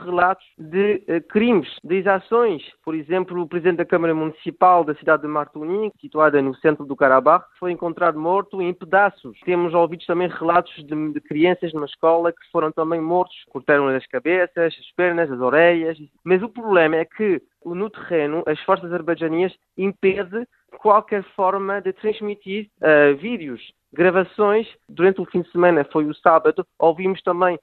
relatos 0.05 0.45
de 0.57 1.03
uh, 1.09 1.21
crimes, 1.29 1.69
de 1.83 1.97
exações. 1.97 2.63
Por 2.85 2.95
exemplo, 2.95 3.41
o 3.41 3.49
presidente 3.49 3.79
da 3.79 3.85
Câmara 3.85 4.15
Municipal 4.15 4.85
da 4.85 4.95
cidade 4.95 5.23
de 5.23 5.29
Martuni, 5.29 5.93
situada 6.01 6.41
no 6.41 6.55
centro 6.57 6.87
do 6.87 6.97
Karabakh, 6.97 7.45
foi 7.59 7.73
encontrado 7.73 8.19
morto 8.19 8.63
em 8.63 8.73
pedaços. 8.73 9.39
Temos 9.45 9.75
ouvidos 9.75 10.07
também 10.07 10.29
relatos 10.29 10.75
de, 10.77 11.13
de 11.13 11.21
crianças 11.21 11.73
numa 11.73 11.87
escola 11.87 12.33
que 12.33 12.51
foram 12.51 12.73
também 12.73 13.01
mortos, 13.01 13.37
cortaram 13.51 13.89
as 13.89 14.07
cabeças, 14.07 14.75
as 14.79 14.93
pernas, 14.97 15.31
as 15.31 15.41
orelhas. 15.41 15.99
Mas 16.25 16.43
o 16.43 16.49
problema 16.49 16.97
é 16.97 17.05
que 17.05 17.43
no 17.65 17.89
terreno 17.89 18.43
as 18.47 18.61
forças 18.61 18.87
azerbaijanias 18.87 19.53
impedem 19.77 20.47
qualquer 20.79 21.23
forma 21.35 21.81
de 21.81 21.93
transmitir 21.93 22.69
uh, 22.81 23.17
vídeos, 23.17 23.73
gravações. 23.93 24.67
Durante 24.89 25.21
o 25.21 25.25
fim 25.25 25.43
de 25.43 25.51
semana, 25.51 25.87
foi 25.93 26.07
o 26.07 26.15
sábado, 26.15 26.67
ouvimos 26.79 27.23
também 27.23 27.59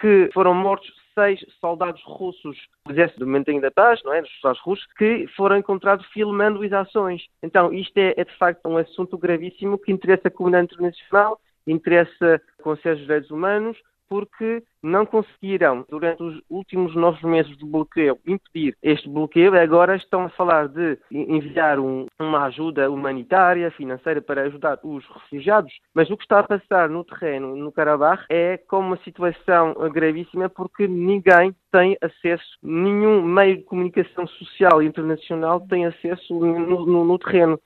que 0.00 0.30
foram 0.32 0.54
mortos 0.54 0.92
seis 1.14 1.40
soldados 1.60 2.02
russos 2.04 2.58
do 2.84 2.92
exército 2.92 3.20
do 3.20 3.26
Mantenho 3.26 3.60
da 3.60 3.70
Paz, 3.70 4.02
não 4.04 4.12
é? 4.12 4.20
Dos 4.20 4.30
soldados 4.40 4.62
russos, 4.62 4.86
que 4.98 5.26
foram 5.36 5.56
encontrados 5.56 6.06
filmando 6.06 6.62
as 6.62 6.72
ações. 6.72 7.22
Então, 7.42 7.72
isto 7.72 7.96
é, 7.96 8.14
é, 8.16 8.24
de 8.24 8.36
facto 8.36 8.66
um 8.66 8.76
assunto 8.76 9.16
gravíssimo 9.16 9.78
que 9.78 9.92
interessa 9.92 10.28
a 10.28 10.30
comunidade 10.30 10.66
internacional, 10.66 11.40
interessa 11.66 12.40
o 12.58 12.62
Conselho 12.62 12.96
dos 12.96 13.04
Direitos 13.04 13.30
Humanos, 13.30 13.78
porque 14.08 14.62
não 14.82 15.04
conseguiram, 15.04 15.84
durante 15.88 16.22
os 16.22 16.40
últimos 16.48 16.94
nove 16.94 17.26
meses 17.26 17.56
de 17.56 17.66
bloqueio, 17.66 18.18
impedir 18.26 18.76
este 18.82 19.08
bloqueio. 19.08 19.58
Agora 19.58 19.96
estão 19.96 20.24
a 20.24 20.28
falar 20.30 20.68
de 20.68 20.98
enviar 21.10 21.80
um, 21.80 22.06
uma 22.20 22.44
ajuda 22.44 22.90
humanitária, 22.90 23.70
financeira, 23.72 24.22
para 24.22 24.42
ajudar 24.42 24.78
os 24.82 25.04
refugiados. 25.08 25.72
Mas 25.94 26.08
o 26.10 26.16
que 26.16 26.24
está 26.24 26.40
a 26.40 26.44
passar 26.44 26.88
no 26.88 27.04
terreno, 27.04 27.56
no 27.56 27.72
Karabakh, 27.72 28.24
é 28.28 28.58
como 28.68 28.88
uma 28.88 28.96
situação 28.98 29.74
gravíssima, 29.92 30.48
porque 30.48 30.86
ninguém 30.86 31.54
tem 31.72 31.96
acesso, 32.00 32.58
nenhum 32.62 33.22
meio 33.22 33.58
de 33.58 33.64
comunicação 33.64 34.26
social 34.26 34.82
internacional 34.82 35.60
tem 35.60 35.84
acesso 35.84 36.32
no, 36.32 36.86
no, 36.86 37.04
no 37.04 37.18
terreno 37.18 37.60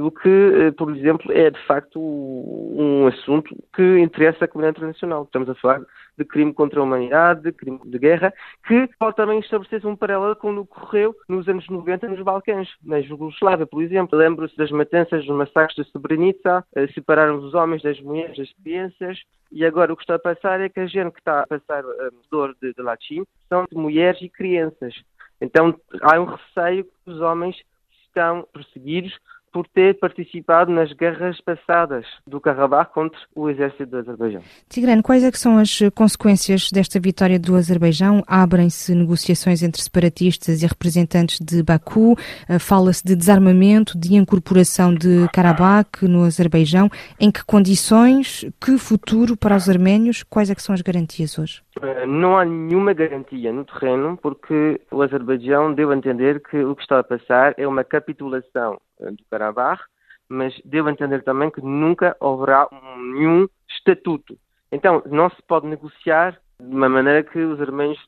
o 0.00 0.10
que, 0.10 0.28
eh, 0.28 0.70
por 0.72 0.94
exemplo, 0.94 1.32
é 1.32 1.50
de 1.50 1.66
facto 1.66 2.00
um 2.00 3.06
assunto 3.06 3.54
que 3.74 3.98
interessa 3.98 4.44
a 4.44 4.48
comunidade 4.48 4.78
internacional. 4.78 5.22
Estamos 5.24 5.48
a 5.48 5.54
falar 5.54 5.82
de 6.16 6.24
crime 6.24 6.52
contra 6.52 6.80
a 6.80 6.82
humanidade, 6.82 7.42
de 7.42 7.52
crime 7.52 7.80
de 7.84 7.98
guerra, 7.98 8.32
que 8.66 8.88
pode 8.98 9.16
também 9.16 9.38
estabelecer-se 9.38 9.86
um 9.86 9.96
paralelo 9.96 10.36
com 10.36 10.50
o 10.50 10.66
que 10.66 10.72
ocorreu 10.72 11.14
nos 11.28 11.48
anos 11.48 11.68
90 11.68 12.08
nos 12.08 12.22
Balcãs, 12.22 12.68
na 12.82 13.00
Jugoslávia, 13.00 13.66
por 13.66 13.82
exemplo. 13.82 14.18
Lembro-se 14.18 14.56
das 14.56 14.70
matanças, 14.70 15.24
dos 15.24 15.36
massacres 15.36 15.76
de 15.76 15.90
Srebrenica, 15.90 16.64
eh, 16.74 16.88
separaram 16.88 17.38
os 17.38 17.54
homens 17.54 17.82
das 17.82 18.00
mulheres, 18.00 18.36
das 18.36 18.52
crianças, 18.62 19.18
e 19.52 19.64
agora 19.64 19.92
o 19.92 19.96
que 19.96 20.02
está 20.02 20.16
a 20.16 20.18
passar 20.18 20.60
é 20.60 20.68
que 20.68 20.80
a 20.80 20.86
gente 20.86 21.12
que 21.12 21.20
está 21.20 21.42
a 21.42 21.46
passar 21.46 21.84
a 21.84 22.10
dor 22.30 22.56
de, 22.60 22.72
de 22.74 22.82
Lachim 22.82 23.24
são 23.48 23.64
de 23.70 23.76
mulheres 23.76 24.20
e 24.22 24.28
crianças. 24.28 24.94
Então 25.40 25.74
há 26.02 26.20
um 26.20 26.24
receio 26.24 26.84
que 26.84 27.10
os 27.10 27.20
homens 27.20 27.56
estão 28.06 28.46
perseguidos 28.52 29.16
por 29.54 29.68
ter 29.68 29.96
participado 30.00 30.72
nas 30.72 30.92
guerras 30.92 31.40
passadas 31.40 32.04
do 32.26 32.40
Karabakh 32.40 32.92
contra 32.92 33.16
o 33.36 33.48
exército 33.48 33.86
do 33.86 33.98
Azerbaijão. 33.98 34.42
Tigrano, 34.68 35.00
quais 35.00 35.22
é 35.22 35.30
são 35.30 35.58
as 35.58 35.78
consequências 35.94 36.72
desta 36.72 36.98
vitória 36.98 37.38
do 37.38 37.54
Azerbaijão? 37.54 38.24
Abrem-se 38.26 38.92
negociações 38.96 39.62
entre 39.62 39.80
separatistas 39.80 40.60
e 40.60 40.66
representantes 40.66 41.38
de 41.38 41.62
Baku, 41.62 42.18
eh, 42.48 42.58
fala-se 42.58 43.04
de 43.04 43.14
desarmamento, 43.14 43.96
de 43.96 44.16
incorporação 44.16 44.92
de 44.92 45.28
Karabakh 45.32 46.02
no 46.02 46.24
Azerbaijão. 46.24 46.90
Em 47.20 47.30
que 47.30 47.44
condições? 47.44 48.44
Que 48.60 48.76
futuro 48.76 49.36
para 49.36 49.54
os 49.54 49.68
arménios? 49.68 50.24
Quais 50.24 50.50
é 50.50 50.54
são 50.56 50.74
as 50.74 50.80
garantias 50.80 51.38
hoje? 51.38 51.63
Eh, 51.82 52.06
não 52.06 52.36
há 52.36 52.44
nenhuma 52.44 52.92
garantia 52.92 53.52
no 53.52 53.64
terreno 53.64 54.16
porque 54.16 54.80
o 54.90 55.02
Azerbaijão 55.02 55.74
deu 55.74 55.90
a 55.90 55.96
entender 55.96 56.40
que 56.40 56.62
o 56.62 56.76
que 56.76 56.82
está 56.82 57.00
a 57.00 57.04
passar 57.04 57.54
é 57.56 57.66
uma 57.66 57.82
capitulação 57.82 58.80
eh, 59.00 59.10
do 59.10 59.24
Karabakh, 59.30 59.80
mas 60.28 60.54
devo 60.64 60.88
entender 60.88 61.22
também 61.22 61.50
que 61.50 61.60
nunca 61.60 62.16
haverá 62.20 62.68
nenhum 62.96 63.48
estatuto. 63.68 64.38
Então, 64.70 65.02
não 65.06 65.28
se 65.30 65.42
pode 65.46 65.66
negociar 65.66 66.40
de 66.60 66.74
uma 66.74 66.88
maneira 66.88 67.22
que 67.22 67.38
os 67.38 67.60
armênios 67.60 67.98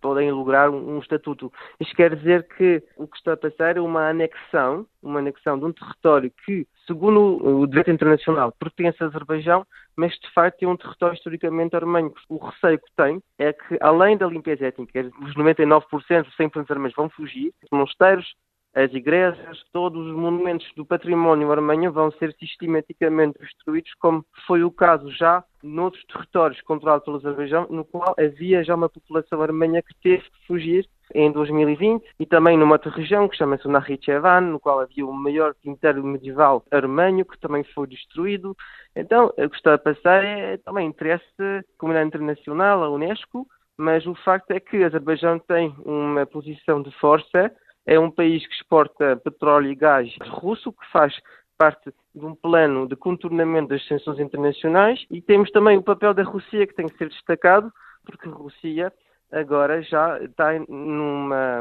podem 0.00 0.30
lograr 0.30 0.70
um, 0.70 0.96
um, 0.96 0.98
estatuto. 0.98 1.52
Isto 1.80 1.94
quer 1.94 2.14
dizer 2.14 2.46
que 2.56 2.82
o 2.96 3.06
que 3.06 3.16
está 3.16 3.32
a 3.32 3.36
passar 3.36 3.76
é 3.76 3.80
uma 3.80 4.08
anexão, 4.08 4.86
uma 5.02 5.20
anexão 5.20 5.58
de 5.58 5.64
um 5.64 5.72
território 5.72 6.32
que, 6.44 6.66
segundo 6.86 7.60
o, 7.60 7.66
direito 7.66 7.90
internacional, 7.90 8.52
pertence 8.52 9.02
ao 9.02 9.08
Azerbaijão, 9.08 9.66
mas 9.96 10.12
de 10.12 10.30
facto 10.32 10.62
é 10.62 10.68
um 10.68 10.76
território 10.76 11.16
historicamente 11.16 11.76
armênio. 11.76 12.12
O 12.28 12.36
receio 12.36 12.78
que 12.78 12.90
tem 12.96 13.22
é 13.38 13.52
que, 13.52 13.78
além 13.80 14.16
da 14.16 14.26
limpeza 14.26 14.66
étnica, 14.66 15.10
os 15.22 15.34
99%, 15.34 15.82
os 16.26 16.36
100% 16.36 16.70
armênios 16.70 16.94
vão 16.96 17.08
fugir, 17.08 17.52
os 17.62 17.70
mosteiros, 17.70 18.34
as 18.74 18.92
igrejas, 18.92 19.62
todos 19.72 20.04
os 20.06 20.14
monumentos 20.14 20.66
do 20.76 20.84
património 20.84 21.52
armênio 21.52 21.92
vão 21.92 22.10
ser 22.12 22.34
sistematicamente 22.34 23.38
destruídos, 23.38 23.92
como 24.00 24.24
foi 24.46 24.64
o 24.64 24.70
caso 24.70 25.10
já 25.12 25.44
noutros 25.62 26.04
territórios 26.06 26.60
controlados 26.62 27.04
pelo 27.04 27.18
Azerbaijão, 27.18 27.66
no 27.70 27.84
qual 27.84 28.14
havia 28.18 28.64
já 28.64 28.74
uma 28.74 28.88
população 28.88 29.40
armênia 29.40 29.80
que 29.80 29.94
teve 30.02 30.22
que 30.22 30.46
fugir 30.46 30.86
em 31.14 31.30
2020 31.30 32.04
e 32.18 32.26
também 32.26 32.58
numa 32.58 32.72
outra 32.74 32.90
região 32.90 33.28
que 33.28 33.36
chama-se 33.36 33.66
o 33.66 33.70
Nakhichevan, 33.70 34.40
no 34.40 34.58
qual 34.58 34.80
havia 34.80 35.06
o 35.06 35.12
maior 35.12 35.54
cemitério 35.62 36.02
medieval 36.02 36.64
armênio 36.70 37.24
que 37.24 37.38
também 37.38 37.62
foi 37.62 37.86
destruído. 37.86 38.56
Então, 38.96 39.32
o 39.38 39.48
que 39.48 39.56
está 39.56 39.74
a 39.74 39.78
passar 39.78 40.24
é 40.24 40.56
também 40.58 40.88
interesse 40.88 41.24
da 41.38 41.62
comunidade 41.78 42.08
internacional, 42.08 42.82
a 42.82 42.90
Unesco, 42.90 43.46
mas 43.76 44.06
o 44.06 44.14
facto 44.16 44.50
é 44.50 44.60
que 44.60 44.78
o 44.78 44.86
Azerbaijão 44.86 45.38
tem 45.38 45.74
uma 45.84 46.26
posição 46.26 46.82
de 46.82 46.90
força 46.98 47.52
é 47.86 47.98
um 47.98 48.10
país 48.10 48.46
que 48.46 48.54
exporta 48.54 49.16
petróleo 49.16 49.70
e 49.70 49.74
gás 49.74 50.10
russo, 50.28 50.72
que 50.72 50.90
faz 50.90 51.14
parte 51.56 51.92
de 52.14 52.24
um 52.24 52.34
plano 52.34 52.88
de 52.88 52.96
contornamento 52.96 53.68
das 53.68 53.86
sanções 53.86 54.18
internacionais 54.18 55.04
e 55.10 55.20
temos 55.20 55.50
também 55.50 55.76
o 55.76 55.82
papel 55.82 56.12
da 56.14 56.22
Rússia 56.22 56.66
que 56.66 56.74
tem 56.74 56.86
que 56.86 56.96
ser 56.96 57.08
destacado, 57.08 57.72
porque 58.04 58.28
a 58.28 58.32
Rússia 58.32 58.92
agora 59.32 59.82
já 59.82 60.18
está 60.22 60.52
numa 60.68 61.60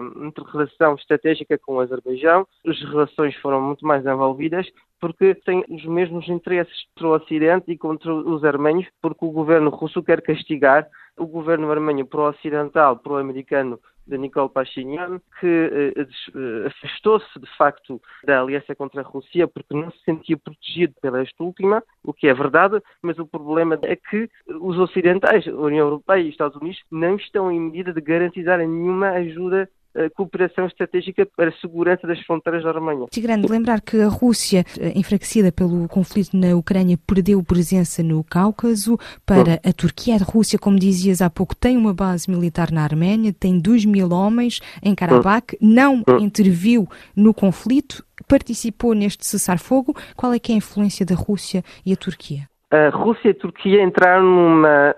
relação 0.52 0.96
estratégica 0.96 1.58
com 1.58 1.76
o 1.76 1.80
Azerbaijão. 1.80 2.48
As 2.68 2.80
relações 2.82 3.36
foram 3.38 3.62
muito 3.62 3.86
mais 3.86 4.06
envolvidas 4.06 4.68
porque 5.00 5.36
tem 5.36 5.66
os 5.68 5.84
mesmos 5.86 6.28
interesses 6.30 6.86
contra 6.94 7.08
o 7.08 7.16
Ocidente 7.16 7.72
e 7.72 7.78
contra 7.78 8.14
os 8.14 8.44
armênios, 8.46 8.88
porque 9.02 9.26
o 9.26 9.32
governo 9.32 9.70
russo 9.70 10.02
quer 10.02 10.22
castigar 10.22 10.88
o 11.18 11.26
governo 11.26 11.72
armênio 11.72 12.06
pro-ocidental, 12.06 12.98
pro-americano 12.98 13.80
de 14.06 14.18
Nicole 14.18 14.50
Pashinyan, 14.50 15.22
que 15.40 15.48
eh, 15.48 15.94
eh, 16.02 16.68
afastou-se 16.68 17.40
de 17.40 17.48
facto 17.58 18.02
da 18.26 18.42
aliança 18.42 18.76
contra 18.76 19.02
a 19.02 19.04
Rússia 19.04 19.48
porque 19.48 19.74
não 19.74 19.92
se 19.92 20.04
sentia 20.04 20.38
protegido 20.38 20.94
pela 21.02 21.22
esta 21.22 21.44
última, 21.44 21.82
o 22.04 22.14
que 22.14 22.28
é 22.28 22.34
verdade, 22.34 22.82
mas 23.02 23.18
o 23.18 23.26
problema 23.26 23.80
é 23.84 23.96
que 23.96 24.30
os 24.60 24.78
ocidentais, 24.78 25.48
a 25.48 25.52
União 25.52 25.86
Europeia 25.88 26.22
e 26.22 26.28
os 26.28 26.34
Estados 26.34 26.58
Unidos, 26.58 26.82
não 26.92 27.16
estão 27.16 27.52
em 27.52 27.60
medida 27.60 27.94
de 27.94 28.02
garantizar 28.02 28.58
nenhuma 28.60 29.12
ajuda 29.12 29.70
cooperação 30.16 30.66
estratégica 30.66 31.26
para 31.36 31.50
a 31.50 31.54
segurança 31.54 32.08
das 32.08 32.20
fronteiras 32.22 32.64
da 32.64 32.70
Alemanha. 32.70 33.06
grande 33.22 33.48
lembrar 33.48 33.82
que 33.82 34.00
a 34.02 34.08
Rússia, 34.08 34.66
eh, 34.80 34.94
enfraquecida 34.96 35.52
pelo 35.52 35.88
conflito 35.88 36.36
na 36.36 36.56
Ucrânia, 36.56 36.98
perdeu 37.06 37.44
presença 37.44 38.02
no 38.02 38.24
Cáucaso 38.24 38.98
para 39.26 39.60
a 39.64 39.74
Turquia. 39.74 40.16
A 40.16 40.24
Rússia, 40.24 40.58
como 40.58 40.80
dizias 40.80 41.22
há 41.22 41.30
pouco, 41.30 41.56
tem 41.56 41.78
uma 41.78 41.94
base 41.94 42.30
militar 42.30 42.72
na 42.72 42.84
Arménia, 42.84 43.34
tem 43.34 43.60
2 43.60 43.86
mil 43.86 44.12
homens 44.12 44.60
em 44.82 44.96
Karabakh, 44.96 45.56
não 45.62 46.04
interviu 46.20 46.88
no 47.16 47.34
conflito, 47.34 48.04
participou 48.28 48.94
neste 48.94 49.26
cessar-fogo. 49.26 49.96
Qual 50.16 50.34
é 50.34 50.40
que 50.40 50.52
é 50.52 50.56
a 50.56 50.58
influência 50.58 51.06
da 51.06 51.16
Rússia 51.16 51.64
e 51.86 51.94
a 51.94 51.96
Turquia? 51.96 52.48
A 52.72 52.90
Rússia 52.90 53.28
e 53.28 53.32
a 53.32 53.36
Turquia 53.36 53.84
entraram 53.84 54.24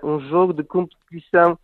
num 0.02 0.20
jogo 0.28 0.54
de 0.54 0.64
competição 0.64 1.58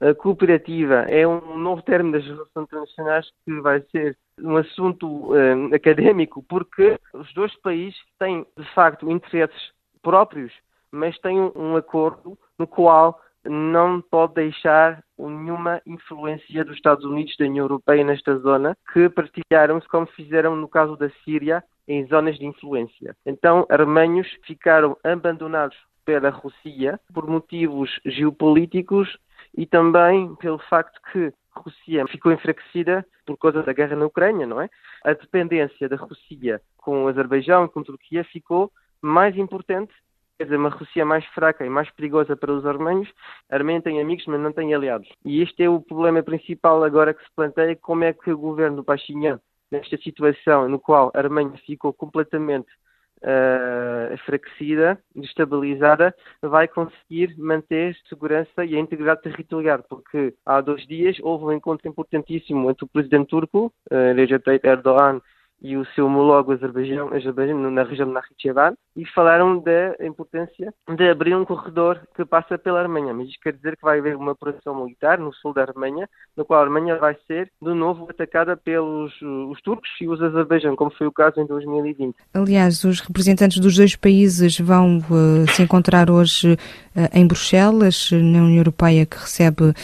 a 0.00 0.14
cooperativa 0.14 1.06
é 1.08 1.26
um 1.26 1.58
novo 1.58 1.82
termo 1.82 2.12
das 2.12 2.24
relações 2.24 2.64
internacionais 2.64 3.30
que 3.44 3.60
vai 3.60 3.80
ser 3.90 4.16
um 4.40 4.56
assunto 4.56 5.32
uh, 5.32 5.74
académico, 5.74 6.42
porque 6.48 6.98
os 7.12 7.32
dois 7.34 7.54
países 7.60 7.98
têm, 8.18 8.46
de 8.56 8.74
facto, 8.74 9.10
interesses 9.10 9.72
próprios, 10.02 10.52
mas 10.92 11.18
têm 11.18 11.40
um, 11.40 11.52
um 11.54 11.76
acordo 11.76 12.38
no 12.58 12.66
qual 12.66 13.20
não 13.44 14.00
pode 14.00 14.34
deixar 14.34 15.02
nenhuma 15.18 15.80
influência 15.86 16.64
dos 16.64 16.76
Estados 16.76 17.04
Unidos 17.04 17.36
da 17.38 17.46
União 17.46 17.64
Europeia 17.64 18.04
nesta 18.04 18.36
zona, 18.38 18.76
que 18.92 19.08
partilharam-se 19.08 19.88
como 19.88 20.06
fizeram 20.06 20.54
no 20.54 20.68
caso 20.68 20.96
da 20.96 21.10
Síria, 21.24 21.62
em 21.86 22.06
zonas 22.06 22.38
de 22.38 22.44
influência. 22.44 23.16
Então, 23.24 23.66
armênios 23.70 24.28
ficaram 24.46 24.96
abandonados 25.02 25.76
pela 26.04 26.30
Rússia 26.30 27.00
por 27.12 27.26
motivos 27.26 27.90
geopolíticos 28.04 29.16
e 29.58 29.66
também 29.66 30.36
pelo 30.36 30.58
facto 30.58 31.00
que 31.10 31.32
a 31.56 31.60
Rússia 31.60 32.06
ficou 32.06 32.30
enfraquecida 32.30 33.04
por 33.26 33.36
causa 33.36 33.60
da 33.64 33.72
guerra 33.72 33.96
na 33.96 34.06
Ucrânia, 34.06 34.46
não 34.46 34.62
é? 34.62 34.70
A 35.04 35.12
dependência 35.12 35.88
da 35.88 35.96
Rússia 35.96 36.62
com 36.76 37.04
o 37.04 37.08
Azerbaijão 37.08 37.64
e 37.64 37.68
com 37.68 37.80
a 37.80 37.84
Turquia 37.84 38.22
ficou 38.22 38.70
mais 39.02 39.36
importante 39.36 39.92
quer 40.38 40.44
dizer, 40.44 40.56
uma 40.56 40.68
Rússia 40.68 41.04
mais 41.04 41.24
fraca 41.34 41.66
e 41.66 41.68
mais 41.68 41.90
perigosa 41.90 42.36
para 42.36 42.52
os 42.52 42.64
armênios. 42.64 43.12
A 43.50 43.56
Arménia 43.56 43.82
tem 43.82 44.00
amigos, 44.00 44.24
mas 44.28 44.40
não 44.40 44.52
tem 44.52 44.72
aliados. 44.72 45.08
E 45.24 45.42
este 45.42 45.64
é 45.64 45.68
o 45.68 45.80
problema 45.80 46.22
principal 46.22 46.84
agora 46.84 47.12
que 47.12 47.24
se 47.24 47.30
planteia, 47.34 47.74
como 47.74 48.04
é 48.04 48.12
que 48.12 48.30
o 48.30 48.38
governo 48.38 48.76
do 48.76 48.84
Pashinyan, 48.84 49.40
nesta 49.68 49.96
situação 49.96 50.68
no 50.68 50.78
qual 50.78 51.10
a 51.12 51.18
Arménia 51.18 51.58
ficou 51.66 51.92
completamente 51.92 52.68
uh, 53.22 54.12
enfraquecida, 54.12 54.98
destabilizada, 55.14 56.14
vai 56.42 56.68
conseguir 56.68 57.34
manter 57.38 57.96
segurança 58.08 58.64
e 58.64 58.76
a 58.76 58.80
integridade 58.80 59.22
territorial, 59.22 59.82
porque 59.88 60.34
há 60.44 60.60
dois 60.60 60.86
dias 60.86 61.16
houve 61.22 61.44
um 61.44 61.52
encontro 61.52 61.88
importantíssimo 61.88 62.70
entre 62.70 62.84
o 62.84 62.88
presidente 62.88 63.28
turco, 63.28 63.72
uh, 63.90 64.14
Recep 64.14 64.44
Tayyip 64.44 64.66
Erdogan, 64.66 65.20
e 65.60 65.76
o 65.76 65.84
seu 65.94 66.06
homólogo 66.06 66.52
Azerbaijão, 66.52 67.12
Azerbaijão 67.12 67.58
na 67.70 67.82
região 67.82 68.08
de 68.08 68.14
Nakhichevan 68.14 68.74
e 68.96 69.04
falaram 69.06 69.58
da 69.58 69.94
importância 70.04 70.72
de 70.88 71.10
abrir 71.10 71.34
um 71.34 71.44
corredor 71.44 72.00
que 72.14 72.24
passa 72.24 72.56
pela 72.56 72.80
Arménia. 72.80 73.12
Mas 73.12 73.28
isto 73.28 73.40
quer 73.40 73.52
dizer 73.52 73.76
que 73.76 73.82
vai 73.82 73.98
haver 73.98 74.16
uma 74.16 74.32
operação 74.32 74.74
militar 74.74 75.18
no 75.18 75.32
sul 75.34 75.52
da 75.52 75.62
Arménia, 75.62 76.08
no 76.36 76.44
qual 76.44 76.60
a 76.60 76.64
Arménia 76.64 76.96
vai 76.96 77.16
ser 77.26 77.50
de 77.60 77.74
novo 77.74 78.08
atacada 78.10 78.56
pelos 78.56 79.12
os 79.20 79.60
turcos 79.62 79.90
e 80.00 80.08
os 80.08 80.22
Azerbaijão, 80.22 80.76
como 80.76 80.90
foi 80.90 81.06
o 81.06 81.12
caso 81.12 81.40
em 81.40 81.46
2020. 81.46 82.14
Aliás, 82.34 82.84
os 82.84 83.00
representantes 83.00 83.58
dos 83.58 83.76
dois 83.76 83.96
países 83.96 84.58
vão 84.58 84.98
uh, 84.98 85.50
se 85.50 85.62
encontrar 85.62 86.10
hoje 86.10 86.54
uh, 86.54 86.58
em 87.12 87.26
Bruxelas, 87.26 88.10
na 88.12 88.18
União 88.44 88.56
Europeia, 88.58 89.06
que 89.06 89.16
recebe 89.16 89.64
uh, 89.64 89.74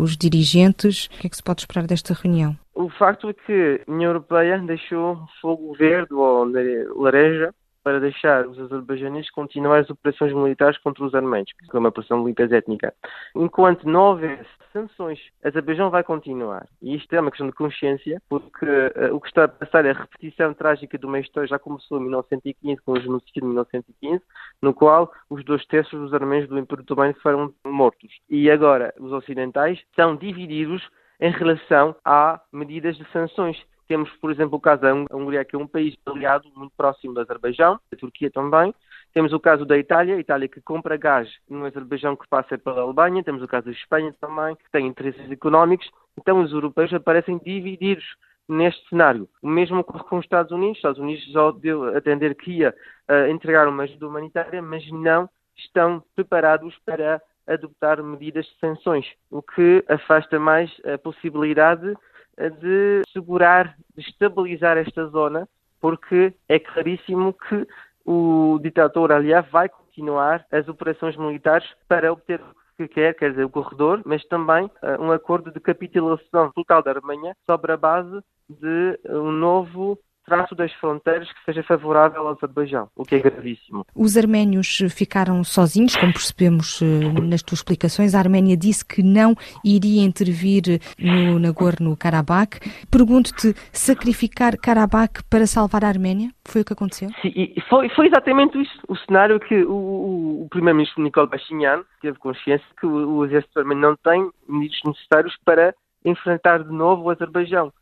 os 0.00 0.16
dirigentes. 0.16 1.06
O 1.06 1.20
que 1.20 1.26
é 1.26 1.30
que 1.30 1.36
se 1.36 1.42
pode 1.42 1.62
esperar 1.62 1.86
desta 1.86 2.14
reunião? 2.14 2.56
O 2.78 2.88
facto 2.90 3.28
é 3.28 3.34
que 3.34 3.80
a 3.88 3.90
União 3.90 4.10
Europeia 4.10 4.56
deixou 4.60 5.18
fogo 5.40 5.74
verde 5.74 6.14
ou 6.14 6.48
laranja 6.94 7.52
para 7.82 7.98
deixar 7.98 8.46
os 8.46 8.56
azerbaijaneses 8.56 9.32
continuar 9.32 9.80
as 9.80 9.90
operações 9.90 10.32
militares 10.32 10.78
contra 10.78 11.04
os 11.04 11.12
armênios, 11.12 11.50
que 11.52 11.76
é 11.76 11.78
uma 11.80 11.88
operação 11.88 12.22
militar 12.22 12.52
étnica. 12.52 12.94
Enquanto 13.34 13.82
não 13.88 14.10
houver 14.10 14.46
sanções, 14.72 15.18
Azerbaijão 15.42 15.90
vai 15.90 16.04
continuar. 16.04 16.68
E 16.80 16.94
isto 16.94 17.12
é 17.14 17.20
uma 17.20 17.32
questão 17.32 17.48
de 17.48 17.52
consciência, 17.52 18.22
porque 18.28 18.64
uh, 18.64 19.12
o 19.12 19.20
que 19.20 19.26
está 19.26 19.46
a 19.46 19.48
passar 19.48 19.84
é 19.84 19.90
a 19.90 19.94
repetição 19.94 20.54
trágica 20.54 20.96
de 20.96 21.04
uma 21.04 21.18
história 21.18 21.48
já 21.48 21.58
começou 21.58 21.98
em 21.98 22.02
1915, 22.02 22.80
com 22.82 22.92
o 22.92 23.00
genocídio 23.00 23.42
de 23.42 23.44
1915, 23.44 24.22
no 24.62 24.72
qual 24.72 25.12
os 25.28 25.44
dois 25.44 25.66
terços 25.66 25.98
dos 25.98 26.14
armênios 26.14 26.48
do 26.48 26.56
Império 26.56 26.84
Otomano 26.84 27.14
foram 27.14 27.52
mortos. 27.66 28.20
E 28.30 28.48
agora 28.48 28.94
os 29.00 29.10
ocidentais 29.10 29.82
são 29.96 30.14
divididos 30.14 30.88
em 31.20 31.30
relação 31.30 31.96
a 32.04 32.40
medidas 32.52 32.96
de 32.96 33.04
sanções. 33.10 33.56
Temos, 33.86 34.10
por 34.20 34.30
exemplo, 34.30 34.58
o 34.58 34.60
caso 34.60 34.82
da 34.82 34.94
Hungria, 35.16 35.44
que 35.44 35.56
é 35.56 35.58
um 35.58 35.66
país 35.66 35.96
aliado 36.06 36.48
muito 36.54 36.72
próximo 36.76 37.14
do 37.14 37.20
Azerbaijão, 37.20 37.80
da 37.90 37.98
Turquia 37.98 38.30
também. 38.30 38.74
Temos 39.14 39.32
o 39.32 39.40
caso 39.40 39.64
da 39.64 39.78
Itália, 39.78 40.16
a 40.16 40.20
Itália 40.20 40.46
que 40.46 40.60
compra 40.60 40.96
gás 40.96 41.28
no 41.48 41.64
Azerbaijão 41.64 42.14
que 42.14 42.28
passa 42.28 42.58
pela 42.58 42.82
Alemanha. 42.82 43.24
Temos 43.24 43.42
o 43.42 43.48
caso 43.48 43.66
da 43.66 43.72
Espanha 43.72 44.14
também, 44.20 44.54
que 44.56 44.70
tem 44.70 44.86
interesses 44.86 45.30
económicos. 45.30 45.90
Então 46.18 46.42
os 46.42 46.52
europeus 46.52 46.92
aparecem 46.92 47.38
divididos 47.38 48.04
neste 48.46 48.86
cenário. 48.88 49.28
O 49.42 49.48
mesmo 49.48 49.78
ocorre 49.78 50.04
com 50.04 50.18
os 50.18 50.24
Estados 50.24 50.52
Unidos. 50.52 50.72
Os 50.72 50.78
Estados 50.78 50.98
Unidos 50.98 51.24
já 51.32 51.50
deu 51.52 51.84
a 51.84 51.98
atender 51.98 52.34
que 52.34 52.52
ia 52.52 52.74
uh, 53.10 53.30
entregar 53.30 53.66
uma 53.68 53.84
ajuda 53.84 54.06
humanitária, 54.06 54.60
mas 54.60 54.86
não 54.90 55.28
estão 55.56 56.02
preparados 56.14 56.76
para 56.84 57.22
adoptar 57.48 58.02
medidas 58.02 58.46
de 58.46 58.58
sanções, 58.60 59.06
o 59.30 59.42
que 59.42 59.84
afasta 59.88 60.38
mais 60.38 60.70
a 60.84 60.98
possibilidade 60.98 61.94
eh, 62.36 62.50
de 62.50 63.02
segurar, 63.12 63.74
de 63.96 64.02
estabilizar 64.02 64.76
esta 64.76 65.06
zona, 65.06 65.48
porque 65.80 66.32
é 66.48 66.58
claríssimo 66.58 67.32
que 67.32 67.66
o 68.04 68.58
ditador 68.62 69.12
aliás 69.12 69.48
vai 69.50 69.68
continuar 69.68 70.46
as 70.50 70.68
operações 70.68 71.16
militares 71.16 71.68
para 71.88 72.12
obter 72.12 72.40
o 72.40 72.54
que 72.76 72.88
quer, 72.88 73.14
quer 73.14 73.30
dizer, 73.30 73.44
o 73.44 73.50
corredor, 73.50 74.00
mas 74.04 74.24
também 74.26 74.66
uh, 74.66 75.02
um 75.02 75.10
acordo 75.10 75.50
de 75.50 75.58
capitulação 75.58 76.52
total 76.52 76.82
da 76.82 76.92
Alemanha 76.92 77.36
sobre 77.44 77.72
a 77.72 77.76
base 77.76 78.20
de 78.48 78.98
um 79.10 79.32
novo 79.32 79.98
traço 80.28 80.54
das 80.54 80.72
fronteiras 80.74 81.30
que 81.32 81.44
seja 81.44 81.62
favorável 81.62 82.22
ao 82.22 82.34
Azerbaijão, 82.34 82.88
o 82.94 83.04
que 83.04 83.16
é 83.16 83.18
gravíssimo. 83.18 83.84
Os 83.94 84.16
arménios 84.16 84.78
ficaram 84.90 85.42
sozinhos, 85.42 85.96
como 85.96 86.12
percebemos 86.12 86.80
eh, 86.82 87.20
nas 87.22 87.42
tuas 87.42 87.60
explicações. 87.60 88.14
A 88.14 88.18
Arménia 88.18 88.56
disse 88.56 88.84
que 88.84 89.02
não 89.02 89.34
iria 89.64 90.02
intervir 90.02 90.80
no 90.98 91.38
Nagorno-Karabakh. 91.38 92.60
Pergunto-te, 92.90 93.54
sacrificar 93.72 94.56
Karabakh 94.56 95.22
para 95.30 95.46
salvar 95.46 95.84
a 95.84 95.88
Arménia? 95.88 96.30
Foi 96.44 96.62
o 96.62 96.64
que 96.64 96.72
aconteceu? 96.72 97.08
Sim, 97.22 97.54
foi, 97.68 97.88
foi 97.90 98.06
exatamente 98.06 98.60
isso. 98.60 98.78
O 98.88 98.96
cenário 98.96 99.40
que 99.40 99.64
o, 99.64 100.42
o, 100.44 100.48
primeiro-ministro 100.50 101.02
Nicole 101.02 101.28
Pashinyan 101.28 101.82
teve 102.00 102.18
consciência 102.18 102.66
que 102.78 102.86
o, 102.86 103.16
o 103.16 103.24
exército 103.24 103.58
armênio 103.58 103.82
não 103.82 103.96
tem 103.96 104.30
medios 104.48 104.80
necessários 104.84 105.34
para 105.44 105.74
enfrentar 106.04 106.62
de 106.62 106.72
novo 106.72 107.04
o 107.04 107.10
Azerbaijão 107.10 107.72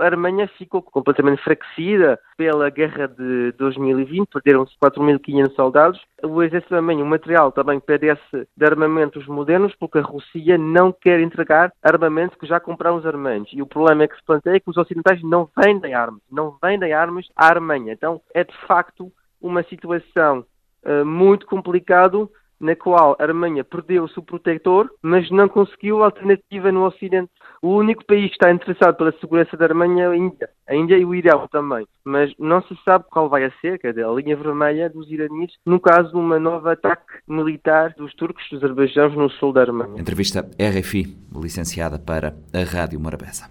a 0.00 0.06
Alemanha 0.06 0.48
ficou 0.56 0.80
completamente 0.80 1.40
enfraquecida 1.40 2.18
pela 2.36 2.70
guerra 2.70 3.08
de 3.08 3.52
2020, 3.52 4.28
perderam-se 4.28 4.74
4.500 4.78 5.54
soldados. 5.54 6.00
O 6.22 6.42
exército 6.42 6.74
alemão, 6.74 7.02
o 7.02 7.06
material 7.06 7.50
também 7.50 7.80
padece 7.80 8.46
de 8.56 8.64
armamentos 8.64 9.26
modernos, 9.26 9.74
porque 9.74 9.98
a 9.98 10.02
Rússia 10.02 10.56
não 10.56 10.92
quer 10.92 11.20
entregar 11.20 11.72
armamentos 11.82 12.38
que 12.38 12.46
já 12.46 12.60
compraram 12.60 12.96
os 12.96 13.06
armamentos. 13.06 13.52
E 13.52 13.60
o 13.60 13.66
problema 13.66 14.04
é 14.04 14.08
que 14.08 14.16
se 14.16 14.24
planteia 14.24 14.56
é 14.56 14.60
que 14.60 14.70
os 14.70 14.76
ocidentais 14.76 15.22
não 15.22 15.48
vendem 15.56 15.94
armas, 15.94 16.22
não 16.30 16.56
vendem 16.62 16.92
armas 16.92 17.26
à 17.36 17.50
Alemanha. 17.50 17.92
Então 17.92 18.20
é 18.32 18.44
de 18.44 18.56
facto 18.66 19.12
uma 19.40 19.62
situação 19.64 20.44
uh, 20.84 21.04
muito 21.04 21.46
complicada 21.46 22.28
na 22.60 22.74
qual 22.74 23.16
a 23.18 23.22
Alemanha 23.22 23.64
perdeu 23.64 24.04
o 24.04 24.08
seu 24.08 24.22
protetor, 24.22 24.90
mas 25.02 25.30
não 25.30 25.48
conseguiu 25.48 26.02
alternativa 26.02 26.72
no 26.72 26.84
Ocidente. 26.84 27.30
O 27.62 27.76
único 27.76 28.04
país 28.04 28.28
que 28.28 28.34
está 28.34 28.50
interessado 28.50 28.96
pela 28.96 29.12
segurança 29.12 29.56
da 29.56 29.64
Alemanha 29.64 30.04
é 30.04 30.08
a 30.08 30.16
Índia. 30.16 30.48
A 30.68 30.74
Índia 30.74 30.96
e 30.96 31.04
o 31.04 31.14
Irão 31.14 31.48
também. 31.48 31.86
Mas 32.04 32.32
não 32.38 32.62
se 32.62 32.76
sabe 32.84 33.04
qual 33.10 33.28
vai 33.28 33.50
ser, 33.60 33.80
a 33.84 34.12
linha 34.12 34.36
vermelha 34.36 34.88
dos 34.88 35.10
iraníes, 35.10 35.52
no 35.64 35.80
caso 35.80 36.10
de 36.10 36.16
uma 36.16 36.38
nova 36.38 36.72
ataque 36.72 37.04
militar 37.26 37.94
dos 37.96 38.14
turcos, 38.14 38.44
dos 38.50 38.62
azerbaijãos, 38.62 39.14
no 39.14 39.30
sul 39.30 39.52
da 39.52 39.62
Alemanha. 39.62 40.00
Entrevista 40.00 40.48
RFI, 40.58 41.16
licenciada 41.34 41.98
para 41.98 42.36
a 42.52 42.64
Rádio 42.64 43.00
Morabeza. 43.00 43.48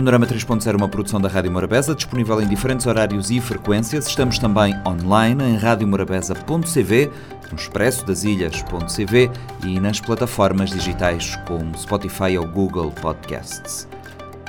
Panorama 0.00 0.26
3.0 0.26 0.72
é 0.72 0.76
uma 0.78 0.88
produção 0.88 1.20
da 1.20 1.28
Rádio 1.28 1.52
Morabeza, 1.52 1.94
disponível 1.94 2.40
em 2.40 2.48
diferentes 2.48 2.86
horários 2.86 3.30
e 3.30 3.38
frequências. 3.38 4.06
Estamos 4.06 4.38
também 4.38 4.74
online 4.86 5.44
em 5.44 5.56
radiomorabeza.cv, 5.58 7.10
no 7.52 7.58
expresso 7.58 8.06
das 8.06 8.24
ilhas.cv 8.24 9.30
e 9.62 9.78
nas 9.78 10.00
plataformas 10.00 10.70
digitais 10.70 11.36
como 11.46 11.76
Spotify 11.76 12.38
ou 12.38 12.48
Google 12.48 12.90
Podcasts. 12.92 13.86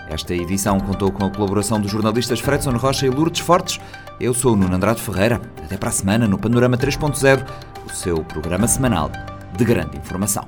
Esta 0.09 0.33
edição 0.33 0.79
contou 0.79 1.11
com 1.11 1.25
a 1.25 1.29
colaboração 1.29 1.81
dos 1.81 1.91
jornalistas 1.91 2.39
Fredson 2.39 2.77
Rocha 2.77 3.05
e 3.05 3.09
Lourdes 3.09 3.41
Fortes. 3.41 3.77
Eu 4.21 4.33
sou 4.33 4.53
o 4.53 4.55
Nuno 4.55 4.77
Andrade 4.77 5.01
Ferreira. 5.01 5.41
Até 5.65 5.75
para 5.75 5.89
a 5.89 5.91
semana 5.91 6.29
no 6.29 6.37
Panorama 6.37 6.77
3.0, 6.77 7.45
o 7.85 7.89
seu 7.93 8.23
programa 8.23 8.69
semanal 8.69 9.11
de 9.57 9.65
grande 9.65 9.97
informação. 9.97 10.47